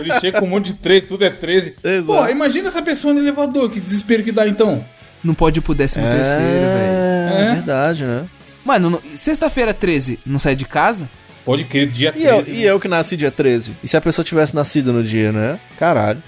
Ele 0.00 0.20
chega 0.20 0.38
com 0.40 0.46
um 0.46 0.50
monte 0.50 0.66
de 0.66 0.74
13, 0.74 1.06
tudo 1.06 1.24
é 1.24 1.30
13. 1.30 1.74
Exato. 1.82 2.06
Pô, 2.24 2.28
imagina 2.28 2.68
essa 2.68 2.80
pessoa 2.82 3.12
no 3.12 3.20
elevador, 3.20 3.68
que 3.70 3.80
desespero 3.80 4.22
que 4.22 4.30
dá 4.32 4.46
então. 4.46 4.84
Não 5.24 5.34
pode 5.34 5.58
ir 5.58 5.62
pro 5.62 5.74
13 5.74 5.94
terceiro, 6.00 6.42
velho. 6.42 6.48
É, 6.48 7.38
É. 7.50 7.54
verdade, 7.54 8.04
né? 8.04 8.24
Mano, 8.64 8.90
no- 8.90 9.02
sexta-feira 9.14 9.74
13, 9.74 10.18
não 10.24 10.38
sai 10.38 10.54
de 10.54 10.64
casa? 10.64 11.08
Pode 11.48 11.64
crer, 11.64 11.86
dia 11.88 12.12
E 12.14 12.24
eu, 12.24 12.42
13. 12.42 12.50
e 12.60 12.62
eu 12.64 12.78
que 12.78 12.88
nasci 12.88 13.16
dia 13.16 13.30
13? 13.30 13.74
E 13.82 13.88
se 13.88 13.96
a 13.96 14.00
pessoa 14.02 14.22
tivesse 14.22 14.54
nascido 14.54 14.92
no 14.92 15.02
dia, 15.02 15.32
né? 15.32 15.58
Caralho. 15.78 16.22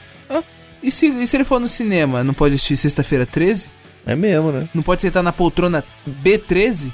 E 0.82 0.90
se, 0.90 1.08
e 1.08 1.26
se 1.26 1.36
ele 1.36 1.44
for 1.44 1.60
no 1.60 1.68
cinema, 1.68 2.24
não 2.24 2.32
pode 2.32 2.54
assistir 2.54 2.74
sexta-feira 2.78 3.26
13? 3.26 3.70
É 4.06 4.16
mesmo, 4.16 4.50
né? 4.50 4.66
Não 4.72 4.82
pode 4.82 5.02
sentar 5.02 5.22
na 5.22 5.30
poltrona 5.30 5.84
B13? 6.24 6.90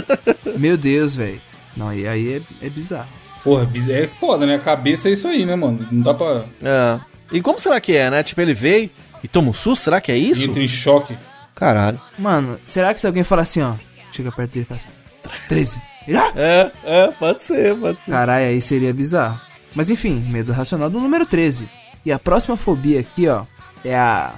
Meu 0.56 0.78
Deus, 0.78 1.14
velho. 1.14 1.38
Não, 1.76 1.92
e 1.92 2.08
aí 2.08 2.36
é, 2.62 2.66
é 2.66 2.70
bizarro. 2.70 3.08
Porra, 3.44 3.66
biz- 3.66 3.90
é 3.90 4.06
foda, 4.06 4.46
né? 4.46 4.54
A 4.54 4.58
cabeça 4.58 5.10
é 5.10 5.12
isso 5.12 5.28
aí, 5.28 5.44
né, 5.44 5.54
mano? 5.54 5.86
Não 5.92 6.00
dá 6.02 6.14
pra. 6.14 6.46
É. 6.62 6.98
E 7.30 7.42
como 7.42 7.60
será 7.60 7.78
que 7.78 7.94
é, 7.94 8.08
né? 8.08 8.22
Tipo, 8.22 8.40
ele 8.40 8.54
veio 8.54 8.88
e 9.22 9.28
toma 9.28 9.50
um 9.50 9.52
susto? 9.52 9.84
Será 9.84 10.00
que 10.00 10.10
é 10.10 10.16
isso? 10.16 10.42
Entra 10.44 10.62
em 10.62 10.66
choque. 10.68 11.14
Caralho. 11.54 12.00
Mano, 12.18 12.58
será 12.64 12.94
que 12.94 13.00
se 13.00 13.06
alguém 13.06 13.22
falar 13.22 13.42
assim, 13.42 13.60
ó, 13.60 13.74
chega 14.10 14.32
perto 14.32 14.52
dele 14.52 14.62
e 14.64 14.66
fala 14.66 14.80
assim, 14.80 14.88
13? 15.48 15.78
Ele, 16.06 16.16
ah! 16.16 16.32
É, 16.36 16.72
é, 16.84 17.08
pode 17.18 17.42
ser, 17.42 17.74
pode 17.76 17.98
ser. 17.98 18.10
Caralho, 18.10 18.46
aí 18.46 18.60
seria 18.62 18.92
bizarro. 18.94 19.40
Mas 19.74 19.90
enfim, 19.90 20.20
medo 20.28 20.52
racional 20.52 20.88
do 20.88 21.00
número 21.00 21.26
13. 21.26 21.68
E 22.04 22.12
a 22.12 22.18
próxima 22.18 22.56
fobia 22.56 23.00
aqui, 23.00 23.26
ó, 23.28 23.44
é 23.84 23.94
a 23.96 24.34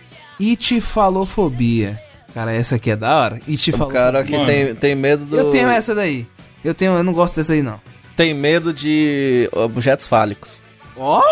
itifalofobia. 0.89 2.01
Cara, 2.35 2.53
essa 2.53 2.77
aqui 2.77 2.91
é 2.91 2.97
da 2.97 3.17
hora. 3.17 3.41
O 3.47 3.51
Itifalofobia. 3.51 4.01
cara 4.01 4.25
que 4.25 4.47
tem, 4.47 4.75
tem 4.75 4.95
medo 4.95 5.25
do. 5.25 5.37
Eu 5.39 5.51
tenho 5.51 5.69
essa 5.69 5.95
daí. 5.95 6.27
Eu 6.65 6.75
tenho, 6.75 6.93
eu 6.93 7.03
não 7.05 7.13
gosto 7.13 7.37
dessa 7.37 7.53
aí 7.53 7.63
não. 7.63 7.81
tem 8.17 8.35
medo 8.35 8.73
de 8.73 9.49
objetos 9.53 10.07
fálicos. 10.07 10.61
Ó, 10.97 11.23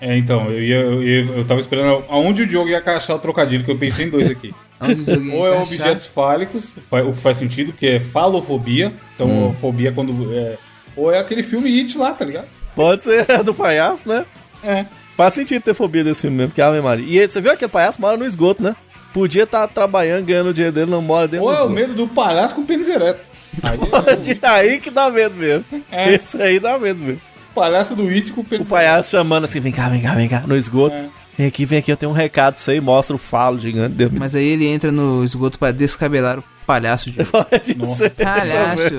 É, 0.00 0.16
então, 0.16 0.46
eu, 0.50 0.62
ia, 0.62 0.76
eu, 0.76 1.02
ia- 1.02 1.24
eu 1.36 1.44
tava 1.44 1.58
esperando 1.60 2.04
aonde 2.08 2.42
o 2.42 2.46
Diogo 2.46 2.68
ia 2.68 2.78
encaixar 2.78 3.16
o 3.16 3.18
trocadilho, 3.18 3.64
que 3.64 3.70
eu 3.70 3.78
pensei 3.78 4.06
em 4.06 4.10
dois 4.10 4.30
aqui. 4.30 4.54
o 4.80 4.96
joguinho 4.96 5.34
Ou 5.36 5.46
é 5.46 5.58
objetos 5.58 6.06
fálicos, 6.06 6.74
o 6.90 7.12
que 7.12 7.20
faz 7.20 7.36
sentido, 7.36 7.72
que 7.72 7.86
é 7.86 8.00
falofobia. 8.00 8.92
Então, 9.14 9.48
Hum. 9.48 9.54
fobia 9.54 9.92
quando. 9.92 10.32
É, 10.34 10.58
ou 10.96 11.12
é 11.12 11.18
aquele 11.18 11.42
filme 11.42 11.78
It 11.80 11.96
lá, 11.96 12.12
tá 12.12 12.24
ligado? 12.24 12.46
Pode 12.74 13.04
ser 13.04 13.24
do 13.42 13.54
palhaço, 13.54 14.08
né? 14.08 14.24
É. 14.62 14.84
Faz 15.16 15.32
sentido 15.34 15.62
ter 15.62 15.74
fobia 15.74 16.04
desse 16.04 16.22
filme 16.22 16.36
mesmo, 16.36 16.52
que 16.52 16.60
é 16.60 16.64
Ave 16.64 16.80
Maria. 16.82 17.24
E 17.24 17.28
você 17.28 17.40
viu 17.40 17.50
aquele 17.52 17.70
palhaço 17.70 18.00
mora 18.00 18.16
no 18.18 18.26
esgoto, 18.26 18.62
né? 18.62 18.76
Podia 19.14 19.44
estar 19.44 19.66
trabalhando, 19.68 20.26
ganhando 20.26 20.50
o 20.50 20.54
dinheiro 20.54 20.74
dele, 20.74 20.90
não 20.90 21.00
mora 21.00 21.26
dentro 21.26 21.46
Ou 21.46 21.54
é 21.54 21.62
o 21.62 21.70
medo 21.70 21.94
do 21.94 22.06
palhaço 22.06 22.54
com 22.54 22.66
pênis 22.66 22.86
ereto. 22.88 23.20
Aí 23.62 23.78
é 23.78 24.36
Aí 24.46 24.78
que 24.78 24.90
dá 24.90 25.08
medo 25.08 25.34
mesmo. 25.34 25.64
É. 25.90 26.12
Esse 26.12 26.40
aí 26.42 26.60
dá 26.60 26.78
medo 26.78 27.00
mesmo. 27.00 27.20
o 27.50 27.54
palhaço 27.54 27.96
do 27.96 28.08
It 28.08 28.30
com 28.32 28.42
O 28.42 28.44
pênis 28.44 28.68
palhaço 28.68 29.10
chamando 29.10 29.44
assim, 29.44 29.58
vem 29.58 29.72
cá, 29.72 29.88
vem 29.88 30.02
cá, 30.02 30.12
vem 30.14 30.28
cá, 30.28 30.40
no 30.46 30.54
esgoto. 30.54 30.94
É. 30.94 31.08
Vem 31.36 31.46
aqui, 31.46 31.66
vem 31.66 31.78
aqui, 31.80 31.92
eu 31.92 31.96
tenho 31.96 32.10
um 32.10 32.14
recado 32.14 32.54
pra 32.54 32.62
você 32.62 32.76
e 32.76 32.80
mostra 32.80 33.14
o 33.14 33.18
falo 33.18 33.58
gigante. 33.58 33.94
Deus 33.94 34.10
Mas 34.12 34.34
aí 34.34 34.46
ele 34.46 34.66
entra 34.66 34.90
no 34.90 35.22
esgoto 35.22 35.58
pra 35.58 35.70
descabelar 35.70 36.38
o 36.38 36.44
palhaço 36.66 37.10
de 37.10 37.22
pode 37.26 37.76
Nossa. 37.76 38.08
ser. 38.08 38.24
Palhaço. 38.24 38.92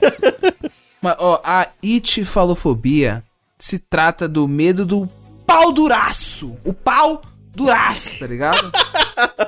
Mas, 1.00 1.16
ó, 1.18 1.40
a 1.44 1.68
itifalofobia 1.82 3.22
se 3.58 3.78
trata 3.78 4.28
do 4.28 4.46
medo 4.48 4.84
do 4.84 5.08
pau 5.46 5.72
duraço. 5.72 6.56
O 6.64 6.72
pau 6.74 7.22
duraço, 7.54 8.18
tá 8.18 8.26
ligado? 8.26 8.70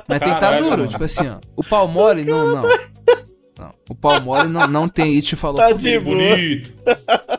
Mas 0.07 0.19
tem 0.19 0.33
que 0.33 0.39
tá 0.39 0.57
duro, 0.57 0.77
mano. 0.77 0.87
tipo 0.87 1.03
assim, 1.03 1.27
ó. 1.27 1.37
O 1.55 1.63
pau 1.63 1.87
mole, 1.87 2.23
não, 2.23 2.47
não. 2.47 2.63
Não, 3.59 3.73
O 3.89 3.93
pau 3.95 4.19
mole 4.21 4.49
não, 4.49 4.67
não 4.67 4.87
tem 4.87 5.13
itifalofobia. 5.15 5.75
Tadinho. 5.75 6.01
bonito. 6.01 6.73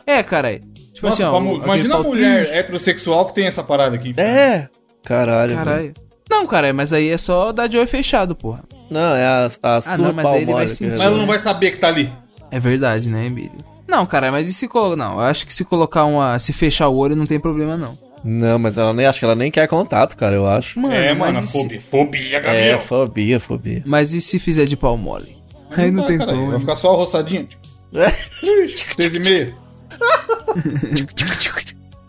É, 0.05 0.23
caralho. 0.23 0.63
Tipo 0.95 1.07
Nossa, 1.07 1.27
assim, 1.27 1.35
ó. 1.35 1.63
imagina 1.63 1.95
a 1.95 2.03
mulher 2.03 2.37
triste. 2.43 2.57
heterossexual 2.57 3.25
que 3.25 3.33
tem 3.35 3.45
essa 3.45 3.61
parada 3.63 3.95
aqui. 3.95 4.13
É. 4.17 4.69
Caralho. 5.03 5.53
Caralho. 5.55 5.93
Não, 6.31 6.47
cara, 6.47 6.73
mas 6.73 6.91
aí 6.93 7.09
é 7.09 7.17
só 7.17 7.51
dar 7.51 7.67
de 7.67 7.77
olho 7.77 7.87
fechado, 7.87 8.33
porra. 8.33 8.63
Não, 8.89 9.15
é 9.15 9.25
as, 9.45 9.59
as 9.61 9.87
Ah, 9.87 9.95
sua 9.95 10.05
não, 10.07 10.13
mas 10.13 10.25
aí 10.27 10.41
ele 10.43 10.53
vai 10.53 10.67
sentir. 10.69 10.91
Mas 10.91 11.01
ela 11.01 11.17
não 11.17 11.27
vai 11.27 11.37
saber 11.37 11.71
que 11.71 11.77
tá 11.77 11.89
ali. 11.89 12.11
É 12.49 12.59
verdade, 12.59 13.09
né, 13.09 13.25
Emílio? 13.25 13.63
Não, 13.87 14.05
cara, 14.05 14.31
mas 14.31 14.47
e 14.47 14.53
se 14.53 14.67
colocar. 14.67 14.95
Não, 14.95 15.13
eu 15.15 15.19
acho 15.21 15.45
que 15.45 15.53
se 15.53 15.63
colocar 15.65 16.05
uma. 16.05 16.39
Se 16.39 16.51
fechar 16.53 16.87
o 16.87 16.95
olho 16.97 17.15
não 17.15 17.25
tem 17.27 17.39
problema, 17.39 17.77
não. 17.77 17.97
Não, 18.23 18.57
mas 18.57 18.77
ela 18.77 18.91
nem 18.93 19.05
acho 19.05 19.19
que 19.19 19.25
ela 19.25 19.35
nem 19.35 19.51
quer 19.51 19.67
contato, 19.67 20.15
cara, 20.17 20.33
eu 20.33 20.47
acho. 20.47 20.79
Mano, 20.79 20.95
é, 20.95 21.13
mas, 21.13 21.35
mano, 21.35 21.45
se, 21.47 21.53
fobia. 21.61 21.81
Fobia, 21.81 22.37
É, 22.39 22.77
fobia, 22.79 23.39
fobia. 23.39 23.83
mas 23.85 24.13
e 24.15 24.21
se 24.21 24.39
fizer 24.39 24.65
de 24.65 24.75
pau 24.75 24.97
mole? 24.97 25.37
Aí 25.69 25.91
não 25.91 26.01
dá, 26.01 26.07
tem 26.07 26.17
caralho, 26.17 26.37
como. 26.39 26.51
Vai 26.51 26.59
ficar 26.59 26.75
só 26.75 26.95
roçadinho. 26.95 27.45
Tipo, 27.45 27.67
seis 28.97 29.13
e 29.13 29.19
meia. 29.19 29.53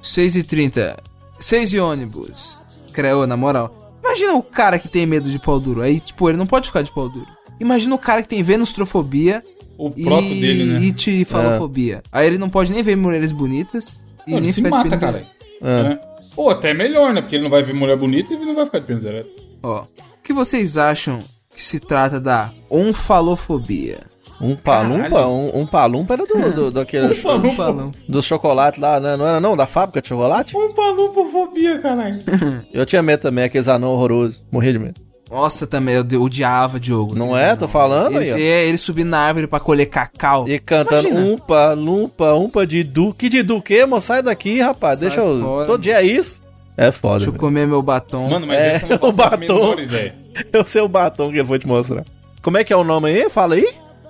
6 0.01 0.37
e 0.37 0.43
30 0.43 0.97
6 1.39 1.73
e 1.75 1.81
ônibus. 1.81 2.59
Creou, 2.93 3.27
na 3.27 3.37
moral. 3.37 3.99
Imagina 4.03 4.35
o 4.35 4.43
cara 4.43 4.79
que 4.79 4.89
tem 4.89 5.05
medo 5.05 5.29
de 5.29 5.39
pau 5.39 5.61
duro. 5.61 5.83
Aí, 5.83 6.01
tipo, 6.01 6.29
ele 6.29 6.39
não 6.39 6.47
pode 6.47 6.69
ficar 6.69 6.83
de 6.83 6.91
pau 6.91 7.09
duro. 7.09 7.27
Imagina 7.61 7.95
o 7.95 7.99
cara 7.99 8.23
que 8.23 8.29
tem 8.29 8.43
venustrofobia 8.43 9.43
O 9.77 9.91
próprio 9.91 10.33
e 10.33 10.41
dele, 10.41 10.65
né? 10.65 10.81
itifalofobia. 10.81 12.03
Aí 12.11 12.27
ele 12.27 12.39
não 12.39 12.49
pode 12.49 12.73
nem 12.73 12.83
ver 12.83 12.97
mulheres 12.97 13.33
bonitas 13.33 14.01
e 14.27 14.31
Não, 14.33 14.41
nem 14.41 14.49
ele 14.49 14.53
se 14.53 14.63
de 14.63 14.69
mata, 14.69 14.85
pênis 14.89 15.01
cara. 15.01 15.27
É. 15.63 15.99
Ou 16.37 16.51
até 16.51 16.73
melhor, 16.75 17.13
né? 17.13 17.21
Porque 17.21 17.37
ele 17.37 17.45
não 17.45 17.51
vai 17.51 17.63
ver 17.63 17.73
mulher 17.75 17.97
bonita 17.97 18.33
e 18.33 18.37
ele 18.37 18.45
não 18.45 18.55
vai 18.55 18.65
ficar 18.67 18.79
de 18.79 18.87
pênis 18.87 19.05
ereto. 19.05 19.31
Ó, 19.63 19.83
o 19.83 20.23
que 20.23 20.33
vocês 20.33 20.77
acham 20.77 21.19
que 21.55 21.63
se 21.63 21.81
trata 21.81 22.21
da 22.21 22.53
onfalofobia? 22.71 24.01
Um 24.41 24.55
palumpa? 24.55 25.27
Um, 25.27 25.61
um 25.61 25.67
palumpa 25.67 26.15
era 26.15 26.27
do, 26.27 26.53
do, 26.53 26.71
daquele 26.71 27.15
Falão. 27.15 27.91
do 28.09 28.23
chocolate 28.23 28.79
lá, 28.79 29.01
né? 29.01 29.17
Não 29.17 29.27
era 29.27 29.41
não? 29.41 29.57
Da 29.57 29.67
fábrica 29.67 30.03
de 30.03 30.09
chocolate? 30.09 30.57
Um 30.57 30.73
palupofobia, 30.75 31.79
caralho. 31.79 32.19
Eu 32.73 32.85
tinha 32.85 33.03
medo 33.03 33.21
também, 33.21 33.45
aqueles 33.45 33.69
anão 33.69 33.91
horrorosos. 33.93 34.45
Morria 34.53 34.73
de 34.73 34.79
medo. 34.79 35.01
Nossa, 35.29 35.67
também, 35.67 35.97
eu 35.97 36.05
de- 36.05 36.17
odiava 36.17 36.79
Diogo. 36.79 37.17
Não 37.17 37.37
é? 37.37 37.57
Tô 37.57 37.67
falando 37.67 38.15
Eles, 38.15 38.33
aí, 38.33 38.43
é, 38.45 38.67
ele 38.69 38.79
subindo 38.79 39.09
na 39.09 39.19
árvore 39.19 39.49
pra 39.49 39.59
colher 39.59 39.87
cacau. 39.87 40.49
E 40.49 40.57
cantando 40.57 41.09
Imagina. 41.09 41.33
umpa, 41.33 41.73
lumpa, 41.73 42.33
umpa 42.35 42.65
de 42.65 42.85
du. 42.85 43.13
Que 43.13 43.29
de 43.29 43.43
du 43.43 43.61
que, 43.61 43.85
moço? 43.87 44.07
Sai 44.07 44.23
daqui, 44.23 44.61
rapaz. 44.61 45.01
Sai 45.01 45.09
Deixa 45.09 45.21
eu. 45.25 45.41
fora, 45.41 45.67
Todo 45.67 45.81
dia 45.83 46.01
é 46.01 46.05
isso. 46.05 46.41
É 46.77 46.93
foda. 46.93 47.15
Deixa 47.17 47.29
eu 47.31 47.33
velho. 47.33 47.41
comer 47.41 47.67
meu 47.67 47.83
batom. 47.83 48.29
Mano, 48.31 48.47
mas 48.47 48.59
É, 48.61 48.69
essa 48.75 48.87
eu 48.87 48.99
não 49.01 49.09
o 49.09 49.11
a 49.11 49.13
batom. 49.13 49.37
menor 49.39 49.81
ideia. 49.81 50.15
Eu 50.53 50.65
sei 50.65 50.81
o 50.83 50.89
batom 50.89 51.31
que 51.33 51.39
ele 51.39 51.45
foi 51.49 51.59
te 51.59 51.67
mostrar. 51.67 52.05
Como 52.41 52.57
é 52.59 52.63
que 52.63 52.73
é 52.73 52.77
o 52.77 52.85
nome 52.85 53.09
aí? 53.11 53.29
Fala 53.29 53.57
aí. 53.57 53.67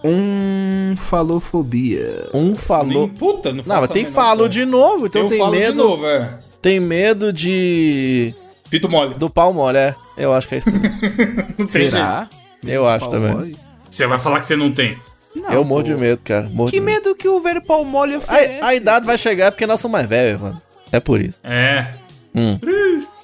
Onfalofobia. 0.06 2.28
Um 2.34 2.46
Nem, 2.46 2.56
falou. 2.56 3.08
puta, 3.08 3.50
não 3.52 3.62
Não, 3.64 3.76
mas 3.80 3.90
a 3.90 3.92
tem 3.92 4.04
falo 4.06 4.48
de 4.48 4.64
novo, 4.64 5.06
então 5.06 5.28
tem 5.28 5.38
falo 5.38 5.52
medo. 5.52 5.72
de 5.72 5.78
novo, 5.78 6.06
é. 6.06 6.38
Tem 6.62 6.80
medo 6.80 7.32
de. 7.32 8.34
Pito 8.70 8.88
mole. 8.88 9.14
Do 9.14 9.28
pau 9.30 9.52
mole, 9.52 9.78
é. 9.78 9.94
Eu 10.16 10.32
acho 10.32 10.48
que 10.48 10.54
é 10.56 10.58
isso. 10.58 10.70
também. 10.70 10.90
Não 11.58 11.66
tem. 11.66 11.66
Será? 11.66 12.28
Eu 12.64 12.86
acho 12.88 13.08
também. 13.10 13.32
mole? 13.32 13.56
Você 13.90 14.06
vai 14.06 14.18
falar 14.18 14.40
que 14.40 14.46
você 14.46 14.56
não 14.56 14.72
tem. 14.72 14.96
Não, 15.34 15.52
eu 15.52 15.64
morro 15.64 15.82
de 15.84 15.94
medo, 15.94 16.20
cara. 16.24 16.48
Morro 16.52 16.70
Que 16.70 16.78
de 16.78 16.84
medo. 16.84 17.10
medo 17.10 17.14
que 17.14 17.28
o 17.28 17.38
velho 17.40 17.62
pau 17.62 17.84
mole 17.84 18.16
oferece. 18.16 18.60
A, 18.60 18.66
a 18.68 18.74
idade 18.74 19.06
vai 19.06 19.16
chegar 19.16 19.52
porque 19.52 19.66
nós 19.66 19.80
somos 19.80 19.92
mais 19.92 20.08
velhos, 20.08 20.40
mano. 20.40 20.60
É 20.90 20.98
por 20.98 21.20
isso. 21.20 21.38
É. 21.44 21.94
Hum. 22.34 22.58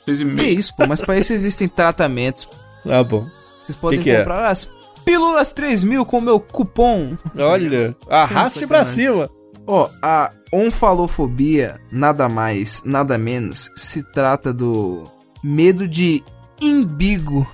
Seis 0.04 0.20
e 0.20 0.24
Que 0.34 0.46
isso, 0.46 0.74
pô, 0.76 0.86
mas 0.86 1.00
pra 1.00 1.18
isso 1.18 1.32
existem 1.32 1.66
tratamentos. 1.68 2.48
Tá 2.86 3.02
bom. 3.02 3.26
Vocês 3.62 3.74
podem 3.76 3.98
Que 3.98 4.04
que 4.04 4.10
é? 4.10 4.18
comprar 4.18 4.48
as 4.48 4.70
pílulas 5.04 5.52
3000 5.52 6.04
com 6.04 6.18
o 6.18 6.22
meu 6.22 6.38
cupom. 6.40 7.16
Olha, 7.38 7.96
arraste 8.08 8.66
pra 8.66 8.84
cima. 8.84 9.28
Ó, 9.66 9.88
a 10.02 10.30
onfalofobia, 10.52 11.80
nada 11.90 12.28
mais, 12.28 12.82
nada 12.84 13.16
menos, 13.16 13.70
se 13.74 14.02
trata 14.12 14.52
do 14.52 15.08
medo 15.42 15.86
de 15.88 16.22
imbigo. 16.60 17.46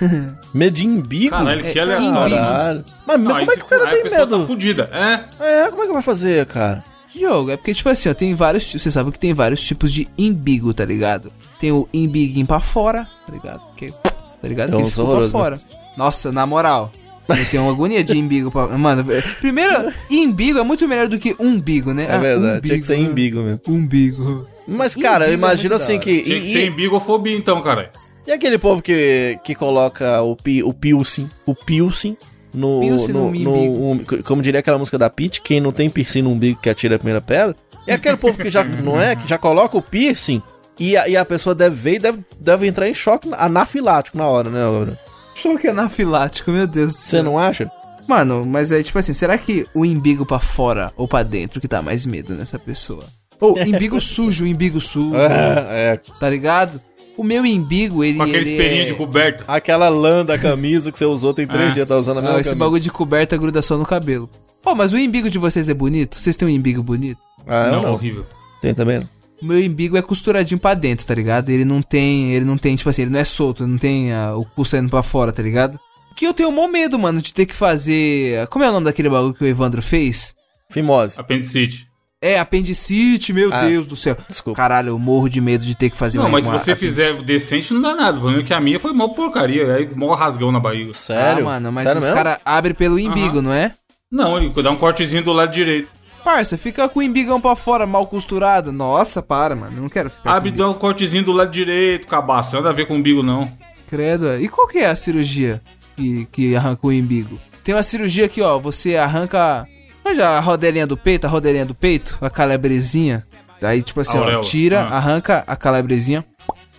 Medo 0.52 0.74
de 0.76 0.84
imbigo. 0.84 1.30
Caralho, 1.30 1.62
que 1.62 1.78
É, 1.78 1.82
aleatório. 1.82 2.36
Caralho. 2.36 2.84
Mas 3.06 3.20
Não, 3.20 3.38
como 3.38 3.52
é 3.52 3.56
que 3.56 3.62
o 3.62 3.66
cara 3.66 3.84
aí 3.84 3.90
tem 3.90 4.00
a 4.00 4.02
pessoa 4.04 4.20
medo? 4.26 4.38
tá 4.40 4.46
fudida. 4.46 4.90
É. 4.92 5.64
É, 5.64 5.70
como 5.70 5.82
é 5.82 5.86
que 5.86 5.92
vai 5.92 6.02
fazer, 6.02 6.46
cara? 6.46 6.84
Diogo, 7.14 7.50
é 7.52 7.56
porque, 7.56 7.72
tipo 7.72 7.88
assim, 7.88 8.08
ó, 8.08 8.14
tem 8.14 8.34
vários. 8.34 8.72
Você 8.72 8.90
sabe 8.90 9.12
que 9.12 9.18
tem 9.20 9.32
vários 9.32 9.64
tipos 9.64 9.92
de 9.92 10.08
imbigo, 10.18 10.74
tá 10.74 10.84
ligado? 10.84 11.32
Tem 11.60 11.70
o 11.70 11.88
imbiguinho 11.92 12.44
pra 12.46 12.58
fora, 12.58 13.08
tá 13.24 13.32
ligado? 13.32 13.62
Que, 13.76 13.92
tá 13.92 14.48
ligado? 14.48 14.74
É 14.74 14.76
Que 14.78 14.82
uns 14.82 14.90
ficou 14.90 15.04
pra 15.04 15.12
horrorosos, 15.12 15.32
fora. 15.32 15.60
Nossa, 15.96 16.30
na 16.32 16.46
moral. 16.46 16.90
Eu 17.28 17.44
tenho 17.50 17.62
uma 17.62 17.72
agonia 17.72 18.04
de 18.04 18.18
imbigo 18.18 18.50
pra. 18.50 18.66
Mano, 18.76 19.10
é- 19.10 19.22
primeiro, 19.40 19.90
imbigo 20.10 20.58
é 20.58 20.62
muito 20.62 20.86
melhor 20.86 21.08
do 21.08 21.18
que 21.18 21.34
umbigo, 21.38 21.94
né? 21.94 22.06
É 22.08 22.18
verdade, 22.18 22.66
tinha 22.68 22.78
que 22.78 22.84
ser 22.84 22.98
né? 22.98 23.04
imbigo 23.04 23.40
mesmo. 23.40 23.60
Umbigo. 23.66 24.46
Mas, 24.68 24.94
cara, 24.94 25.24
eu 25.26 25.28
Imbigo 25.34 25.44
é 25.46 25.48
imagino 25.48 25.68
da 25.70 25.76
assim 25.76 25.98
que. 25.98 26.20
Tinha 26.22 26.36
E, 26.36 26.40
que 26.40 26.46
ser 26.46 26.66
embigofobia, 26.66 27.34
então, 27.36 27.62
cara. 27.62 27.90
e 28.26 28.32
aquele 28.32 28.58
povo 28.58 28.82
que, 28.82 29.38
que 29.42 29.54
coloca 29.54 30.20
o, 30.22 30.36
pi, 30.36 30.62
o 30.62 30.72
piercing, 30.74 31.30
o 31.46 31.54
piercing 31.54 32.16
no. 32.52 32.80
Piercing 32.80 33.12
no, 33.12 33.30
no 33.30 33.40
no- 33.40 33.54
umbigo. 33.54 34.16
um- 34.18 34.22
como 34.22 34.42
diria 34.42 34.60
aquela 34.60 34.76
música 34.78 34.98
da 34.98 35.08
Peach, 35.08 35.40
quem 35.40 35.60
não 35.60 35.72
tem 35.72 35.88
piercing 35.88 36.22
no 36.22 36.30
umbigo 36.30 36.60
que 36.60 36.68
atira 36.68 36.96
a 36.96 36.98
primeira 36.98 37.20
pedra. 37.22 37.56
E 37.86 37.92
aquele 37.92 38.18
povo 38.18 38.36
que 38.38 38.50
já, 38.50 38.62
não 38.64 39.00
é? 39.00 39.16
Que 39.16 39.26
já 39.26 39.38
coloca 39.38 39.78
o 39.78 39.82
piercing 39.82 40.42
e 40.78 40.94
a, 40.94 41.08
e 41.08 41.16
a 41.16 41.24
pessoa 41.24 41.54
deve 41.54 41.74
ver 41.76 41.94
e 41.94 41.98
deve, 42.00 42.18
deve 42.38 42.66
entrar 42.66 42.86
em 42.88 42.92
choque 42.94 43.28
anafilático 43.32 44.18
na 44.18 44.26
hora, 44.26 44.50
né, 44.50 44.60
Gabriel? 44.60 44.98
Choque 45.34 45.68
anafilático, 45.68 46.50
meu 46.50 46.66
Deus 46.66 46.94
do 46.94 47.00
Você 47.00 47.08
céu. 47.10 47.22
não 47.22 47.38
acha? 47.38 47.70
Mano, 48.06 48.44
mas 48.46 48.70
é 48.70 48.82
tipo 48.82 48.98
assim, 48.98 49.14
será 49.14 49.36
que 49.38 49.66
o 49.74 49.84
imbigo 49.84 50.26
pra 50.26 50.38
fora 50.38 50.92
ou 50.96 51.08
pra 51.08 51.22
dentro 51.22 51.60
que 51.60 51.66
dá 51.68 51.80
mais 51.82 52.04
medo 52.04 52.34
nessa 52.34 52.58
pessoa? 52.58 53.04
Ou 53.40 53.58
imbigo 53.66 54.00
sujo, 54.00 54.46
imbigo 54.46 54.80
sujo, 54.80 55.16
É, 55.16 55.94
é. 55.94 56.00
tá 56.20 56.28
ligado? 56.28 56.80
O 57.16 57.22
meu 57.22 57.46
imbigo, 57.46 58.02
ele. 58.02 58.16
Com 58.18 58.24
aquele 58.24 58.38
ele 58.38 58.50
espelhinho 58.50 58.82
é... 58.82 58.86
de 58.86 58.94
coberta. 58.94 59.44
Aquela 59.46 59.88
lã 59.88 60.24
da 60.24 60.36
camisa 60.36 60.90
que 60.90 60.98
você 60.98 61.04
usou 61.04 61.32
tem 61.32 61.46
três 61.46 61.70
Ah. 61.70 61.74
dias, 61.74 61.86
tá 61.86 61.96
usando 61.96 62.18
a 62.18 62.20
mesma 62.20 62.32
Não, 62.34 62.40
esse 62.40 62.50
camisa. 62.50 62.64
bagulho 62.64 62.80
de 62.82 62.90
coberta 62.90 63.36
gruda 63.36 63.62
só 63.62 63.78
no 63.78 63.86
cabelo. 63.86 64.28
Pô, 64.62 64.74
mas 64.74 64.92
o 64.92 64.98
imbigo 64.98 65.30
de 65.30 65.38
vocês 65.38 65.68
é 65.68 65.74
bonito? 65.74 66.18
Vocês 66.18 66.34
têm 66.36 66.48
um 66.48 66.50
imbigo 66.50 66.82
bonito? 66.82 67.20
Ah, 67.46 67.70
não, 67.70 67.82
não. 67.82 67.92
horrível. 67.92 68.26
Tem 68.60 68.74
também 68.74 68.98
não. 69.00 69.08
O 69.42 69.46
meu 69.46 69.60
imbigo 69.62 69.96
é 69.96 70.02
costuradinho 70.02 70.60
pra 70.60 70.74
dentro, 70.74 71.06
tá 71.06 71.14
ligado? 71.14 71.48
Ele 71.50 71.64
não 71.64 71.82
tem. 71.82 72.32
Ele 72.32 72.44
não 72.44 72.56
tem, 72.56 72.74
tipo 72.76 72.88
assim, 72.88 73.02
ele 73.02 73.10
não 73.10 73.20
é 73.20 73.24
solto, 73.24 73.66
não 73.66 73.76
tem 73.78 74.12
ah, 74.12 74.34
o 74.36 74.44
cu 74.44 74.64
saindo 74.64 74.88
pra 74.88 75.02
fora, 75.02 75.32
tá 75.32 75.42
ligado? 75.42 75.78
Que 76.16 76.26
eu 76.26 76.32
tenho 76.32 76.52
mó 76.52 76.68
medo, 76.68 76.98
mano, 76.98 77.20
de 77.20 77.34
ter 77.34 77.44
que 77.44 77.54
fazer. 77.54 78.46
Como 78.48 78.64
é 78.64 78.68
o 78.68 78.72
nome 78.72 78.84
daquele 78.86 79.08
bagulho 79.10 79.34
que 79.34 79.42
o 79.42 79.46
Evandro 79.46 79.82
fez? 79.82 80.34
Fimose. 80.70 81.18
Apendicite. 81.18 81.88
É, 82.22 82.38
apendicite, 82.38 83.32
meu 83.34 83.52
Ah, 83.52 83.66
Deus 83.66 83.84
do 83.84 83.94
céu. 83.96 84.16
desculpa. 84.28 84.56
Caralho, 84.56 84.90
eu 84.90 84.98
morro 84.98 85.28
de 85.28 85.40
medo 85.40 85.62
de 85.64 85.74
ter 85.76 85.90
que 85.90 85.96
fazer 85.96 86.16
Não, 86.18 86.30
mas 86.30 86.44
se 86.44 86.50
você 86.50 86.72
apendicite. 86.72 87.04
fizer 87.10 87.22
decente, 87.22 87.74
não 87.74 87.82
dá 87.82 87.94
nada. 87.94 88.16
O 88.16 88.20
problema 88.20 88.42
é 88.42 88.46
que 88.46 88.54
a 88.54 88.60
minha 88.60 88.80
foi 88.80 88.92
mó 88.94 89.08
porcaria. 89.08 89.74
Aí 89.74 89.90
mó 89.94 90.14
rasgão 90.14 90.50
na 90.50 90.58
barriga. 90.60 90.94
Sério? 90.94 91.42
Ah, 91.42 91.44
mano, 91.44 91.70
mas 91.72 91.84
Sério 91.84 92.00
os 92.00 92.08
caras 92.08 92.38
abrem 92.44 92.74
pelo 92.74 92.98
imbigo, 92.98 93.34
Aham. 93.38 93.42
não 93.42 93.52
é? 93.52 93.74
Não, 94.10 94.38
ele 94.38 94.50
dá 94.62 94.70
um 94.70 94.76
cortezinho 94.76 95.22
do 95.22 95.32
lado 95.32 95.52
direito. 95.52 95.88
Parça, 96.24 96.56
fica 96.56 96.88
com 96.88 97.00
o 97.00 97.02
imbigão 97.02 97.38
pra 97.40 97.54
fora, 97.54 97.86
mal 97.86 98.06
costurado. 98.06 98.72
Nossa, 98.72 99.20
para, 99.22 99.54
mano. 99.54 99.76
eu 99.76 99.82
Não 99.82 99.88
quero 99.90 100.08
ficar 100.08 100.40
dá 100.40 100.68
um 100.70 100.74
cortezinho 100.74 101.22
do 101.22 101.32
lado 101.32 101.50
direito, 101.50 102.08
cabaço. 102.08 102.56
Nada 102.56 102.70
a 102.70 102.72
ver 102.72 102.86
com 102.86 102.94
o 102.94 102.96
umbigo, 102.96 103.22
não. 103.22 103.50
Credo. 103.86 104.28
é. 104.28 104.40
E 104.40 104.48
qual 104.48 104.66
que 104.66 104.78
é 104.78 104.86
a 104.86 104.96
cirurgia 104.96 105.60
que, 105.94 106.26
que 106.32 106.56
arranca 106.56 106.86
o 106.86 106.92
imbigo? 106.92 107.38
Tem 107.62 107.74
uma 107.74 107.82
cirurgia 107.82 108.24
aqui, 108.24 108.40
ó. 108.40 108.58
Você 108.58 108.96
arranca 108.96 109.66
Mas 110.02 110.16
já 110.16 110.36
a 110.36 110.40
rodelinha 110.40 110.86
do 110.86 110.96
peito, 110.96 111.26
a 111.26 111.30
rodelinha 111.30 111.66
do 111.66 111.74
peito, 111.74 112.16
a 112.20 112.30
calabrezinha. 112.30 113.26
Daí, 113.60 113.82
tipo 113.82 114.00
assim, 114.00 114.18
ó, 114.18 114.40
tira, 114.40 114.80
Ah. 114.80 114.96
arranca 114.96 115.44
a 115.46 115.56
calabrezinha, 115.56 116.24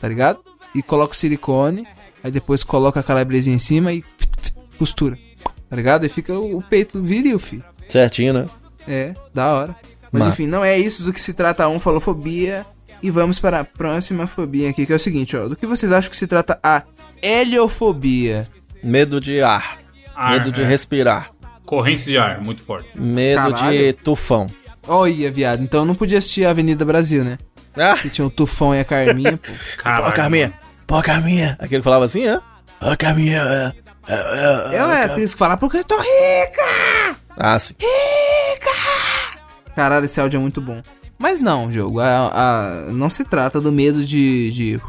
tá 0.02 0.08
ligado? 0.08 0.40
E 0.74 0.82
coloca 0.82 1.14
o 1.14 1.16
silicone. 1.16 1.88
Aí 2.24 2.32
depois 2.32 2.64
coloca 2.64 3.00
a 3.00 3.04
calabrezinha 3.04 3.56
em 3.56 3.60
cima 3.60 3.94
e 3.94 4.04
costura. 4.80 5.18
Tá 5.70 5.76
ligado? 5.76 6.06
E 6.06 6.10
fica 6.10 6.34
o, 6.34 6.58
o 6.58 6.62
peito 6.64 7.02
viril, 7.02 7.38
fi. 7.40 7.64
Certinho, 7.88 8.34
né? 8.34 8.46
É, 8.88 9.14
da 9.34 9.54
hora. 9.54 9.76
Mas 10.12 10.24
Mas- 10.26 10.34
enfim, 10.34 10.48
não 10.48 10.64
é 10.64 10.78
isso 10.78 11.04
do 11.04 11.12
que 11.12 11.20
se 11.20 11.34
trata 11.34 11.64
a 11.64 11.70
onfalofobia. 11.70 12.66
E 13.04 13.12
vamos 13.12 13.40
para 13.40 13.60
a 13.60 13.64
próxima 13.64 14.26
fobia 14.26 14.70
aqui, 14.70 14.86
que 14.86 14.92
é 14.94 14.96
o 14.96 15.00
seguinte, 15.00 15.36
ó. 15.38 15.48
Do 15.48 15.56
que 15.56 15.68
vocês 15.68 15.92
acham 15.92 16.10
que 16.10 16.18
se 16.18 16.26
trata 16.26 16.58
a 16.64 16.82
heliofobia? 17.22 18.48
Medo 18.84 19.20
de 19.20 19.42
ar. 19.42 19.78
Ar, 20.16 20.32
medo 20.32 20.52
de 20.52 20.62
é. 20.62 20.66
respirar. 20.66 21.30
Corrente 21.66 22.06
de 22.06 22.18
ar, 22.18 22.42
muito 22.42 22.64
forte. 22.64 22.90
Medo 23.00 23.48
de 23.48 23.54
Caralho. 23.54 23.94
tufão. 23.96 24.50
Olha, 24.88 25.32
viado. 25.32 25.62
Então 25.64 25.84
não 25.86 25.96
podia 25.96 26.18
assistir 26.20 26.46
a 26.46 26.52
Avenida 26.52 26.86
Brasil, 26.86 27.24
né? 27.24 27.38
Ah, 27.76 27.98
Que 27.98 28.10
tinha 28.10 28.26
o 28.26 28.30
Tufão 28.30 28.74
e 28.74 28.80
a 28.80 28.86
Carminha, 28.86 29.38
pô. 29.38 29.52
Caralho. 29.84 30.06
Pô, 30.06 30.12
Carminha. 30.14 30.54
Pô, 30.88 31.02
Carminha. 31.02 31.58
Aquele 31.60 31.84
falava 31.84 32.06
assim, 32.06 32.26
hã? 32.26 32.42
Ô, 32.82 32.96
Carminha. 32.98 33.42
é, 33.42 33.74
é, 34.08 34.16
é, 34.16 34.76
Ela 34.78 35.00
é 35.00 35.02
a 35.02 35.06
atriz 35.06 35.34
que 35.34 35.40
fala, 35.40 35.58
porque 35.58 35.78
eu 35.78 35.84
tô 35.84 35.98
rica! 35.98 37.05
Ah, 37.38 37.58
sim. 37.60 37.74
Caralho, 39.76 40.06
esse 40.06 40.20
áudio 40.20 40.38
é 40.38 40.42
muito 40.42 40.62
bom. 40.62 40.82
Mas 41.20 41.40
não, 41.40 41.72
jogo. 41.72 42.00
A, 42.00 42.32
a- 42.34 42.92
não 42.92 43.10
se 43.10 43.24
trata 43.26 43.60
do 43.60 43.72
medo 43.72 44.06
de. 44.06 44.52
de... 44.52 44.82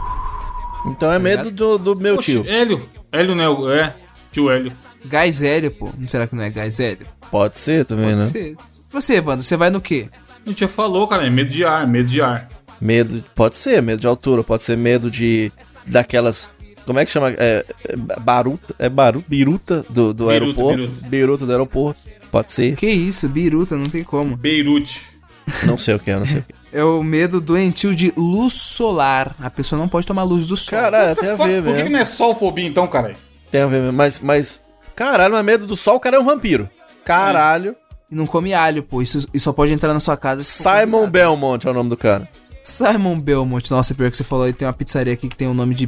Então 0.86 1.12
é 1.12 1.18
medo 1.18 1.51
do, 1.51 1.76
do 1.78 1.97
meu 1.97 2.14
Oxi, 2.16 2.32
tio. 2.32 2.44
Hélio. 2.49 2.88
Hélio, 3.11 3.34
né? 3.34 3.49
o- 3.49 3.70
É, 3.70 3.94
tio 4.30 4.51
Hélio. 4.51 4.72
Gás 5.05 5.42
hélio, 5.42 5.70
pô. 5.70 5.88
Não 5.99 6.09
será 6.09 6.26
que 6.26 6.34
não 6.34 6.42
é 6.42 6.51
gás 6.51 6.80
hélio? 6.80 7.07
Pode 7.30 7.59
ser 7.59 7.84
também, 7.84 8.07
Pode 8.07 8.16
né? 8.16 8.20
ser. 8.22 8.57
Você, 8.90 9.14
Evandro, 9.16 9.44
você 9.44 9.57
vai 9.57 9.70
no 9.70 9.80
quê? 9.80 10.09
A 10.44 10.49
gente 10.49 10.61
já 10.61 10.68
falou, 10.68 11.07
cara, 11.09 11.26
é 11.26 11.30
medo 11.30 11.51
de 11.51 11.64
ar, 11.64 11.86
medo 11.86 12.09
de 12.09 12.20
ar. 12.20 12.49
Medo, 12.80 13.24
pode 13.34 13.57
ser 13.57 13.80
medo 13.82 14.01
de 14.01 14.07
altura, 14.07 14.42
pode 14.44 14.62
ser 14.62 14.76
medo 14.76 15.11
de 15.11 15.51
daquelas, 15.86 16.51
como 16.87 16.99
é 16.99 17.05
que 17.05 17.11
chama? 17.11 17.30
É, 17.32 17.64
é 17.89 17.97
baruta, 18.20 18.74
é 18.78 18.89
baru, 18.89 19.22
biruta 19.28 19.84
do, 19.91 20.14
do 20.14 20.26
Biruta, 20.28 20.32
aeroporto, 20.32 20.76
biruta. 20.78 21.09
biruta. 21.09 21.47
do 21.47 21.53
aeroporto, 21.53 22.01
pode 22.30 22.53
ser, 22.53 22.76
Que 22.76 22.87
isso, 22.89 23.28
biruta, 23.28 23.76
não 23.76 23.84
tem 23.87 24.03
como. 24.05 24.37
Beirute. 24.37 25.03
não 25.64 25.76
sei 25.76 25.95
o 25.95 25.99
que 25.99 26.11
é, 26.11 26.16
não 26.18 26.24
sei 26.24 26.39
o 26.39 26.43
que. 26.45 26.55
É 26.72 26.82
o 26.84 27.03
medo 27.03 27.41
doentio 27.41 27.95
de 27.95 28.12
luz 28.16 28.55
solar. 28.55 29.34
A 29.41 29.51
pessoa 29.51 29.78
não 29.78 29.89
pode 29.89 30.07
tomar 30.07 30.22
luz 30.24 30.47
do 30.47 30.57
sol. 30.57 30.78
Caralho, 30.78 31.14
tem 31.16 31.30
a 31.30 31.34
ver 31.37 31.62
Por 31.62 31.74
que, 31.76 31.82
que 31.84 31.89
não 31.91 32.01
é 32.01 32.05
solfobia 32.05 32.66
então, 32.66 32.87
cara? 32.87 33.12
tem 33.51 33.62
a 33.62 33.66
ver 33.66 33.80
mesmo, 33.80 33.97
mas, 33.97 34.20
mas, 34.20 34.61
caralho, 34.95 35.32
mas 35.34 35.45
medo 35.45 35.66
do 35.66 35.76
sol, 35.76 35.97
o 35.97 36.01
cara 36.01 36.16
é 36.16 36.18
um 36.20 36.24
vampiro, 36.24 36.68
caralho, 37.05 37.76
E 38.11 38.14
não 38.14 38.26
come 38.26 38.53
alho, 38.55 38.82
pô. 38.82 39.01
Isso, 39.03 39.26
isso 39.32 39.45
só 39.45 39.53
pode 39.53 39.72
entrar 39.72 39.93
na 39.95 40.01
sua 40.01 40.16
casa. 40.16 40.43
Simon. 40.45 41.09
Belmont 41.09 41.66
é 41.66 41.70
o 41.70 41.74
nome 41.74 41.89
do 41.91 41.97
cara, 41.97 42.28
Simon 42.62 43.18
Belmont. 43.18 43.70
Nossa, 43.70 43.95
pior 43.95 44.11
que 44.11 44.16
você 44.16 44.24
falou 44.24 44.45
aí, 44.45 44.53
tem 44.53 44.66
uma 44.66 44.74
pizzaria 44.74 45.12
aqui 45.12 45.28
que 45.28 45.37
tem 45.37 45.47
o 45.49 45.55
nome 45.55 45.74
de 45.74 45.87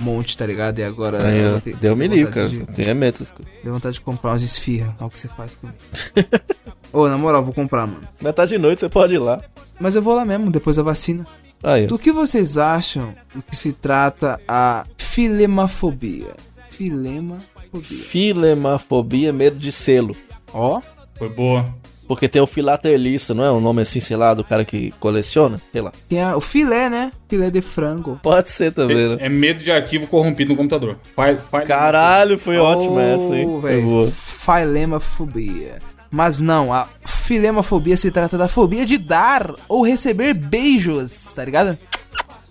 Belmont, 0.00 0.36
tá 0.36 0.46
ligado? 0.46 0.78
E 0.78 0.82
agora. 0.84 1.26
aí, 1.26 1.60
tenho- 1.60 1.76
deu 1.76 1.96
me 1.96 2.08
livre, 2.08 2.32
cara, 2.32 2.48
de- 2.48 2.64
tem 2.66 2.94
medo 2.94 3.12
dessas 3.18 3.30
coisas. 3.30 3.52
Deu 3.62 3.72
vontade 3.72 3.94
de 3.94 4.00
comprar 4.00 4.30
umas 4.30 4.42
esfirras. 4.42 4.94
Olha 4.98 5.06
o 5.06 5.10
que 5.10 5.18
você 5.18 5.28
faz 5.28 5.54
comigo. 5.56 5.78
Ô, 6.92 7.06
na 7.08 7.16
moral, 7.16 7.44
vou 7.44 7.54
comprar, 7.54 7.86
mano. 7.86 8.06
mas 8.20 8.34
tá 8.34 8.44
de 8.46 8.58
noite, 8.58 8.80
você 8.80 8.88
pode 8.88 9.14
ir 9.14 9.18
lá, 9.18 9.40
Mas 9.78 9.94
eu 9.94 10.02
vou 10.02 10.14
lá 10.14 10.24
mesmo, 10.24 10.50
depois 10.50 10.76
da 10.76 10.82
vacina. 10.82 11.24
aí. 11.62 11.86
Do 11.86 11.98
que 11.98 12.10
vocês 12.12 12.58
acham 12.58 13.14
do 13.34 13.42
que 13.42 13.54
se 13.56 13.72
trata 13.72 14.40
a 14.48 14.84
filemafobia? 14.98 16.34
Filemafobia. 16.70 17.98
filemafobia, 18.02 19.32
medo 19.32 19.58
de 19.58 19.70
selo, 19.70 20.16
Ó, 20.52 20.80
Foi 21.16 21.28
boa. 21.28 21.72
Porque 22.10 22.28
tem 22.28 22.42
o 22.42 22.46
filatelista, 22.46 23.32
não 23.32 23.44
é 23.44 23.52
um 23.52 23.60
nome 23.60 23.82
assim, 23.82 24.00
sei 24.00 24.16
lá, 24.16 24.34
do 24.34 24.42
cara 24.42 24.64
que 24.64 24.92
coleciona, 24.98 25.60
sei 25.70 25.80
lá. 25.80 25.92
tem 26.08 26.20
a- 26.20 26.36
o 26.36 26.40
filé, 26.40 26.90
né? 26.90 27.12
Filé 27.28 27.50
de 27.50 27.60
frango. 27.60 28.18
Pode 28.20 28.48
ser 28.48 28.72
também, 28.72 29.10
né? 29.10 29.18
É, 29.20 29.26
é 29.26 29.28
medo 29.28 29.62
de 29.62 29.70
arquivo 29.70 30.08
corrompido 30.08 30.50
no 30.50 30.56
computador. 30.56 30.98
File, 31.14 31.38
file- 31.38 31.66
Caralho, 31.66 32.36
foi 32.36 32.58
ótimo 32.58 32.98
essa, 32.98 33.36
hein? 33.36 33.46
Oh, 33.46 33.60
boa. 33.60 34.08
Filemafobia. 34.10 35.78
Mas 36.10 36.40
não, 36.40 36.72
a 36.72 36.88
filemafobia 37.06 37.96
se 37.96 38.10
trata 38.10 38.36
da 38.36 38.48
fobia 38.48 38.84
de 38.84 38.98
dar 38.98 39.54
ou 39.68 39.82
receber 39.84 40.34
beijos, 40.34 41.32
tá 41.32 41.44
ligado? 41.44 41.78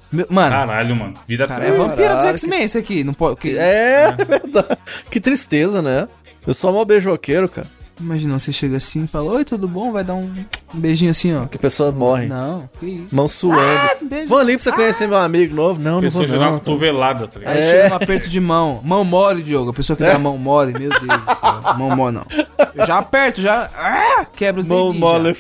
Meu- 0.09 0.25
mano, 0.29 0.51
Caralho, 0.51 0.95
mano. 0.95 1.13
Vida 1.27 1.45
cara, 1.45 1.65
é 1.65 1.71
vampiro 1.73 2.15
dos 2.15 2.23
X-Men 2.23 2.63
esse 2.63 2.77
aqui, 2.77 3.03
não 3.03 3.13
pode... 3.13 3.35
que- 3.41 3.57
É, 3.57 4.15
é 4.17 4.23
verdade. 4.25 4.77
Que 5.11 5.19
tristeza, 5.19 5.81
né? 5.81 6.07
Eu 6.47 6.53
sou 6.53 6.71
mó 6.71 6.85
beijoqueiro, 6.85 7.49
cara. 7.49 7.67
Imagina, 7.99 8.39
você 8.39 8.53
chega 8.53 8.77
assim 8.77 9.03
e 9.03 9.07
fala, 9.07 9.31
oi, 9.33 9.43
tudo 9.43 9.67
bom? 9.67 9.91
Vai 9.91 10.03
dar 10.05 10.13
um, 10.15 10.33
um 10.73 10.79
beijinho 10.79 11.11
assim, 11.11 11.35
ó. 11.35 11.45
Que 11.47 11.57
a 11.57 11.59
pessoa 11.59 11.91
morre. 11.91 12.27
Não, 12.27 12.69
que 12.79 12.85
isso. 12.85 13.07
Mão 13.11 13.27
suando. 13.27 14.05
beijo. 14.05 14.27
Vão 14.29 14.37
ali 14.37 14.55
pra 14.55 14.63
você 14.63 14.71
conhecer 14.71 15.07
meu 15.07 15.17
amigo 15.17 15.53
novo. 15.53 15.81
Não, 15.81 15.91
A 15.91 15.95
não 15.95 16.01
pessoa 16.01 16.25
vou 16.25 16.39
dá 16.39 16.45
não. 16.45 16.53
cotovelada, 16.53 17.27
tá 17.27 17.39
ligado? 17.39 17.57
Aí 17.57 17.63
chega 17.63 17.89
no 17.89 17.95
aperto 17.95 18.29
de 18.29 18.39
mão. 18.39 18.79
Mão 18.83 19.03
mole, 19.03 19.43
Diogo. 19.43 19.71
A 19.71 19.73
pessoa 19.73 19.97
que 19.97 20.03
dá 20.03 20.13
É. 20.13 20.17
mão 20.17 20.37
mole, 20.37 20.71
meu 20.71 20.89
Deus 20.89 20.99
do 21.01 21.35
céu. 21.35 21.75
Mão 21.77 21.95
mole, 21.95 22.15
não. 22.15 22.25
Eu 22.73 22.85
já 22.85 22.97
aperto, 22.99 23.41
já. 23.41 23.69
Ah, 23.75 24.25
quebra 24.25 24.61
os 24.61 24.67
Mão 24.67 24.77
dedinhos. 24.87 24.99
Mão 25.01 25.09
mole 25.11 25.29
é 25.29 25.33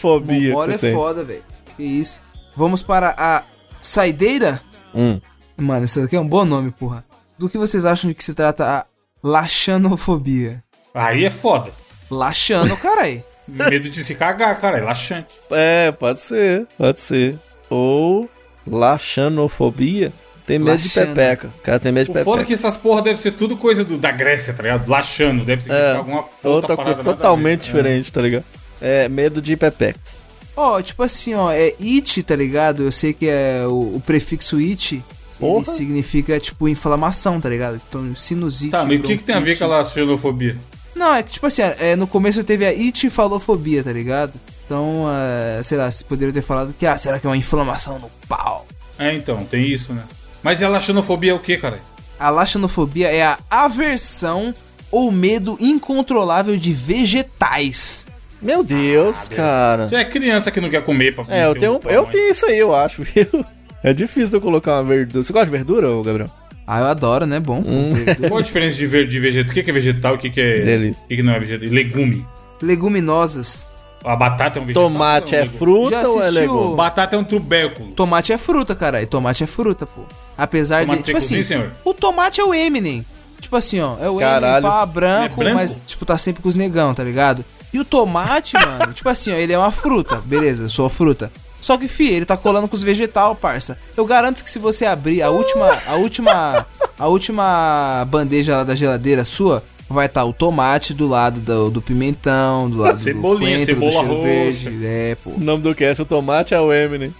você 0.77 0.77
tem. 0.77 0.93
foda, 0.93 1.23
velho. 1.23 1.43
Que 1.77 1.83
isso. 1.83 2.21
Vamos 2.57 2.83
para 2.83 3.15
a 3.17 3.43
saideira? 3.79 4.61
Hum. 4.93 5.21
Mano, 5.57 5.85
esse 5.85 6.01
daqui 6.01 6.15
é 6.15 6.19
um 6.19 6.27
bom 6.27 6.43
nome, 6.43 6.71
porra. 6.71 7.05
Do 7.37 7.47
que 7.49 7.57
vocês 7.57 7.85
acham 7.85 8.09
de 8.09 8.13
que 8.15 8.23
se 8.23 8.33
trata 8.33 8.65
a 8.65 8.85
laxanofobia? 9.23 10.61
Aí 10.93 11.23
é 11.23 11.29
foda. 11.29 11.71
Laxano, 12.09 12.75
carai. 12.77 13.23
Medo 13.47 13.89
de 13.89 14.03
se 14.03 14.15
cagar, 14.15 14.59
cara. 14.59 14.77
É 14.77 14.81
laxante. 14.81 15.27
É, 15.51 15.91
pode 15.91 16.19
ser, 16.19 16.67
pode 16.77 16.99
ser. 16.99 17.37
Ou 17.69 18.29
laxanofobia. 18.65 20.11
Tem 20.45 20.57
medo 20.57 20.71
Laxana. 20.71 21.05
de 21.07 21.13
pepeca. 21.13 21.47
O 21.47 21.61
cara 21.61 21.79
tem 21.79 21.91
medo 21.91 22.05
de 22.05 22.11
O 22.11 22.13
pepeca. 22.13 22.25
foda 22.31 22.41
é 22.41 22.45
que 22.45 22.53
essas 22.53 22.75
porra 22.75 23.01
deve 23.03 23.19
ser 23.19 23.31
tudo 23.33 23.55
coisa 23.55 23.83
do- 23.85 23.97
da 23.97 24.11
Grécia, 24.11 24.53
tá 24.53 24.63
ligado? 24.63 24.87
Laxando. 24.89 25.45
Deve 25.45 25.63
ser 25.63 25.71
É, 25.71 25.91
alguma 25.95 26.25
outra 26.43 26.75
parada 26.75 26.95
coisa 26.95 27.03
totalmente 27.15 27.59
ver. 27.59 27.65
diferente, 27.65 28.11
tá 28.11 28.21
ligado? 28.21 28.43
É 28.81 29.07
medo 29.07 29.41
de 29.41 29.55
pepecas. 29.55 30.17
Ó, 30.55 30.81
tipo 30.81 31.03
assim, 31.03 31.35
ó, 31.35 31.51
é 31.51 31.73
it, 31.79 32.23
tá 32.23 32.35
ligado? 32.35 32.83
Eu 32.83 32.91
sei 32.91 33.13
que 33.13 33.27
é 33.29 33.63
o, 33.67 33.95
o 33.97 34.03
prefixo 34.05 34.57
it. 34.57 34.95
Ele 34.95 35.03
Porra. 35.39 35.65
significa, 35.67 36.37
tipo, 36.39 36.67
inflamação, 36.67 37.39
tá 37.39 37.47
ligado? 37.47 37.79
Então, 37.87 38.13
sinusite. 38.15 38.71
Tá, 38.71 38.83
mas 38.83 38.99
o 38.99 39.03
que, 39.03 39.17
que 39.17 39.23
tem 39.23 39.35
a 39.35 39.39
ver 39.39 39.57
com 39.57 39.63
a 39.63 39.67
laxanofobia? 39.67 40.57
Não, 40.99 41.15
é 41.15 41.23
que, 41.23 41.31
tipo 41.31 41.47
assim, 41.47 41.61
é, 41.61 41.95
no 41.95 42.05
começo 42.05 42.43
teve 42.43 42.65
a 42.65 42.73
itifalofobia, 42.73 43.81
tá 43.81 43.91
ligado? 43.93 44.33
Então, 44.65 45.05
é, 45.09 45.63
sei 45.63 45.77
lá, 45.77 45.89
vocês 45.89 46.03
poderiam 46.03 46.33
ter 46.33 46.41
falado 46.41 46.75
que, 46.77 46.85
ah, 46.85 46.97
será 46.97 47.17
que 47.17 47.25
é 47.25 47.29
uma 47.29 47.37
inflamação 47.37 47.97
no 47.97 48.11
pau? 48.27 48.67
É, 48.99 49.13
então, 49.13 49.45
tem 49.45 49.65
isso, 49.65 49.93
né? 49.93 50.03
Mas 50.43 50.59
e 50.59 50.65
a 50.65 50.67
laxanofobia 50.67 51.31
é 51.31 51.33
o 51.33 51.39
que, 51.39 51.55
cara? 51.55 51.79
A 52.19 52.29
laxanofobia 52.29 53.07
é 53.07 53.23
a 53.23 53.37
aversão 53.49 54.53
ou 54.91 55.09
medo 55.09 55.55
incontrolável 55.61 56.57
de 56.57 56.73
vegetais. 56.73 58.05
Meu 58.41 58.61
Deus, 58.61 59.29
cara. 59.29 59.87
Você 59.87 59.95
é 59.95 60.03
criança 60.03 60.51
que 60.51 60.59
não 60.59 60.69
quer 60.69 60.83
comer 60.83 61.15
pra 61.15 61.23
É, 61.29 61.45
eu 61.45 61.55
tenho, 61.55 61.75
um 61.75 61.89
eu 61.89 62.05
tenho 62.07 62.29
isso 62.29 62.45
aí, 62.45 62.59
eu 62.59 62.75
acho, 62.75 63.03
viu? 63.07 63.45
É 63.81 63.93
difícil 63.93 64.37
eu 64.37 64.41
colocar 64.41 64.73
uma 64.73 64.83
verdura. 64.83 65.23
Você 65.23 65.31
gosta 65.31 65.45
de 65.45 65.51
verdura, 65.51 65.89
ô 65.89 66.03
Gabriel? 66.03 66.29
Ah, 66.71 66.81
eu 66.81 66.85
adoro, 66.85 67.25
né? 67.25 67.39
Bom. 67.39 67.63
hein? 67.65 67.95
Qual 68.29 68.37
a 68.37 68.43
diferença 68.43 68.77
de, 68.77 68.85
ver, 68.85 69.07
de 69.07 69.19
vegetal? 69.19 69.49
O 69.51 69.53
que 69.63 69.67
é 69.67 69.73
vegetal 69.73 70.13
e 70.13 70.17
o 70.17 70.19
que, 70.19 70.39
é. 70.39 70.59
Delícia. 70.61 71.03
O 71.03 71.07
que, 71.07 71.23
não 71.23 71.33
é 71.33 71.39
vegetal? 71.39 71.67
E 71.67 71.71
Legume. 71.71 72.23
Leguminosas. 72.61 73.67
A 74.03 74.15
batata 74.15 74.59
é 74.59 74.61
um 74.61 74.65
vegetal. 74.65 74.83
Tomate 74.83 75.35
é 75.35 75.39
um 75.39 75.41
legume? 75.41 75.57
fruta 75.57 75.89
Já 75.89 76.07
ou 76.07 76.23
é 76.23 76.29
legume? 76.29 76.75
Batata 76.75 77.15
é 77.15 77.19
um 77.19 77.23
tubérculo. 77.23 77.91
Tomate 77.93 78.31
é 78.31 78.37
fruta, 78.37 78.75
caralho. 78.75 79.07
Tomate 79.07 79.43
é 79.43 79.47
fruta, 79.47 79.87
pô. 79.87 80.03
Apesar 80.37 80.81
Tomate 80.81 80.99
de. 80.99 81.05
Tipo 81.07 81.17
assim, 81.17 81.37
cozinha, 81.37 81.43
senhor? 81.59 81.71
o 81.83 81.93
tomate 81.93 82.39
é 82.39 82.43
o 82.43 82.53
Eminem. 82.53 83.03
Tipo 83.41 83.55
assim, 83.55 83.79
ó. 83.79 83.95
É 83.99 84.07
o 84.07 84.17
Caralho. 84.17 84.45
Eminem 84.57 84.61
pá, 84.61 84.85
branco, 84.85 85.33
É 85.33 85.37
branco? 85.37 85.55
mas, 85.57 85.81
tipo, 85.87 86.05
tá 86.05 86.17
sempre 86.19 86.43
com 86.43 86.49
os 86.49 86.55
negão, 86.55 86.93
tá 86.93 87.03
ligado? 87.03 87.43
E 87.73 87.79
o 87.79 87.83
tomate, 87.83 88.53
mano, 88.63 88.93
tipo 88.93 89.09
assim, 89.09 89.31
ó, 89.31 89.35
ele 89.35 89.53
é 89.53 89.57
uma 89.57 89.71
fruta. 89.71 90.21
Beleza, 90.23 90.65
eu 90.65 90.69
sou 90.69 90.87
fruta. 90.87 91.31
Só 91.61 91.77
que, 91.77 91.87
fi, 91.87 92.09
ele 92.09 92.25
tá 92.25 92.37
colando 92.37 92.67
com 92.67 92.75
os 92.75 92.83
vegetal, 92.83 93.35
parça. 93.35 93.77
Eu 93.97 94.05
garanto 94.05 94.43
que 94.43 94.49
se 94.49 94.59
você 94.59 94.85
abrir 94.85 95.21
a 95.21 95.29
última. 95.29 95.77
A 95.85 95.95
última. 95.95 96.65
A 96.97 97.07
última 97.07 98.05
bandeja 98.09 98.57
lá 98.57 98.63
da 98.63 98.75
geladeira 98.75 99.23
sua. 99.25 99.63
Vai 99.91 100.05
estar 100.05 100.23
o 100.23 100.31
tomate 100.31 100.93
do 100.93 101.07
lado 101.07 101.39
do, 101.41 101.71
do 101.71 101.81
pimentão, 101.81 102.69
do 102.69 102.77
lado 102.77 102.99
Cebolinha, 103.01 103.65
do 103.65 103.65
coentro, 103.65 103.75
do 103.75 103.91
cebola 103.91 103.91
cheiro 103.91 104.13
roxa. 104.15 104.69
verde. 104.69 104.85
É, 104.85 105.15
pô. 105.23 105.31
O 105.31 105.39
nome 105.39 105.63
do 105.63 105.73
cast, 105.73 106.01
o 106.01 106.05
tomate 106.05 106.53
é 106.53 106.59
o 106.61 106.71
Eminem. 106.71 107.13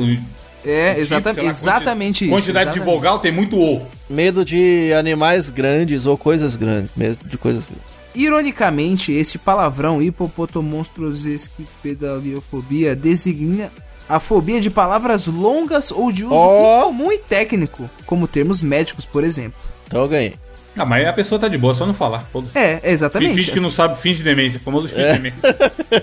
É, 0.64 0.90
tipo, 0.90 1.02
exata, 1.02 1.32
lá, 1.32 1.42
exatamente 1.42 2.24
isso. 2.24 2.34
Quantidade 2.34 2.72
de 2.72 2.78
exatamente. 2.78 2.96
vogal 2.96 3.18
tem 3.18 3.32
muito 3.32 3.58
O. 3.58 3.86
Medo 4.08 4.44
de 4.44 4.92
animais 4.92 5.50
grandes 5.50 6.06
ou 6.06 6.16
coisas 6.18 6.56
grandes. 6.56 6.92
Medo 6.96 7.18
de 7.24 7.38
coisas 7.38 7.64
grandes. 7.64 7.90
Ironicamente, 8.14 9.12
este 9.12 9.38
palavrão 9.38 10.02
hipopotomonstrosesquipedaliofobia 10.02 12.96
designa 12.96 13.70
a 14.10 14.20
fobia 14.20 14.60
de 14.60 14.68
palavras 14.70 15.26
longas 15.26 15.90
ou 15.90 16.10
de 16.10 16.24
uso 16.24 16.34
Ó. 16.34 16.82
incomum 16.82 17.12
e 17.12 17.18
técnico, 17.18 17.88
como 18.06 18.26
termos 18.26 18.60
médicos, 18.60 19.06
por 19.06 19.22
exemplo. 19.24 19.58
Então 19.86 20.02
eu 20.02 20.08
ganhei. 20.08 20.34
Ah, 20.76 20.84
mas 20.84 21.06
a 21.06 21.12
pessoa 21.12 21.38
tá 21.38 21.48
de 21.48 21.58
boa, 21.58 21.74
só 21.74 21.84
não 21.86 21.92
falar. 21.94 22.24
É, 22.54 22.80
exatamente. 22.90 23.34
Finge 23.34 23.52
que 23.52 23.60
não 23.60 23.70
sabe, 23.70 23.98
finge 23.98 24.18
de 24.18 24.24
demência. 24.24 24.58
Famoso 24.60 24.88
finge 24.88 25.00
É. 25.00 25.12
de 25.12 25.18
demência. 25.18 25.40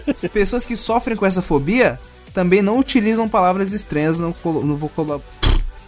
As 0.14 0.26
pessoas 0.32 0.66
que 0.66 0.76
sofrem 0.76 1.16
com 1.16 1.26
essa 1.26 1.42
fobia 1.42 2.00
também 2.34 2.62
não 2.62 2.78
utilizam 2.78 3.28
palavras 3.30 3.72
estranhas 3.74 4.20
no, 4.20 4.36
no 4.46 4.76
vocula- 4.76 5.22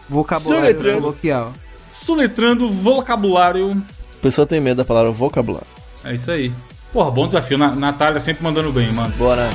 vocabulário 0.09 0.65
Soletrando. 0.67 1.01
coloquial. 1.01 1.53
Soletrando 1.93 2.71
vocabulário. 2.71 3.71
A 4.17 4.21
pessoa 4.21 4.47
tem 4.47 4.59
medo 4.59 4.77
da 4.77 4.85
palavra 4.85 5.11
vocabulário. 5.11 5.67
É 6.03 6.15
isso 6.15 6.31
aí. 6.31 6.51
Porra, 6.93 7.11
bom 7.11 7.27
desafio. 7.27 7.57
Na, 7.57 7.75
Natália 7.75 8.19
sempre 8.19 8.43
mandando 8.43 8.71
bem, 8.71 8.91
mano. 8.91 9.13
Bora. 9.17 9.47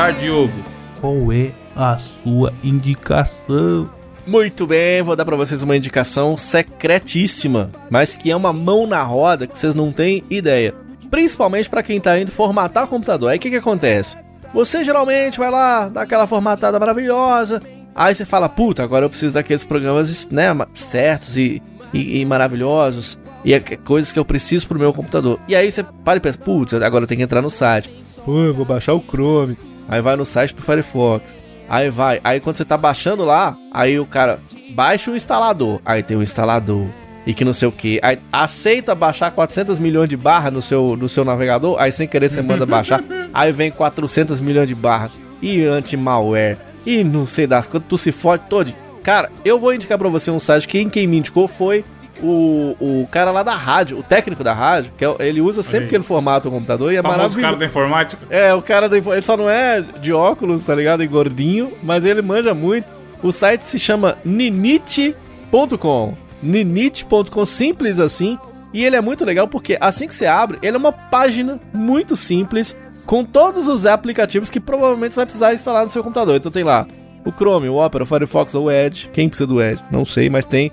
Para 0.00 0.14
finalizar, 0.14 0.14
Diogo. 0.14 0.52
Qual 0.98 1.30
é 1.30 1.50
a 1.76 1.98
sua 1.98 2.54
indicação? 2.64 3.86
Muito 4.26 4.66
bem, 4.66 5.02
vou 5.02 5.14
dar 5.14 5.26
pra 5.26 5.36
vocês 5.36 5.62
uma 5.62 5.76
indicação 5.76 6.38
secretíssima, 6.38 7.70
mas 7.90 8.16
que 8.16 8.30
é 8.30 8.36
uma 8.36 8.50
mão 8.52 8.86
na 8.86 9.02
roda 9.02 9.46
que 9.46 9.58
vocês 9.58 9.74
não 9.74 9.92
têm 9.92 10.24
ideia. 10.30 10.74
Principalmente 11.10 11.68
pra 11.68 11.82
quem 11.82 12.00
tá 12.00 12.18
indo 12.18 12.30
formatar 12.30 12.84
o 12.84 12.88
computador. 12.88 13.28
Aí 13.30 13.36
o 13.36 13.40
que 13.40 13.50
que 13.50 13.56
acontece? 13.56 14.16
Você 14.54 14.82
geralmente 14.84 15.38
vai 15.38 15.50
lá, 15.50 15.88
dá 15.90 16.02
aquela 16.02 16.26
formatada 16.26 16.78
maravilhosa, 16.80 17.60
aí 17.94 18.14
você 18.14 18.24
fala, 18.24 18.48
puta, 18.48 18.82
agora 18.82 19.04
eu 19.04 19.10
preciso 19.10 19.34
daqueles 19.34 19.64
programas 19.64 20.26
né, 20.30 20.46
certos 20.72 21.36
e, 21.36 21.62
e- 21.92 22.20
e 22.20 22.24
maravilhosos, 22.24 23.18
e 23.44 23.52
é 23.52 23.60
que- 23.60 23.76
coisas 23.76 24.12
que 24.12 24.18
eu 24.18 24.24
preciso 24.24 24.66
pro 24.66 24.78
meu 24.78 24.94
computador. 24.94 25.38
E 25.46 25.54
aí 25.54 25.70
você 25.70 25.82
para 26.04 26.16
e 26.16 26.20
pensa, 26.20 26.38
putz, 26.38 26.72
agora 26.72 27.04
eu 27.04 27.08
tenho 27.08 27.18
que 27.18 27.24
entrar 27.24 27.42
no 27.42 27.50
site. 27.50 27.90
Pô, 28.24 28.38
eu 28.44 28.54
vou 28.54 28.64
baixar 28.64 28.94
o 28.94 29.00
Chrome. 29.06 29.56
Aí 29.90 30.00
vai 30.00 30.14
no 30.14 30.24
site 30.24 30.54
do 30.54 30.62
Firefox. 30.62 31.36
Aí 31.68 31.90
vai. 31.90 32.20
Aí 32.22 32.38
quando 32.38 32.56
você 32.56 32.64
tá 32.64 32.76
baixando 32.76 33.24
lá, 33.24 33.58
aí 33.72 33.98
o 33.98 34.06
cara 34.06 34.38
baixa 34.70 35.10
o 35.10 35.16
instalador. 35.16 35.80
Aí 35.84 36.00
tem 36.00 36.16
o 36.16 36.22
instalador. 36.22 36.86
E 37.26 37.34
que 37.34 37.44
não 37.44 37.52
sei 37.52 37.66
o 37.66 37.72
que. 37.72 37.98
Aí 38.00 38.16
aceita 38.32 38.94
baixar 38.94 39.32
400 39.32 39.80
milhões 39.80 40.08
de 40.08 40.16
barras 40.16 40.52
no 40.52 40.62
seu, 40.62 40.96
no 40.96 41.08
seu 41.08 41.24
navegador. 41.24 41.76
Aí 41.80 41.90
sem 41.90 42.06
querer 42.06 42.28
você 42.28 42.40
manda 42.40 42.64
baixar. 42.64 43.02
Aí 43.34 43.50
vem 43.50 43.72
400 43.72 44.40
milhões 44.40 44.68
de 44.68 44.76
barras. 44.76 45.12
E 45.42 45.64
anti-malware. 45.64 46.56
E 46.86 47.02
não 47.02 47.24
sei 47.24 47.48
das 47.48 47.66
quantas. 47.66 47.88
Tu 47.88 47.98
se 47.98 48.12
fode 48.12 48.44
todo. 48.48 48.72
Cara, 49.02 49.28
eu 49.44 49.58
vou 49.58 49.74
indicar 49.74 49.98
pra 49.98 50.08
você 50.08 50.30
um 50.30 50.38
site. 50.38 50.68
Quem, 50.68 50.88
quem 50.88 51.06
me 51.06 51.18
indicou 51.18 51.48
foi 51.48 51.84
o, 52.22 52.76
o 52.80 53.08
cara 53.10 53.30
lá 53.30 53.42
da 53.42 53.54
rádio. 53.54 53.98
O 53.98 54.02
técnico 54.02 54.42
da 54.44 54.52
rádio. 54.52 54.92
Que 54.96 55.04
é- 55.04 55.16
ele 55.20 55.40
usa 55.40 55.62
sempre 55.62 55.84
aí. 55.84 55.88
que 55.88 55.96
ele 55.96 56.04
formata 56.04 56.48
o 56.48 56.50
computador. 56.52 56.92
E 56.92 56.96
é 56.96 57.02
maravilhoso. 57.02 57.40
cara 57.40 57.56
da 57.56 57.64
informática. 57.64 58.26
É, 58.30 58.54
o 58.54 58.62
cara 58.62 58.88
da 58.88 58.96
ele 58.96 59.22
só 59.22 59.36
não 59.36 59.48
é 59.48 59.82
de 60.00 60.12
óculos, 60.12 60.64
tá 60.64 60.74
ligado? 60.74 61.02
E 61.02 61.06
gordinho, 61.06 61.72
mas 61.82 62.04
ele 62.04 62.22
manja 62.22 62.54
muito. 62.54 62.86
O 63.22 63.30
site 63.30 63.62
se 63.62 63.78
chama 63.78 64.16
ninite.com. 64.24 66.14
Ninite.com, 66.42 67.44
simples 67.44 67.98
assim. 67.98 68.38
E 68.72 68.84
ele 68.84 68.96
é 68.96 69.00
muito 69.00 69.24
legal 69.24 69.48
porque 69.48 69.76
assim 69.80 70.06
que 70.06 70.14
você 70.14 70.26
abre, 70.26 70.58
ele 70.62 70.76
é 70.76 70.78
uma 70.78 70.92
página 70.92 71.58
muito 71.72 72.16
simples 72.16 72.76
com 73.04 73.24
todos 73.24 73.66
os 73.66 73.84
aplicativos 73.84 74.48
que 74.48 74.60
provavelmente 74.60 75.12
você 75.14 75.20
vai 75.20 75.26
precisar 75.26 75.52
instalar 75.52 75.84
no 75.84 75.90
seu 75.90 76.02
computador. 76.02 76.36
Então 76.36 76.52
tem 76.52 76.62
lá 76.62 76.86
o 77.24 77.32
Chrome, 77.32 77.68
o 77.68 77.76
Opera, 77.76 78.04
o 78.04 78.06
Firefox 78.06 78.54
ou 78.54 78.66
o 78.66 78.70
Edge. 78.70 79.10
Quem 79.12 79.28
precisa 79.28 79.46
do 79.46 79.60
Edge? 79.60 79.82
Não 79.90 80.04
sei, 80.04 80.30
mas 80.30 80.44
tem. 80.44 80.70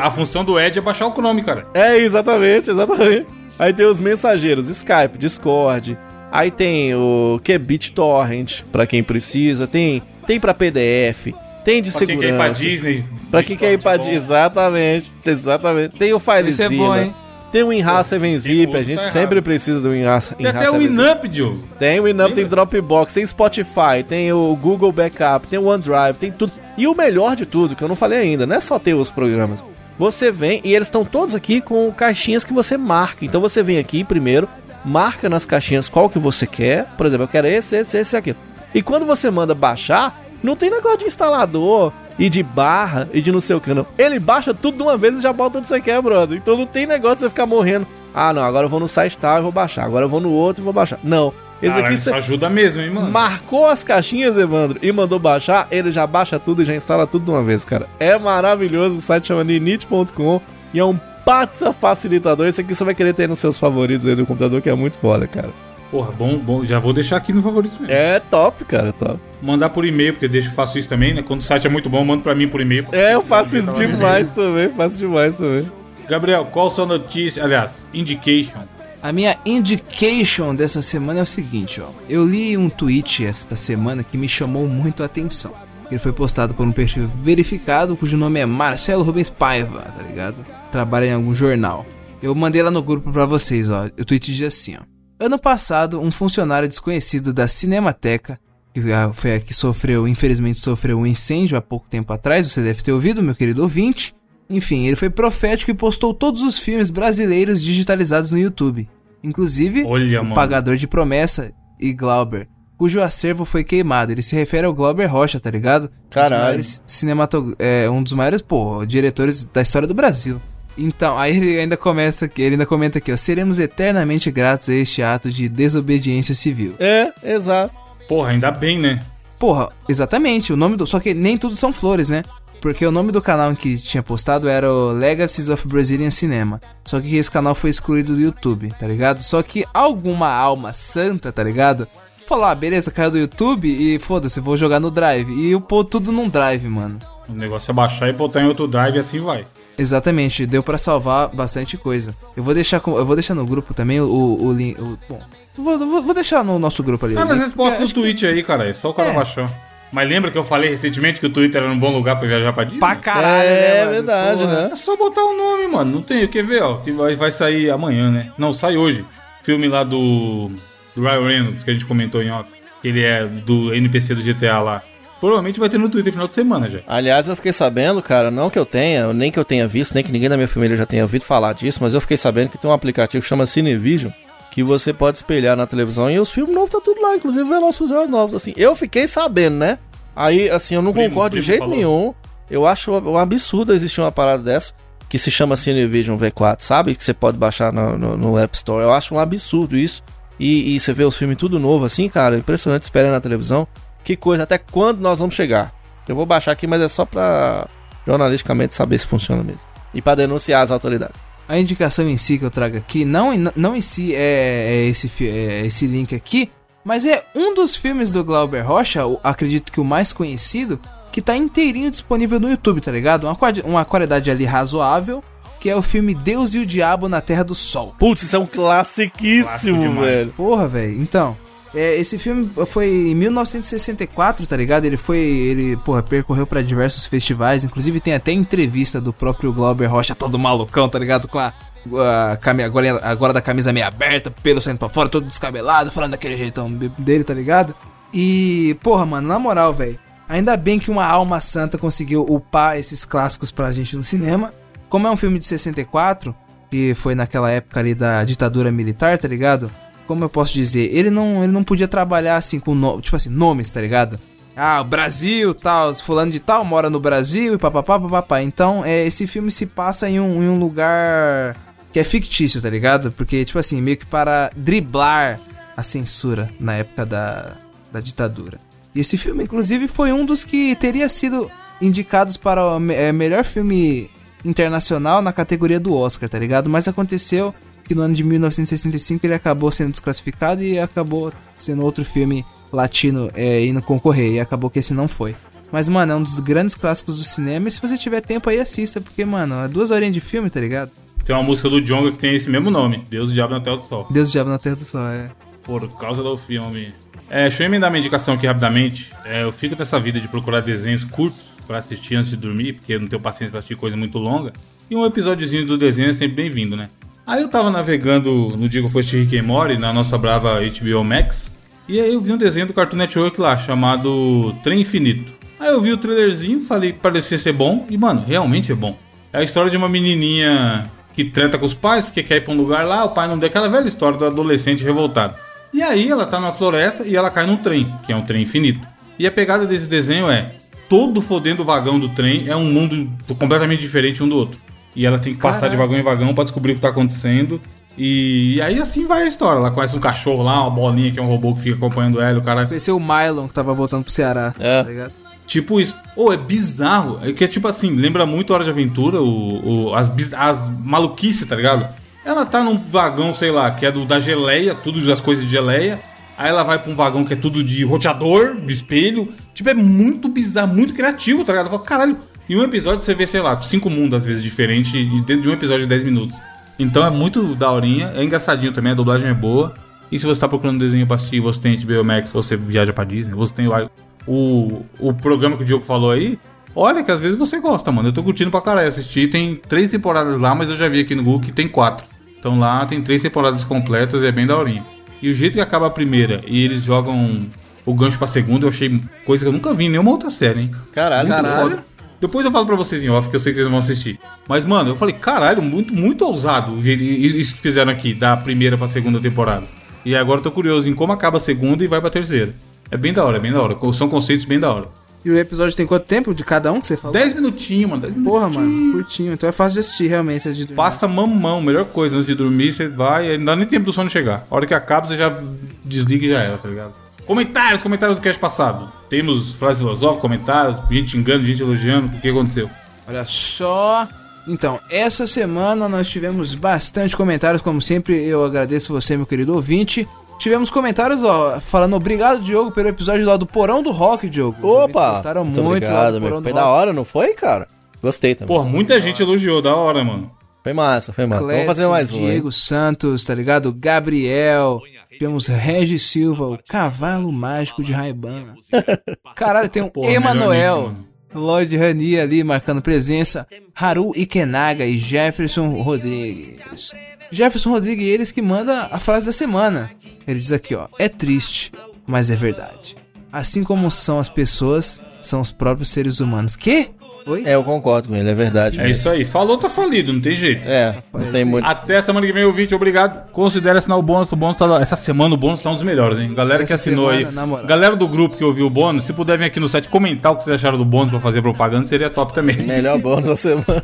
A 0.00 0.10
função 0.10 0.44
do 0.44 0.58
Edge 0.58 0.78
é 0.78 0.82
baixar 0.82 1.06
o 1.06 1.12
Chrome, 1.12 1.42
cara. 1.42 1.66
É, 1.74 1.96
exatamente, 1.98 2.70
exatamente. 2.70 3.26
Aí 3.58 3.72
tem 3.72 3.86
os 3.86 4.00
mensageiros, 4.00 4.68
Skype, 4.68 5.18
Discord. 5.18 5.96
Aí 6.30 6.50
tem 6.50 6.94
o 6.94 7.40
que 7.44 7.52
é 7.52 7.58
BitTorrent, 7.58 8.62
pra 8.72 8.86
quem 8.86 9.02
precisa. 9.02 9.66
Tem 9.66 10.02
tem 10.26 10.40
para 10.40 10.54
PDF, 10.54 11.34
tem 11.64 11.82
de 11.82 11.90
Pra 11.92 12.06
quem 12.06 12.18
quer 12.18 12.28
ir 12.28 12.36
pra 12.36 12.54
segurança. 12.54 12.60
Disney. 12.60 13.04
Pra 13.30 13.42
quem 13.42 13.56
quer 13.56 13.72
ir 13.72 13.78
pra. 13.78 13.96
Disney, 13.96 14.14
exatamente, 14.14 15.12
exatamente. 15.24 15.96
Tem 15.96 16.12
o 16.12 16.18
FileZilla. 16.18 16.48
Esse 16.48 16.62
é 16.62 16.68
bom, 16.68 16.96
hein? 16.96 17.14
Tem 17.52 17.62
o 17.62 17.68
WinRAR 17.68 18.02
7-Zip, 18.02 18.74
a 18.74 18.80
gente 18.80 18.98
tá 18.98 19.02
sempre 19.02 19.36
errado. 19.36 19.44
precisa 19.44 19.78
do 19.78 19.90
WinRAR 19.90 20.22
Tem 20.22 20.46
até 20.46 20.70
o 20.70 20.74
7-Zip. 20.74 20.92
Inamp, 20.92 21.24
Diogo. 21.24 21.64
Tem 21.78 22.00
o 22.00 22.04
Winamp, 22.04 22.34
tem? 22.34 22.46
Dropbox, 22.46 23.12
tem 23.12 23.26
Spotify, 23.26 24.02
tem 24.08 24.32
o 24.32 24.56
Google 24.56 24.90
Backup, 24.90 25.46
tem 25.46 25.58
o 25.58 25.66
OneDrive, 25.66 26.18
tem 26.18 26.32
tudo. 26.32 26.50
E 26.78 26.86
o 26.86 26.94
melhor 26.94 27.36
de 27.36 27.44
tudo, 27.44 27.76
que 27.76 27.84
eu 27.84 27.88
não 27.88 27.94
falei 27.94 28.20
ainda, 28.20 28.46
não 28.46 28.56
é 28.56 28.60
só 28.60 28.78
ter 28.78 28.94
os 28.94 29.10
programas. 29.10 29.62
Você 29.98 30.32
vem 30.32 30.62
e 30.64 30.74
eles 30.74 30.86
estão 30.88 31.04
todos 31.04 31.34
aqui 31.34 31.60
com 31.60 31.92
caixinhas 31.92 32.42
que 32.42 32.54
você 32.54 32.78
marca. 32.78 33.24
Então 33.24 33.40
você 33.40 33.62
vem 33.62 33.78
aqui 33.78 34.02
primeiro, 34.02 34.48
marca 34.82 35.28
nas 35.28 35.44
caixinhas 35.44 35.90
qual 35.90 36.08
que 36.08 36.18
você 36.18 36.46
quer. 36.46 36.86
Por 36.96 37.04
exemplo, 37.04 37.24
eu 37.24 37.28
quero 37.28 37.46
esse, 37.46 37.76
esse, 37.76 37.98
esse 37.98 38.16
e 38.16 38.18
aquilo. 38.18 38.38
E 38.74 38.80
quando 38.80 39.04
você 39.04 39.30
manda 39.30 39.54
baixar, 39.54 40.21
não 40.42 40.56
tem 40.56 40.70
negócio 40.70 40.98
de 40.98 41.04
instalador 41.04 41.92
e 42.18 42.28
de 42.28 42.42
barra 42.42 43.08
e 43.12 43.22
de 43.22 43.30
não 43.32 43.40
sei 43.40 43.56
o 43.56 43.60
que, 43.60 43.72
não. 43.72 43.86
Ele 43.96 44.18
baixa 44.18 44.52
tudo 44.52 44.76
de 44.76 44.82
uma 44.82 44.96
vez 44.96 45.18
e 45.18 45.22
já 45.22 45.32
bota 45.32 45.58
onde 45.58 45.68
você 45.68 45.80
quer, 45.80 46.00
brother. 46.02 46.36
Então 46.36 46.56
não 46.56 46.66
tem 46.66 46.86
negócio 46.86 47.16
de 47.16 47.20
você 47.22 47.28
ficar 47.28 47.46
morrendo. 47.46 47.86
Ah, 48.14 48.32
não, 48.32 48.42
agora 48.42 48.66
eu 48.66 48.68
vou 48.68 48.80
no 48.80 48.88
site 48.88 49.16
tal 49.16 49.38
e 49.38 49.42
vou 49.42 49.52
baixar. 49.52 49.84
Agora 49.84 50.04
eu 50.04 50.08
vou 50.08 50.20
no 50.20 50.30
outro 50.30 50.62
e 50.62 50.64
vou 50.64 50.72
baixar. 50.72 50.98
Não. 51.02 51.32
Esse 51.62 51.70
Caralho, 51.76 51.86
aqui 51.86 51.94
isso 51.94 52.12
ajuda 52.12 52.50
mesmo, 52.50 52.82
hein, 52.82 52.90
mano? 52.90 53.08
marcou 53.10 53.66
as 53.66 53.84
caixinhas, 53.84 54.36
Evandro, 54.36 54.80
e 54.82 54.90
mandou 54.90 55.20
baixar, 55.20 55.68
ele 55.70 55.92
já 55.92 56.04
baixa 56.04 56.36
tudo 56.36 56.60
e 56.60 56.64
já 56.64 56.74
instala 56.74 57.06
tudo 57.06 57.26
de 57.26 57.30
uma 57.30 57.42
vez, 57.42 57.64
cara. 57.64 57.86
É 58.00 58.18
maravilhoso, 58.18 58.98
o 58.98 59.00
site 59.00 59.28
chama 59.28 59.44
ninit.com 59.44 60.40
e 60.74 60.80
é 60.80 60.84
um 60.84 60.98
patsa 61.24 61.72
facilitador. 61.72 62.48
Esse 62.48 62.62
aqui 62.62 62.74
você 62.74 62.82
vai 62.82 62.96
querer 62.96 63.14
ter 63.14 63.28
nos 63.28 63.38
seus 63.38 63.58
favoritos 63.58 64.04
aí 64.04 64.16
do 64.16 64.26
computador, 64.26 64.60
que 64.60 64.68
é 64.68 64.74
muito 64.74 64.98
foda, 64.98 65.28
cara. 65.28 65.50
Porra, 65.92 66.10
bom, 66.10 66.38
bom. 66.38 66.64
Já 66.64 66.78
vou 66.78 66.94
deixar 66.94 67.18
aqui 67.18 67.34
no 67.34 67.42
favorito 67.42 67.74
mesmo. 67.78 67.94
É 67.94 68.18
top, 68.18 68.64
cara, 68.64 68.94
top. 68.94 69.20
Mandar 69.42 69.68
por 69.68 69.84
e-mail, 69.84 70.14
porque 70.14 70.24
eu 70.24 70.30
deixo, 70.30 70.50
faço 70.52 70.78
isso 70.78 70.88
também, 70.88 71.12
né? 71.12 71.20
Quando 71.20 71.40
o 71.40 71.42
site 71.42 71.66
é 71.66 71.70
muito 71.70 71.90
bom, 71.90 71.98
eu 71.98 72.04
mando 72.06 72.22
pra 72.22 72.34
mim 72.34 72.48
por 72.48 72.62
e-mail. 72.62 72.86
É, 72.92 73.14
eu 73.14 73.22
faço 73.22 73.58
isso 73.58 73.70
demais 73.74 74.30
também, 74.30 74.70
faço 74.70 74.96
demais 74.96 75.36
também. 75.36 75.70
Gabriel, 76.08 76.46
qual 76.46 76.70
sua 76.70 76.86
notícia? 76.86 77.44
Aliás, 77.44 77.74
indication. 77.92 78.62
A 79.02 79.12
minha 79.12 79.36
indication 79.44 80.54
dessa 80.54 80.80
semana 80.80 81.20
é 81.20 81.22
o 81.22 81.26
seguinte, 81.26 81.78
ó. 81.78 81.88
Eu 82.08 82.24
li 82.24 82.56
um 82.56 82.70
tweet 82.70 83.26
esta 83.26 83.54
semana 83.54 84.02
que 84.02 84.16
me 84.16 84.28
chamou 84.28 84.66
muito 84.66 85.02
a 85.02 85.06
atenção. 85.06 85.52
Ele 85.90 85.98
foi 85.98 86.12
postado 86.12 86.54
por 86.54 86.66
um 86.66 86.72
perfil 86.72 87.06
verificado 87.06 87.94
cujo 87.98 88.16
nome 88.16 88.40
é 88.40 88.46
Marcelo 88.46 89.02
Rubens 89.02 89.28
Paiva, 89.28 89.80
tá 89.80 90.02
ligado? 90.08 90.36
Trabalha 90.70 91.04
em 91.04 91.12
algum 91.12 91.34
jornal. 91.34 91.84
Eu 92.22 92.34
mandei 92.34 92.62
lá 92.62 92.70
no 92.70 92.82
grupo 92.82 93.12
pra 93.12 93.26
vocês, 93.26 93.70
ó. 93.70 93.90
O 93.98 94.04
tweet 94.06 94.32
diz 94.32 94.46
assim, 94.46 94.76
ó. 94.80 94.91
Ano 95.22 95.38
passado, 95.38 96.00
um 96.00 96.10
funcionário 96.10 96.68
desconhecido 96.68 97.32
da 97.32 97.46
Cinemateca, 97.46 98.40
que 98.74 98.82
foi 99.14 99.36
a 99.36 99.38
que 99.40 99.54
sofreu, 99.54 100.08
infelizmente 100.08 100.58
sofreu 100.58 100.98
um 100.98 101.06
incêndio 101.06 101.56
há 101.56 101.62
pouco 101.62 101.86
tempo 101.88 102.12
atrás, 102.12 102.44
você 102.44 102.60
deve 102.60 102.82
ter 102.82 102.90
ouvido, 102.90 103.22
meu 103.22 103.36
querido 103.36 103.62
ouvinte. 103.62 104.16
Enfim, 104.50 104.84
ele 104.84 104.96
foi 104.96 105.08
profético 105.08 105.70
e 105.70 105.74
postou 105.74 106.12
todos 106.12 106.42
os 106.42 106.58
filmes 106.58 106.90
brasileiros 106.90 107.62
digitalizados 107.62 108.32
no 108.32 108.38
YouTube. 108.38 108.90
Inclusive, 109.22 109.84
Olha, 109.86 110.20
o 110.20 110.24
mano. 110.24 110.34
Pagador 110.34 110.74
de 110.74 110.88
Promessa 110.88 111.52
e 111.78 111.92
Glauber, 111.92 112.48
cujo 112.76 113.00
acervo 113.00 113.44
foi 113.44 113.62
queimado. 113.62 114.10
Ele 114.10 114.22
se 114.22 114.34
refere 114.34 114.66
ao 114.66 114.74
Glauber 114.74 115.06
Rocha, 115.06 115.38
tá 115.38 115.52
ligado? 115.52 115.84
Um 115.84 115.86
dos 115.86 115.94
Caralho. 116.10 116.42
maiores 116.42 116.82
cinemato... 116.84 117.54
é, 117.60 117.88
um 117.88 118.02
dos 118.02 118.12
maiores, 118.12 118.42
pô, 118.42 118.84
diretores 118.84 119.44
da 119.44 119.62
história 119.62 119.86
do 119.86 119.94
Brasil. 119.94 120.42
Então, 120.76 121.18
aí 121.18 121.36
ele 121.36 121.58
ainda 121.58 121.76
começa 121.76 122.24
aqui, 122.24 122.42
ele 122.42 122.54
ainda 122.54 122.66
comenta 122.66 122.98
aqui, 122.98 123.12
ó, 123.12 123.16
seremos 123.16 123.58
eternamente 123.58 124.30
gratos 124.30 124.68
a 124.68 124.74
este 124.74 125.02
ato 125.02 125.30
de 125.30 125.48
desobediência 125.48 126.34
civil. 126.34 126.74
É, 126.78 127.12
exato. 127.22 127.74
Porra, 128.08 128.30
ainda 128.30 128.50
bem, 128.50 128.78
né? 128.78 129.02
porra, 129.42 129.70
exatamente, 129.88 130.52
o 130.52 130.56
nome 130.56 130.76
do. 130.76 130.86
Só 130.86 131.00
que 131.00 131.12
nem 131.12 131.36
tudo 131.36 131.56
são 131.56 131.72
flores, 131.72 132.08
né? 132.08 132.22
Porque 132.60 132.86
o 132.86 132.92
nome 132.92 133.10
do 133.10 133.20
canal 133.20 133.52
que 133.56 133.76
tinha 133.76 134.00
postado 134.00 134.48
era 134.48 134.72
o 134.72 134.92
Legacies 134.92 135.48
of 135.48 135.66
Brazilian 135.66 136.12
Cinema. 136.12 136.60
Só 136.84 137.00
que 137.00 137.16
esse 137.16 137.28
canal 137.28 137.52
foi 137.52 137.68
excluído 137.68 138.14
do 138.14 138.20
YouTube, 138.20 138.72
tá 138.78 138.86
ligado? 138.86 139.20
Só 139.20 139.42
que 139.42 139.64
alguma 139.74 140.32
alma 140.32 140.72
santa, 140.72 141.32
tá 141.32 141.42
ligado? 141.42 141.88
Falou, 142.24 142.44
ah, 142.44 142.54
beleza, 142.54 142.92
caiu 142.92 143.10
do 143.10 143.18
YouTube 143.18 143.66
e 143.66 143.98
foda-se, 143.98 144.38
vou 144.38 144.56
jogar 144.56 144.78
no 144.78 144.92
Drive. 144.92 145.28
E 145.32 145.50
eu 145.50 145.60
pô 145.60 145.82
tudo 145.82 146.12
num 146.12 146.28
Drive, 146.28 146.68
mano. 146.68 147.00
O 147.28 147.32
negócio 147.32 147.72
é 147.72 147.74
baixar 147.74 148.08
e 148.08 148.12
botar 148.12 148.42
em 148.42 148.46
outro 148.46 148.68
drive 148.68 148.94
e 148.94 149.00
assim 149.00 149.18
vai. 149.18 149.44
Exatamente, 149.78 150.44
deu 150.46 150.62
pra 150.62 150.78
salvar 150.78 151.28
bastante 151.28 151.76
coisa. 151.76 152.14
Eu 152.36 152.42
vou 152.42 152.54
deixar, 152.54 152.80
eu 152.86 153.04
vou 153.06 153.16
deixar 153.16 153.34
no 153.34 153.44
grupo 153.46 153.72
também 153.74 154.00
o, 154.00 154.36
o 154.40 154.52
link. 154.52 154.80
o- 154.80 154.98
bom, 155.08 155.20
vou, 155.56 155.78
vou- 155.78 156.02
vou 156.02 156.14
deixar 156.14 156.44
no 156.44 156.58
nosso 156.58 156.82
grupo 156.82 157.06
ali. 157.06 157.14
Tá 157.14 157.24
nas 157.24 157.34
link, 157.34 157.42
respostas 157.44 157.92
do 157.92 158.00
Twitch 158.02 158.22
aí, 158.24 158.42
cara. 158.42 158.68
É 158.68 158.72
só 158.72 158.90
o 158.90 158.94
cara 158.94 159.10
É. 159.10 159.14
baixar. 159.14 159.50
Mas 159.92 160.08
lembra 160.08 160.30
que 160.30 160.38
eu 160.38 160.44
falei 160.44 160.70
recentemente 160.70 161.20
que 161.20 161.26
o 161.26 161.30
Twitter 161.30 161.62
era 161.62 161.70
um 161.70 161.78
bom 161.78 161.92
lugar 161.94 162.16
pra 162.18 162.26
viajar 162.26 162.52
pra 162.52 162.64
Disney? 162.64 162.80
Pra 162.80 162.96
caralho, 162.96 163.46
É, 163.48 163.84
né, 163.84 163.90
verdade, 163.90 164.40
Porra. 164.40 164.62
né? 164.62 164.70
É 164.72 164.76
só 164.76 164.96
botar 164.96 165.22
o 165.22 165.36
nome, 165.36 165.66
mano. 165.68 165.90
Não 165.92 166.02
tem 166.02 166.24
o 166.24 166.28
que 166.28 166.42
ver, 166.42 166.62
ó. 166.62 166.76
Que 166.78 166.90
vai, 166.92 167.14
vai 167.14 167.30
sair 167.30 167.70
amanhã, 167.70 168.10
né? 168.10 168.32
Não, 168.38 168.52
sai 168.54 168.76
hoje. 168.76 169.04
Filme 169.42 169.68
lá 169.68 169.84
do. 169.84 170.50
Do 170.96 171.02
Ryan 171.02 171.26
Reynolds, 171.26 171.64
que 171.64 171.70
a 171.70 171.74
gente 171.74 171.84
comentou 171.86 172.22
em 172.22 172.30
off. 172.30 172.48
Que 172.80 172.88
ele 172.88 173.02
é 173.02 173.24
do 173.26 173.74
NPC 173.74 174.14
do 174.14 174.22
GTA 174.22 174.60
lá. 174.60 174.82
Provavelmente 175.22 175.60
vai 175.60 175.68
ter 175.68 175.78
no 175.78 175.88
Twitter 175.88 176.12
final 176.12 176.26
de 176.26 176.34
semana 176.34 176.68
já. 176.68 176.80
Aliás, 176.86 177.28
eu 177.28 177.36
fiquei 177.36 177.52
sabendo, 177.52 178.02
cara, 178.02 178.28
não 178.28 178.50
que 178.50 178.58
eu 178.58 178.66
tenha, 178.66 179.12
nem 179.12 179.30
que 179.30 179.38
eu 179.38 179.44
tenha 179.44 179.68
visto, 179.68 179.94
nem 179.94 180.02
que 180.02 180.10
ninguém 180.10 180.28
da 180.28 180.36
minha 180.36 180.48
família 180.48 180.76
já 180.76 180.84
tenha 180.84 181.04
ouvido 181.04 181.24
falar 181.24 181.52
disso, 181.52 181.78
mas 181.80 181.94
eu 181.94 182.00
fiquei 182.00 182.16
sabendo 182.16 182.48
que 182.48 182.58
tem 182.58 182.68
um 182.68 182.74
aplicativo 182.74 183.22
que 183.22 183.28
chama 183.28 183.46
Cinevision, 183.46 184.10
que 184.50 184.64
você 184.64 184.92
pode 184.92 185.18
espelhar 185.18 185.56
na 185.56 185.64
televisão 185.64 186.10
e 186.10 186.18
os 186.18 186.28
filmes 186.28 186.52
novos 186.52 186.70
tá 186.72 186.80
tudo 186.84 187.00
lá, 187.00 187.14
inclusive 187.14 187.48
Velozes 187.48 187.80
e 187.88 188.06
novos, 188.08 188.34
assim. 188.34 188.52
Eu 188.56 188.74
fiquei 188.74 189.06
sabendo, 189.06 189.58
né? 189.58 189.78
Aí, 190.16 190.50
assim, 190.50 190.74
eu 190.74 190.82
não 190.82 190.92
Primo, 190.92 191.10
concordo 191.10 191.36
de 191.36 191.42
primo 191.42 191.46
jeito 191.52 191.60
falou. 191.60 191.76
nenhum. 191.76 192.14
Eu 192.50 192.66
acho 192.66 192.90
um 192.90 193.16
absurdo 193.16 193.72
existir 193.72 194.00
uma 194.00 194.10
parada 194.12 194.42
dessa, 194.42 194.72
que 195.08 195.16
se 195.18 195.30
chama 195.30 195.56
Cinevision 195.56 196.18
V4, 196.18 196.56
sabe? 196.58 196.94
Que 196.96 197.04
você 197.04 197.14
pode 197.14 197.38
baixar 197.38 197.72
no, 197.72 197.96
no- 197.96 198.16
no 198.16 198.36
App 198.38 198.54
Store. 198.56 198.82
Eu 198.82 198.92
acho 198.92 199.14
um 199.14 199.18
absurdo 199.20 199.76
isso. 199.76 200.02
E, 200.38 200.74
e 200.74 200.80
você 200.80 200.92
vê 200.92 201.04
os 201.04 201.16
filmes 201.16 201.36
tudo 201.36 201.60
novo 201.60 201.84
assim, 201.84 202.08
cara, 202.08 202.36
impressionante, 202.36 202.82
espera 202.82 203.10
na 203.10 203.20
televisão. 203.20 203.68
Que 204.04 204.16
coisa, 204.16 204.42
até 204.42 204.58
quando 204.58 205.00
nós 205.00 205.18
vamos 205.18 205.34
chegar? 205.34 205.72
Eu 206.08 206.16
vou 206.16 206.26
baixar 206.26 206.52
aqui, 206.52 206.66
mas 206.66 206.80
é 206.82 206.88
só 206.88 207.04
pra 207.04 207.66
jornalisticamente 208.06 208.74
saber 208.74 208.98
se 208.98 209.06
funciona 209.06 209.42
mesmo. 209.42 209.60
E 209.94 210.02
pra 210.02 210.14
denunciar 210.14 210.62
as 210.62 210.70
autoridades. 210.70 211.14
A 211.48 211.58
indicação 211.58 212.08
em 212.08 212.16
si 212.16 212.38
que 212.38 212.44
eu 212.44 212.50
trago 212.50 212.76
aqui, 212.76 213.04
não, 213.04 213.32
em- 213.32 213.48
não 213.54 213.76
em 213.76 213.80
si 213.80 214.14
é, 214.14 214.18
é 214.18 214.84
esse, 214.86 215.10
é 215.28 215.66
esse 215.66 215.86
link 215.86 216.14
aqui, 216.14 216.50
mas 216.84 217.04
é 217.04 217.24
um 217.34 217.54
dos 217.54 217.76
filmes 217.76 218.10
do 218.10 218.24
Glauber 218.24 218.62
Rocha, 218.66 219.06
o- 219.06 219.20
acredito 219.22 219.70
que 219.70 219.80
o 219.80 219.84
mais 219.84 220.12
conhecido, 220.12 220.80
que 221.12 221.20
tá 221.20 221.36
inteirinho 221.36 221.90
disponível 221.90 222.40
no 222.40 222.48
YouTube, 222.50 222.80
tá 222.80 222.90
ligado? 222.90 223.24
Uma, 223.24 223.36
uma 223.64 223.84
qualidade 223.84 224.30
ali 224.30 224.44
razoável, 224.44 225.22
que 225.60 225.68
é 225.70 225.76
o 225.76 225.82
filme 225.82 226.14
Deus 226.14 226.54
e 226.54 226.58
o 226.58 226.66
Diabo 226.66 227.08
na 227.08 227.20
Terra 227.20 227.44
do 227.44 227.54
Sol. 227.54 227.94
Putz, 227.98 228.22
isso 228.22 228.34
é 228.34 228.38
um 228.38 228.46
Clássico 228.46 229.12
classiquíssimo, 229.18 230.00
velho. 230.00 230.32
Porra, 230.36 230.66
velho. 230.66 231.00
Então, 231.00 231.36
é, 231.74 231.96
esse 231.96 232.18
filme 232.18 232.50
foi 232.66 232.88
em 232.88 233.14
1964, 233.14 234.46
tá 234.46 234.56
ligado? 234.56 234.84
Ele 234.84 234.96
foi, 234.96 235.18
ele, 235.18 235.76
porra, 235.78 236.02
percorreu 236.02 236.46
pra 236.46 236.60
diversos 236.60 237.06
festivais, 237.06 237.64
inclusive 237.64 238.00
tem 238.00 238.14
até 238.14 238.30
entrevista 238.30 239.00
do 239.00 239.12
próprio 239.12 239.52
Glauber 239.52 239.86
Rocha, 239.86 240.14
todo 240.14 240.38
malucão, 240.38 240.88
tá 240.88 240.98
ligado? 240.98 241.28
Com 241.28 241.38
a, 241.38 241.52
a 241.96 242.64
agora, 242.64 243.00
agora 243.02 243.32
da 243.32 243.40
camisa 243.40 243.72
meio 243.72 243.86
aberta, 243.86 244.30
pelo 244.30 244.60
saindo 244.60 244.78
pra 244.78 244.88
fora, 244.88 245.08
todo 245.08 245.26
descabelado, 245.26 245.90
falando 245.90 246.10
daquele 246.10 246.36
jeitão 246.36 246.70
dele, 246.98 247.24
tá 247.24 247.32
ligado? 247.32 247.74
E, 248.12 248.76
porra, 248.82 249.06
mano, 249.06 249.26
na 249.26 249.38
moral, 249.38 249.72
velho, 249.72 249.98
ainda 250.28 250.56
bem 250.58 250.78
que 250.78 250.90
uma 250.90 251.06
alma 251.06 251.40
santa 251.40 251.78
conseguiu 251.78 252.22
upar 252.28 252.76
esses 252.76 253.06
clássicos 253.06 253.50
pra 253.50 253.72
gente 253.72 253.96
no 253.96 254.04
cinema. 254.04 254.52
Como 254.90 255.06
é 255.06 255.10
um 255.10 255.16
filme 255.16 255.38
de 255.38 255.46
64, 255.46 256.36
que 256.70 256.94
foi 256.94 257.14
naquela 257.14 257.50
época 257.50 257.80
ali 257.80 257.94
da 257.94 258.22
ditadura 258.24 258.70
militar, 258.70 259.16
tá 259.16 259.26
ligado? 259.26 259.70
Como 260.06 260.24
eu 260.24 260.28
posso 260.28 260.52
dizer, 260.52 260.90
ele 260.92 261.10
não, 261.10 261.42
ele 261.42 261.52
não 261.52 261.64
podia 261.64 261.88
trabalhar 261.88 262.36
assim 262.36 262.58
com, 262.58 262.74
no, 262.74 263.00
tipo 263.00 263.16
assim, 263.16 263.30
nomes, 263.30 263.70
tá 263.70 263.80
ligado? 263.80 264.18
Ah, 264.54 264.82
Brasil, 264.84 265.54
tal, 265.54 265.94
fulano 265.94 266.30
de 266.30 266.38
tal 266.38 266.64
mora 266.64 266.90
no 266.90 267.00
Brasil 267.00 267.54
e 267.54 267.58
papapá, 267.58 267.98
papapá. 267.98 268.42
Então, 268.42 268.84
é, 268.84 269.06
esse 269.06 269.26
filme 269.26 269.50
se 269.50 269.66
passa 269.66 270.08
em 270.10 270.20
um, 270.20 270.42
em 270.42 270.48
um 270.48 270.58
lugar 270.58 271.56
que 271.92 271.98
é 271.98 272.04
fictício, 272.04 272.60
tá 272.60 272.68
ligado? 272.68 273.12
Porque, 273.12 273.44
tipo 273.44 273.58
assim, 273.58 273.80
meio 273.80 273.96
que 273.96 274.06
para 274.06 274.50
driblar 274.56 275.40
a 275.76 275.82
censura 275.82 276.50
na 276.60 276.74
época 276.74 277.06
da, 277.06 277.52
da 277.90 278.00
ditadura. 278.00 278.58
E 278.94 279.00
esse 279.00 279.16
filme, 279.16 279.44
inclusive, 279.44 279.88
foi 279.88 280.12
um 280.12 280.24
dos 280.24 280.44
que 280.44 280.74
teria 280.76 281.08
sido 281.08 281.50
indicados 281.80 282.36
para 282.36 282.76
o 282.76 282.92
é, 282.92 283.10
melhor 283.10 283.44
filme 283.44 284.10
internacional 284.44 285.22
na 285.22 285.32
categoria 285.32 285.80
do 285.80 285.94
Oscar, 285.94 286.28
tá 286.28 286.38
ligado? 286.38 286.68
Mas 286.68 286.86
aconteceu 286.88 287.54
que 287.92 287.94
no 287.94 288.02
ano 288.02 288.14
de 288.14 288.24
1965 288.24 289.26
ele 289.26 289.34
acabou 289.34 289.70
sendo 289.70 289.90
desclassificado 289.90 290.62
e 290.62 290.78
acabou 290.78 291.30
sendo 291.58 291.84
outro 291.84 292.02
filme 292.04 292.44
latino 292.72 293.30
é, 293.34 293.64
indo 293.66 293.82
concorrer. 293.82 294.32
E 294.32 294.40
acabou 294.40 294.70
que 294.70 294.78
esse 294.78 294.94
não 294.94 295.06
foi. 295.06 295.36
Mas, 295.70 295.88
mano, 295.88 296.12
é 296.12 296.16
um 296.16 296.22
dos 296.22 296.40
grandes 296.40 296.74
clássicos 296.74 297.18
do 297.18 297.24
cinema. 297.24 297.68
E 297.68 297.70
se 297.70 297.80
você 297.80 297.98
tiver 297.98 298.22
tempo 298.22 298.48
aí, 298.48 298.58
assista. 298.58 298.98
Porque, 298.98 299.24
mano, 299.26 299.62
é 299.62 299.68
duas 299.68 299.90
horinhas 299.90 300.14
de 300.14 300.20
filme, 300.20 300.48
tá 300.48 300.58
ligado? 300.58 300.90
Tem 301.22 301.36
uma 301.36 301.42
música 301.42 301.68
do 301.68 301.82
Jonga 301.82 302.10
que 302.12 302.18
tem 302.18 302.34
esse 302.34 302.48
mesmo 302.48 302.70
nome. 302.70 303.04
Deus, 303.10 303.30
o 303.30 303.34
Diabo 303.34 303.52
na 303.52 303.60
Tela 303.60 303.76
do 303.76 303.84
Sol. 303.84 304.08
Deus 304.10 304.28
do 304.28 304.32
Diabo 304.32 304.48
na 304.48 304.58
Terra 304.58 304.76
do 304.76 304.84
Sol, 304.84 305.06
é. 305.08 305.30
Por 305.62 305.86
causa 305.98 306.22
do 306.22 306.36
filme. 306.38 306.94
É, 307.28 307.42
deixa 307.42 307.62
eu 307.62 307.66
emendar 307.66 307.90
minha 307.90 308.00
indicação 308.00 308.34
aqui 308.34 308.46
rapidamente. 308.46 309.12
É, 309.24 309.42
eu 309.42 309.52
fico 309.52 309.76
nessa 309.78 310.00
vida 310.00 310.18
de 310.18 310.28
procurar 310.28 310.60
desenhos 310.60 311.04
curtos 311.04 311.44
pra 311.66 311.78
assistir 311.78 312.16
antes 312.16 312.30
de 312.30 312.36
dormir, 312.36 312.74
porque 312.74 312.94
eu 312.94 313.00
não 313.00 313.06
tenho 313.06 313.20
paciência 313.20 313.50
pra 313.50 313.58
assistir 313.58 313.76
coisa 313.76 313.96
muito 313.96 314.18
longa. 314.18 314.52
E 314.90 314.96
um 314.96 315.04
episódiozinho 315.06 315.64
do 315.66 315.78
desenho 315.78 316.10
é 316.10 316.12
sempre 316.12 316.36
bem-vindo, 316.36 316.76
né? 316.76 316.88
Aí 317.26 317.42
eu 317.42 317.48
tava 317.48 317.70
navegando 317.70 318.56
no 318.56 318.68
que 318.68 318.78
eu 318.78 318.88
fosse 318.88 319.16
Rick 319.16 319.38
and 319.38 319.44
Morty, 319.44 319.78
na 319.78 319.92
nossa 319.92 320.18
brava 320.18 320.60
HBO 320.60 321.04
Max. 321.04 321.52
E 321.88 322.00
aí 322.00 322.12
eu 322.12 322.20
vi 322.20 322.32
um 322.32 322.36
desenho 322.36 322.66
do 322.66 322.74
Cartoon 322.74 322.96
Network 322.96 323.40
lá, 323.40 323.56
chamado 323.56 324.54
Trem 324.62 324.80
Infinito. 324.80 325.32
Aí 325.58 325.68
eu 325.68 325.80
vi 325.80 325.92
o 325.92 325.96
trailerzinho, 325.96 326.60
falei, 326.60 326.92
parecia 326.92 327.38
ser 327.38 327.52
bom. 327.52 327.86
E, 327.88 327.96
mano, 327.96 328.24
realmente 328.26 328.72
é 328.72 328.74
bom. 328.74 328.96
É 329.32 329.38
a 329.38 329.42
história 329.42 329.70
de 329.70 329.76
uma 329.76 329.88
menininha 329.88 330.90
que 331.14 331.24
treta 331.24 331.58
com 331.58 331.64
os 331.64 331.74
pais, 331.74 332.04
porque 332.04 332.22
quer 332.22 332.38
ir 332.38 332.40
pra 332.40 332.52
um 332.52 332.56
lugar 332.56 332.84
lá, 332.84 333.04
o 333.04 333.10
pai 333.10 333.28
não 333.28 333.38
deu 333.38 333.48
aquela 333.48 333.68
velha 333.68 333.86
história 333.86 334.18
do 334.18 334.26
adolescente 334.26 334.82
revoltado. 334.82 335.34
E 335.72 335.80
aí 335.80 336.10
ela 336.10 336.26
tá 336.26 336.40
na 336.40 336.52
floresta 336.52 337.06
e 337.06 337.14
ela 337.14 337.30
cai 337.30 337.46
num 337.46 337.56
trem, 337.56 337.92
que 338.04 338.12
é 338.12 338.16
um 338.16 338.22
trem 338.22 338.42
infinito. 338.42 338.86
E 339.18 339.26
a 339.26 339.30
pegada 339.30 339.64
desse 339.64 339.88
desenho 339.88 340.28
é: 340.28 340.50
todo 340.88 341.22
fodendo 341.22 341.64
vagão 341.64 342.00
do 342.00 342.08
trem 342.08 342.48
é 342.48 342.56
um 342.56 342.64
mundo 342.64 343.08
completamente 343.38 343.80
diferente 343.80 344.22
um 344.22 344.28
do 344.28 344.36
outro. 344.36 344.60
E 344.94 345.06
ela 345.06 345.18
tem 345.18 345.34
que 345.34 345.40
passar 345.40 345.68
de 345.68 345.76
vagão 345.76 345.96
em 345.98 346.02
vagão 346.02 346.34
pra 346.34 346.44
descobrir 346.44 346.72
o 346.72 346.74
que 346.74 346.80
tá 346.80 346.88
acontecendo. 346.88 347.60
E, 347.96 348.54
e 348.56 348.62
aí 348.62 348.78
assim 348.80 349.06
vai 349.06 349.22
a 349.24 349.28
história. 349.28 349.58
Ela 349.58 349.70
conhece 349.70 349.96
um 349.96 350.00
cachorro 350.00 350.42
lá, 350.42 350.60
uma 350.62 350.70
bolinha 350.70 351.10
que 351.10 351.18
é 351.18 351.22
um 351.22 351.26
robô 351.26 351.54
que 351.54 351.60
fica 351.62 351.76
acompanhando 351.76 352.20
ela, 352.20 352.38
o 352.38 352.42
cara. 352.42 352.66
Conheceu 352.66 352.96
o 352.96 353.00
Mylon, 353.00 353.48
que 353.48 353.54
tava 353.54 353.72
voltando 353.74 354.04
pro 354.04 354.12
Ceará, 354.12 354.54
É. 354.58 354.82
tá 354.82 354.88
ligado? 354.88 355.12
Tipo 355.46 355.80
isso. 355.80 355.96
Ou 356.16 356.32
é 356.32 356.36
bizarro. 356.36 357.18
É 357.22 357.32
que 357.32 357.44
é 357.44 357.48
tipo 357.48 357.66
assim, 357.68 357.90
lembra 357.94 358.24
muito 358.24 358.54
Hora 358.54 358.64
de 358.64 358.70
Aventura, 358.70 359.20
o, 359.20 359.88
o- 359.90 359.94
as, 359.94 360.10
as 360.34 360.68
maluquices, 360.84 361.46
tá 361.46 361.56
ligado? 361.56 361.86
Ela 362.24 362.46
tá 362.46 362.62
num 362.62 362.78
vagão, 362.78 363.34
sei 363.34 363.50
lá, 363.50 363.70
que 363.72 363.84
é 363.84 363.90
do 363.92 364.04
da 364.06 364.20
geleia, 364.20 364.74
tudo 364.74 365.04
das 365.04 365.20
coisas 365.20 365.44
de 365.44 365.50
geleia. 365.50 366.00
Aí 366.38 366.48
ela 366.48 366.62
vai 366.62 366.78
pra 366.78 366.90
um 366.90 366.96
vagão 366.96 367.24
que 367.24 367.34
é 367.34 367.36
tudo 367.36 367.62
de 367.62 367.84
roteador, 367.84 368.56
de 368.60 368.72
espelho. 368.72 369.28
Tipo, 369.52 369.68
é 369.70 369.74
muito 369.74 370.28
bizarro, 370.28 370.74
muito 370.74 370.94
criativo, 370.94 371.44
tá 371.44 371.52
ligado? 371.52 371.66
Eu 371.66 371.70
falo, 371.72 371.82
caralho, 371.82 372.16
em 372.48 372.56
um 372.56 372.62
episódio 372.62 373.02
você 373.02 373.14
vê, 373.14 373.26
sei 373.26 373.40
lá, 373.40 373.60
cinco 373.60 373.88
mundos 373.88 374.20
às 374.20 374.26
vezes 374.26 374.42
diferentes, 374.42 374.92
dentro 375.24 375.42
de 375.42 375.48
um 375.48 375.52
episódio 375.52 375.82
de 375.82 375.88
10 375.88 376.04
minutos. 376.04 376.36
Então 376.78 377.04
é 377.06 377.10
muito 377.10 377.54
daorinha, 377.54 378.12
é 378.16 378.24
engraçadinho 378.24 378.72
também, 378.72 378.92
a 378.92 378.94
dublagem 378.94 379.28
é 379.30 379.34
boa. 379.34 379.74
E 380.10 380.18
se 380.18 380.26
você 380.26 380.40
tá 380.40 380.48
procurando 380.48 380.78
desenho 380.78 381.06
pra 381.06 381.16
assistir, 381.16 381.40
você 381.40 381.60
tem 381.60 381.76
HBO 381.76 382.04
Max, 382.04 382.30
você 382.30 382.56
viaja 382.56 382.92
pra 382.92 383.04
Disney, 383.04 383.34
você 383.34 383.54
tem 383.54 383.66
lá 383.66 383.88
o, 384.26 384.82
o 384.98 385.14
programa 385.14 385.56
que 385.56 385.62
o 385.62 385.64
Diogo 385.64 385.84
falou 385.84 386.10
aí. 386.10 386.38
Olha 386.74 387.02
que 387.02 387.10
às 387.10 387.20
vezes 387.20 387.38
você 387.38 387.60
gosta, 387.60 387.90
mano. 387.92 388.08
Eu 388.08 388.12
tô 388.12 388.22
curtindo 388.22 388.50
pra 388.50 388.60
caralho 388.60 388.88
assistir. 388.88 389.28
Tem 389.30 389.54
três 389.56 389.90
temporadas 389.90 390.38
lá, 390.38 390.54
mas 390.54 390.70
eu 390.70 390.76
já 390.76 390.88
vi 390.88 391.00
aqui 391.00 391.14
no 391.14 391.22
Google 391.22 391.40
que 391.40 391.52
tem 391.52 391.68
quatro. 391.68 392.04
Então 392.38 392.58
lá 392.58 392.84
tem 392.86 393.00
três 393.02 393.22
temporadas 393.22 393.62
completas 393.64 394.22
e 394.22 394.26
é 394.26 394.32
bem 394.32 394.46
daorinha. 394.46 394.84
E 395.20 395.30
o 395.30 395.34
jeito 395.34 395.54
que 395.54 395.60
acaba 395.60 395.86
a 395.86 395.90
primeira 395.90 396.40
e 396.46 396.64
eles 396.64 396.82
jogam 396.82 397.46
o 397.84 397.94
gancho 397.94 398.18
pra 398.18 398.26
segunda, 398.26 398.64
eu 398.64 398.70
achei 398.70 399.00
coisa 399.24 399.44
que 399.44 399.48
eu 399.48 399.52
nunca 399.52 399.72
vi 399.74 399.84
em 399.84 399.90
nenhuma 399.90 400.10
outra 400.10 400.30
série, 400.30 400.60
hein? 400.62 400.70
Caralho, 400.92 401.28
Muito 401.28 401.42
Caralho. 401.42 401.70
foda. 401.70 401.84
Depois 402.22 402.46
eu 402.46 402.52
falo 402.52 402.64
pra 402.64 402.76
vocês 402.76 403.02
em 403.02 403.10
off, 403.10 403.28
que 403.28 403.34
eu 403.34 403.40
sei 403.40 403.52
que 403.52 403.58
vocês 403.58 403.68
vão 403.68 403.80
assistir. 403.80 404.16
Mas, 404.48 404.64
mano, 404.64 404.90
eu 404.90 404.94
falei, 404.94 405.12
caralho, 405.12 405.60
muito, 405.60 405.92
muito 405.92 406.24
ousado 406.24 406.78
isso 406.78 407.52
que 407.56 407.60
fizeram 407.60 407.90
aqui, 407.90 408.14
da 408.14 408.36
primeira 408.36 408.78
pra 408.78 408.86
segunda 408.86 409.18
temporada. 409.18 409.66
E 410.04 410.14
agora 410.14 410.38
eu 410.38 410.42
tô 410.44 410.52
curioso 410.52 410.88
em 410.88 410.94
como 410.94 411.12
acaba 411.12 411.38
a 411.38 411.40
segunda 411.40 411.82
e 411.82 411.88
vai 411.88 412.00
pra 412.00 412.10
terceira. 412.10 412.54
É 412.92 412.96
bem 412.96 413.12
da 413.12 413.24
hora, 413.24 413.38
é 413.38 413.40
bem 413.40 413.50
da 413.50 413.60
hora. 413.60 413.76
São 413.92 414.08
conceitos 414.08 414.46
bem 414.46 414.60
da 414.60 414.72
hora. 414.72 414.86
E 415.24 415.30
o 415.30 415.36
episódio 415.36 415.76
tem 415.76 415.84
quanto 415.84 416.04
tempo 416.04 416.32
de 416.32 416.44
cada 416.44 416.70
um 416.70 416.80
que 416.80 416.86
você 416.86 416.96
falou? 416.96 417.12
10 417.12 417.34
minutinhos, 417.34 417.90
mano. 417.90 418.02
10 418.02 418.14
Porra, 418.22 418.48
minutinhos. 418.48 418.72
mano, 418.72 418.92
curtinho. 418.92 419.32
Então 419.32 419.48
é 419.48 419.52
fácil 419.52 419.74
de 419.74 419.80
assistir 419.80 420.06
realmente. 420.06 420.46
antes 420.48 420.58
de 420.58 420.64
dormir. 420.66 420.76
Passa 420.76 421.08
mamão, 421.08 421.60
melhor 421.60 421.86
coisa. 421.86 422.14
Antes 422.14 422.28
de 422.28 422.36
dormir, 422.36 422.70
você 422.70 422.86
vai, 422.86 423.36
não 423.36 423.46
dá 423.46 423.56
nem 423.56 423.66
tempo 423.66 423.86
do 423.86 423.92
sono 423.92 424.08
chegar. 424.08 424.46
A 424.48 424.54
hora 424.54 424.64
que 424.64 424.74
acaba, 424.74 425.08
você 425.08 425.16
já 425.16 425.42
desliga 425.84 426.26
e 426.26 426.28
já 426.28 426.38
era, 426.40 426.56
tá 426.56 426.68
ligado? 426.68 427.01
Comentários, 427.26 427.82
comentários 427.82 428.18
do 428.18 428.22
cast 428.22 428.38
passado. 428.40 428.90
Temos 429.08 429.54
frases 429.54 429.78
filosóficas, 429.78 430.20
comentários, 430.20 430.76
gente 430.90 431.10
xingando, 431.12 431.44
gente 431.44 431.62
elogiando. 431.62 432.16
O 432.16 432.20
que 432.20 432.28
aconteceu? 432.28 432.68
Olha 433.06 433.24
só. 433.24 434.08
Então, 434.46 434.80
essa 434.90 435.26
semana 435.26 435.88
nós 435.88 436.10
tivemos 436.10 436.54
bastante 436.54 437.16
comentários, 437.16 437.62
como 437.62 437.80
sempre, 437.80 438.16
eu 438.26 438.44
agradeço 438.44 438.92
você, 438.92 439.16
meu 439.16 439.24
querido 439.26 439.54
ouvinte. 439.54 440.08
Tivemos 440.38 440.68
comentários, 440.68 441.22
ó, 441.22 441.60
falando 441.60 441.94
obrigado, 441.94 442.40
Diogo, 442.42 442.72
pelo 442.72 442.88
episódio 442.88 443.24
lá 443.24 443.36
do 443.36 443.46
Porão 443.46 443.80
do 443.84 443.92
Rock, 443.92 444.28
Diogo. 444.28 444.56
Os 444.66 444.84
Opa! 444.84 445.10
Gostaram 445.10 445.44
muito, 445.44 445.60
obrigado, 445.60 445.92
lá 445.94 446.10
do 446.10 446.20
meu. 446.20 446.28
Porão 446.30 446.42
Foi 446.42 446.52
do 446.52 446.54
da 446.56 446.62
Rock. 446.62 446.72
hora, 446.80 446.92
não 446.92 447.04
foi, 447.04 447.34
cara? 447.34 447.68
Gostei 448.02 448.34
também. 448.34 448.56
Pô, 448.56 448.64
muita 448.64 449.00
gente 449.00 449.22
elogiou, 449.22 449.62
da 449.62 449.76
hora, 449.76 450.02
mano. 450.02 450.28
Foi 450.64 450.72
massa, 450.72 451.12
foi 451.12 451.24
massa. 451.26 451.40
Vamos 451.42 451.54
Clécio, 451.54 451.66
fazer 451.68 451.88
mais 451.88 452.12
um. 452.12 452.16
hein? 452.16 452.30
Diego 452.30 452.50
Santos, 452.50 453.24
tá 453.24 453.34
ligado? 453.34 453.72
Gabriel. 453.72 454.80
Tivemos 455.18 455.46
Regis 455.46 456.02
Silva, 456.04 456.46
o 456.46 456.58
cavalo 456.68 457.30
mágico 457.32 457.82
de 457.82 457.92
Raiban. 457.92 458.54
Caralho, 459.34 459.68
tem 459.68 459.82
um 459.82 459.88
Porra, 459.88 460.10
Emanuel. 460.10 460.94
Lord 461.34 461.74
Rani 461.76 462.18
ali 462.18 462.44
marcando 462.44 462.82
presença. 462.82 463.46
Haru 463.74 464.12
Ikenaga 464.14 464.84
e 464.84 464.98
Jefferson 464.98 465.70
Rodrigues. 465.82 466.92
Jefferson 467.30 467.70
Rodrigues, 467.70 468.06
eles 468.06 468.30
que 468.30 468.42
manda 468.42 468.88
a 468.92 468.98
frase 468.98 469.26
da 469.26 469.32
semana. 469.32 469.90
Ele 470.26 470.38
diz 470.38 470.52
aqui, 470.52 470.74
ó: 470.74 470.88
"É 470.98 471.08
triste, 471.08 471.72
mas 472.06 472.30
é 472.30 472.36
verdade. 472.36 472.96
Assim 473.32 473.64
como 473.64 473.90
são 473.90 474.18
as 474.18 474.28
pessoas, 474.28 475.02
são 475.22 475.40
os 475.40 475.50
próprios 475.50 475.88
seres 475.88 476.20
humanos." 476.20 476.54
Que? 476.54 476.90
Oi? 477.26 477.44
É, 477.46 477.54
eu 477.54 477.62
concordo 477.62 478.08
com 478.08 478.16
ele, 478.16 478.30
é 478.30 478.34
verdade. 478.34 478.80
É 478.80 478.90
isso 478.90 479.08
aí. 479.08 479.24
Falou, 479.24 479.56
tá 479.56 479.68
falido, 479.68 480.12
não 480.12 480.20
tem 480.20 480.34
jeito. 480.34 480.68
É, 480.68 480.96
não 481.12 481.30
tem 481.30 481.44
muito. 481.44 481.64
Até 481.64 482.00
semana 482.00 482.26
que 482.26 482.32
vem, 482.32 482.44
ouvinte, 482.44 482.74
obrigado. 482.74 483.30
Considere 483.30 483.78
assinar 483.78 483.98
o 483.98 484.02
bônus. 484.02 484.32
O 484.32 484.36
bônus 484.36 484.56
tá. 484.56 484.66
Essa 484.80 484.96
semana 484.96 485.34
o 485.34 485.36
bônus 485.36 485.62
tá 485.62 485.70
um 485.70 485.74
dos 485.74 485.82
melhores, 485.82 486.18
hein? 486.18 486.34
Galera 486.34 486.64
que 486.64 486.72
assinou 486.72 487.12
semana, 487.12 487.58
aí. 487.60 487.66
Galera 487.66 487.94
do 487.94 488.08
grupo 488.08 488.36
que 488.36 488.44
ouviu 488.44 488.66
o 488.66 488.70
bônus, 488.70 489.04
se 489.04 489.12
puder 489.12 489.38
vir 489.38 489.44
aqui 489.44 489.60
no 489.60 489.68
site 489.68 489.88
comentar 489.88 490.32
o 490.32 490.36
que 490.36 490.42
vocês 490.42 490.56
acharam 490.56 490.76
do 490.78 490.84
bônus 490.84 491.10
pra 491.10 491.20
fazer 491.20 491.42
propaganda, 491.42 491.86
seria 491.86 492.10
top 492.10 492.34
também. 492.34 492.56
Melhor 492.56 492.98
bônus 492.98 493.24
da 493.26 493.36
semana. 493.36 493.64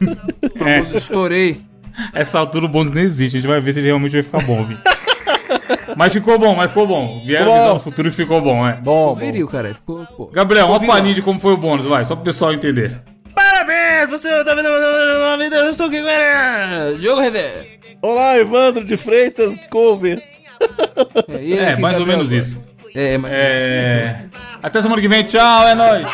É, 0.60 0.80
Estourei. 0.80 1.60
essa 2.12 2.38
altura 2.40 2.64
o 2.64 2.68
bônus 2.68 2.90
nem 2.90 3.04
existe. 3.04 3.36
A 3.36 3.40
gente 3.40 3.48
vai 3.48 3.60
ver 3.60 3.72
se 3.72 3.78
ele 3.78 3.86
realmente 3.86 4.12
vai 4.12 4.22
ficar 4.22 4.44
bom, 4.44 4.64
viu? 4.64 4.76
mas 5.96 6.12
ficou 6.12 6.38
bom, 6.38 6.54
mas 6.54 6.70
ficou 6.70 6.86
bom. 6.86 7.22
Vieram 7.24 7.52
avisar 7.52 7.74
no 7.74 7.80
futuro 7.80 8.10
que 8.10 8.16
ficou 8.16 8.40
bom, 8.40 8.66
é. 8.66 8.72
Bom, 8.74 9.08
bom. 9.08 9.14
Viril, 9.14 9.46
cara. 9.46 9.72
Ficou, 9.74 10.04
pô. 10.16 10.26
Gabriel, 10.26 10.66
uma 10.66 10.80
Ficou 10.80 10.94
palhinha 10.94 11.14
de 11.14 11.22
como 11.22 11.38
foi 11.38 11.52
o 11.52 11.56
bônus, 11.56 11.86
vai, 11.86 12.04
só 12.04 12.16
pro 12.16 12.24
pessoal 12.24 12.52
entender. 12.52 13.00
Parabéns, 13.34 14.10
você 14.10 14.28
tá 14.44 14.54
vendo 14.54 14.68
a 14.68 15.36
vida, 15.36 15.56
eu 15.56 15.70
estou 15.70 15.86
aqui 15.86 15.98
agora. 15.98 16.94
Diogo 16.98 17.20
Rever. 17.20 17.78
Olá, 18.02 18.36
Evandro 18.38 18.84
de 18.84 18.96
Freitas 18.96 19.56
Cover. 19.70 20.20
É, 21.28 21.34
ele 21.36 21.56
É, 21.56 21.68
aqui, 21.70 21.80
mais 21.80 21.98
ou 22.00 22.04
menos 22.06 22.26
agora. 22.26 22.42
isso. 22.42 22.66
É, 22.94 23.16
mais 23.16 23.32
ou 23.32 23.40
menos. 23.40 23.54
É. 23.54 24.26
Até 24.60 24.82
semana 24.82 25.00
que 25.00 25.06
vem, 25.06 25.22
tchau, 25.22 25.68
é 25.68 25.74
nóis. 25.76 26.04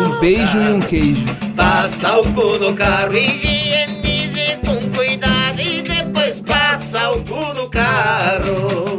Um 0.00 0.18
beijo 0.18 0.58
e 0.58 0.72
um 0.72 0.80
queijo. 0.80 1.26
Passa 1.54 2.16
o 2.18 2.32
cu 2.32 2.56
no 2.58 2.72
carro, 2.74 3.14
higienize 3.14 4.58
com 4.64 4.88
cuidado 4.96 5.60
e 5.60 5.82
depois 5.82 6.40
passa 6.40 7.10
o 7.10 7.22
cu 7.22 7.52
no 7.54 7.68
carro. 7.68 8.98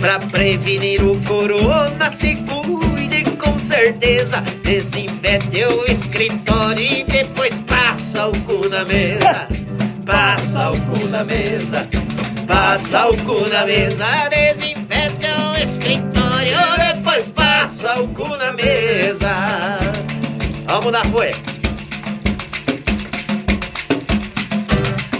Pra 0.00 0.18
prevenir 0.18 1.04
o 1.04 1.20
corona, 1.22 2.10
se 2.10 2.34
cuide 2.36 3.05
com 3.32 3.58
certeza. 3.58 4.40
Desinfete 4.62 5.64
o 5.64 5.90
escritório 5.90 6.82
e 6.82 7.04
depois 7.04 7.60
passa 7.66 8.28
o 8.28 8.40
cu 8.40 8.68
na 8.68 8.84
mesa. 8.84 9.48
Passa 10.04 10.70
o 10.70 10.80
cu 10.82 11.06
na 11.08 11.24
mesa. 11.24 11.88
Passa 12.46 13.08
o 13.08 13.16
cu 13.24 13.48
na 13.48 13.66
mesa, 13.66 14.06
desinfete 14.30 15.26
o 15.26 15.62
escritório, 15.62 16.56
depois 16.78 17.28
passa 17.28 18.00
o 18.00 18.08
cu 18.08 18.28
na 18.36 18.52
mesa. 18.52 19.78
Vamos 20.66 20.92
dar 20.92 21.04
foi. 21.06 21.34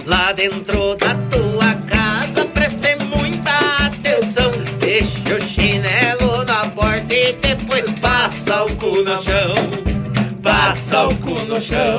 Lá 0.06 0.30
dentro 0.32 0.94
da 0.94 1.14
tua 1.30 1.74
casa, 1.88 2.44
preste 2.46 2.94
muita 2.96 3.86
atenção. 3.86 4.52
Deixa 4.78 5.35
depois 7.76 7.92
passa 8.00 8.64
o 8.64 8.76
cu 8.76 9.02
no 9.02 9.18
chão. 9.18 9.54
Passa 10.42 11.08
o 11.08 11.14
cu 11.16 11.44
no 11.44 11.60
chão. 11.60 11.98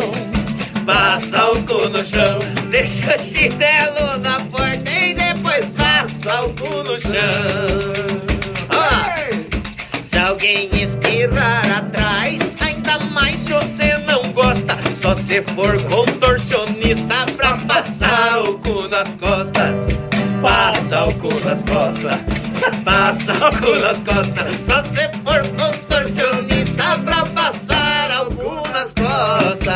Passa 0.88 1.52
o 1.52 1.62
cu 1.64 1.90
no 1.90 2.04
chão. 2.04 2.40
Deixa 2.72 3.14
o 3.14 3.20
chinelo 3.20 4.18
na 4.18 4.40
porta 4.46 4.90
e 4.90 5.14
depois 5.14 5.72
passa 5.72 6.46
o 6.46 6.54
cu 6.56 6.84
no 6.84 7.00
chão. 7.00 8.18
Se 10.02 10.18
alguém 10.18 10.70
espirrar 10.74 11.78
atrás, 11.78 12.56
ainda 12.60 12.98
mais 13.00 13.38
se 13.38 13.54
você 13.54 13.98
não 14.00 14.32
gosta. 14.32 14.76
Só 14.96 15.14
se 15.14 15.44
for 15.44 15.80
contorcionista 15.84 17.28
pra 17.36 17.56
passar 17.58 18.42
o 18.42 18.58
cu 18.58 18.88
nas 18.88 19.14
costas. 19.14 20.07
Passa 20.48 21.08
o 21.08 21.14
cu 21.16 21.28
nas 21.44 21.62
costas. 21.62 22.20
Passa 22.86 23.34
o 23.34 23.52
cu 23.60 23.76
nas 23.82 24.02
costas. 24.02 24.66
Só 24.66 24.82
se 24.84 25.10
for 25.26 25.42
contorcionista 25.60 26.98
pra 27.00 27.26
passar 27.26 28.26
cu 28.28 28.66
nas 28.70 28.94
costas. 28.94 29.76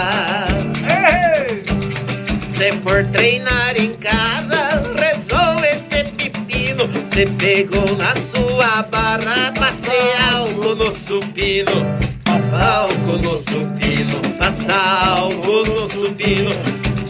Se 2.49 2.72
for 2.84 3.03
treinar 3.11 3.76
em 3.76 3.95
casa, 3.95 4.82
resolve 4.95 5.67
esse 5.74 6.05
pepino. 6.05 6.89
Se 7.05 7.26
pegou 7.26 7.97
na 7.97 8.15
sua 8.15 8.84
barra, 8.84 9.51
passe 9.59 9.91
algo 10.34 10.74
no 10.76 10.89
supino. 10.89 11.86
Algo 12.53 13.17
no 13.17 13.36
supino, 13.36 14.22
passa 14.38 14.74
algo 14.74 15.65
no 15.65 15.86
supino. 15.86 16.51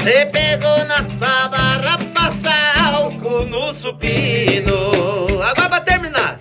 Se 0.02 0.26
pegou 0.26 0.84
na 0.86 1.04
tua 1.04 1.48
barra, 1.48 2.00
passa 2.12 2.52
algo 2.92 3.46
no 3.46 3.72
supino. 3.72 5.44
Agora 5.44 5.70
pra 5.70 5.80
terminar. 5.82 6.40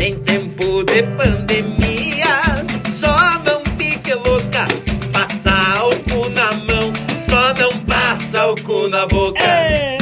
Em 0.00 0.18
tempo 0.18 0.82
de 0.82 1.04
pandemia, 1.16 2.66
só 2.88 3.38
não 3.44 3.62
fique 3.78 4.12
louca. 4.12 4.66
Passa 5.12 5.52
álcool 5.52 6.30
na 6.30 6.52
mão, 6.52 6.92
só 7.16 7.54
não 7.54 7.78
passa 7.84 8.52
cu 8.64 8.88
na 8.88 9.06
boca. 9.06 9.44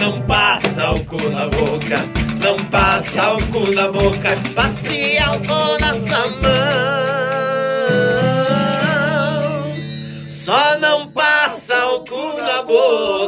Não 0.01 0.23
passa 0.23 0.85
cu 1.07 1.29
na 1.29 1.47
boca. 1.47 2.09
Não 2.41 2.65
passa 2.71 3.37
cu 3.53 3.71
na 3.71 3.93
boca. 3.93 4.31
Passe 4.55 5.19
álcool 5.19 5.77
nessa 5.79 6.27
mão. 6.27 7.09
Só 10.27 10.79
não 10.79 11.08
boca. 12.69 13.28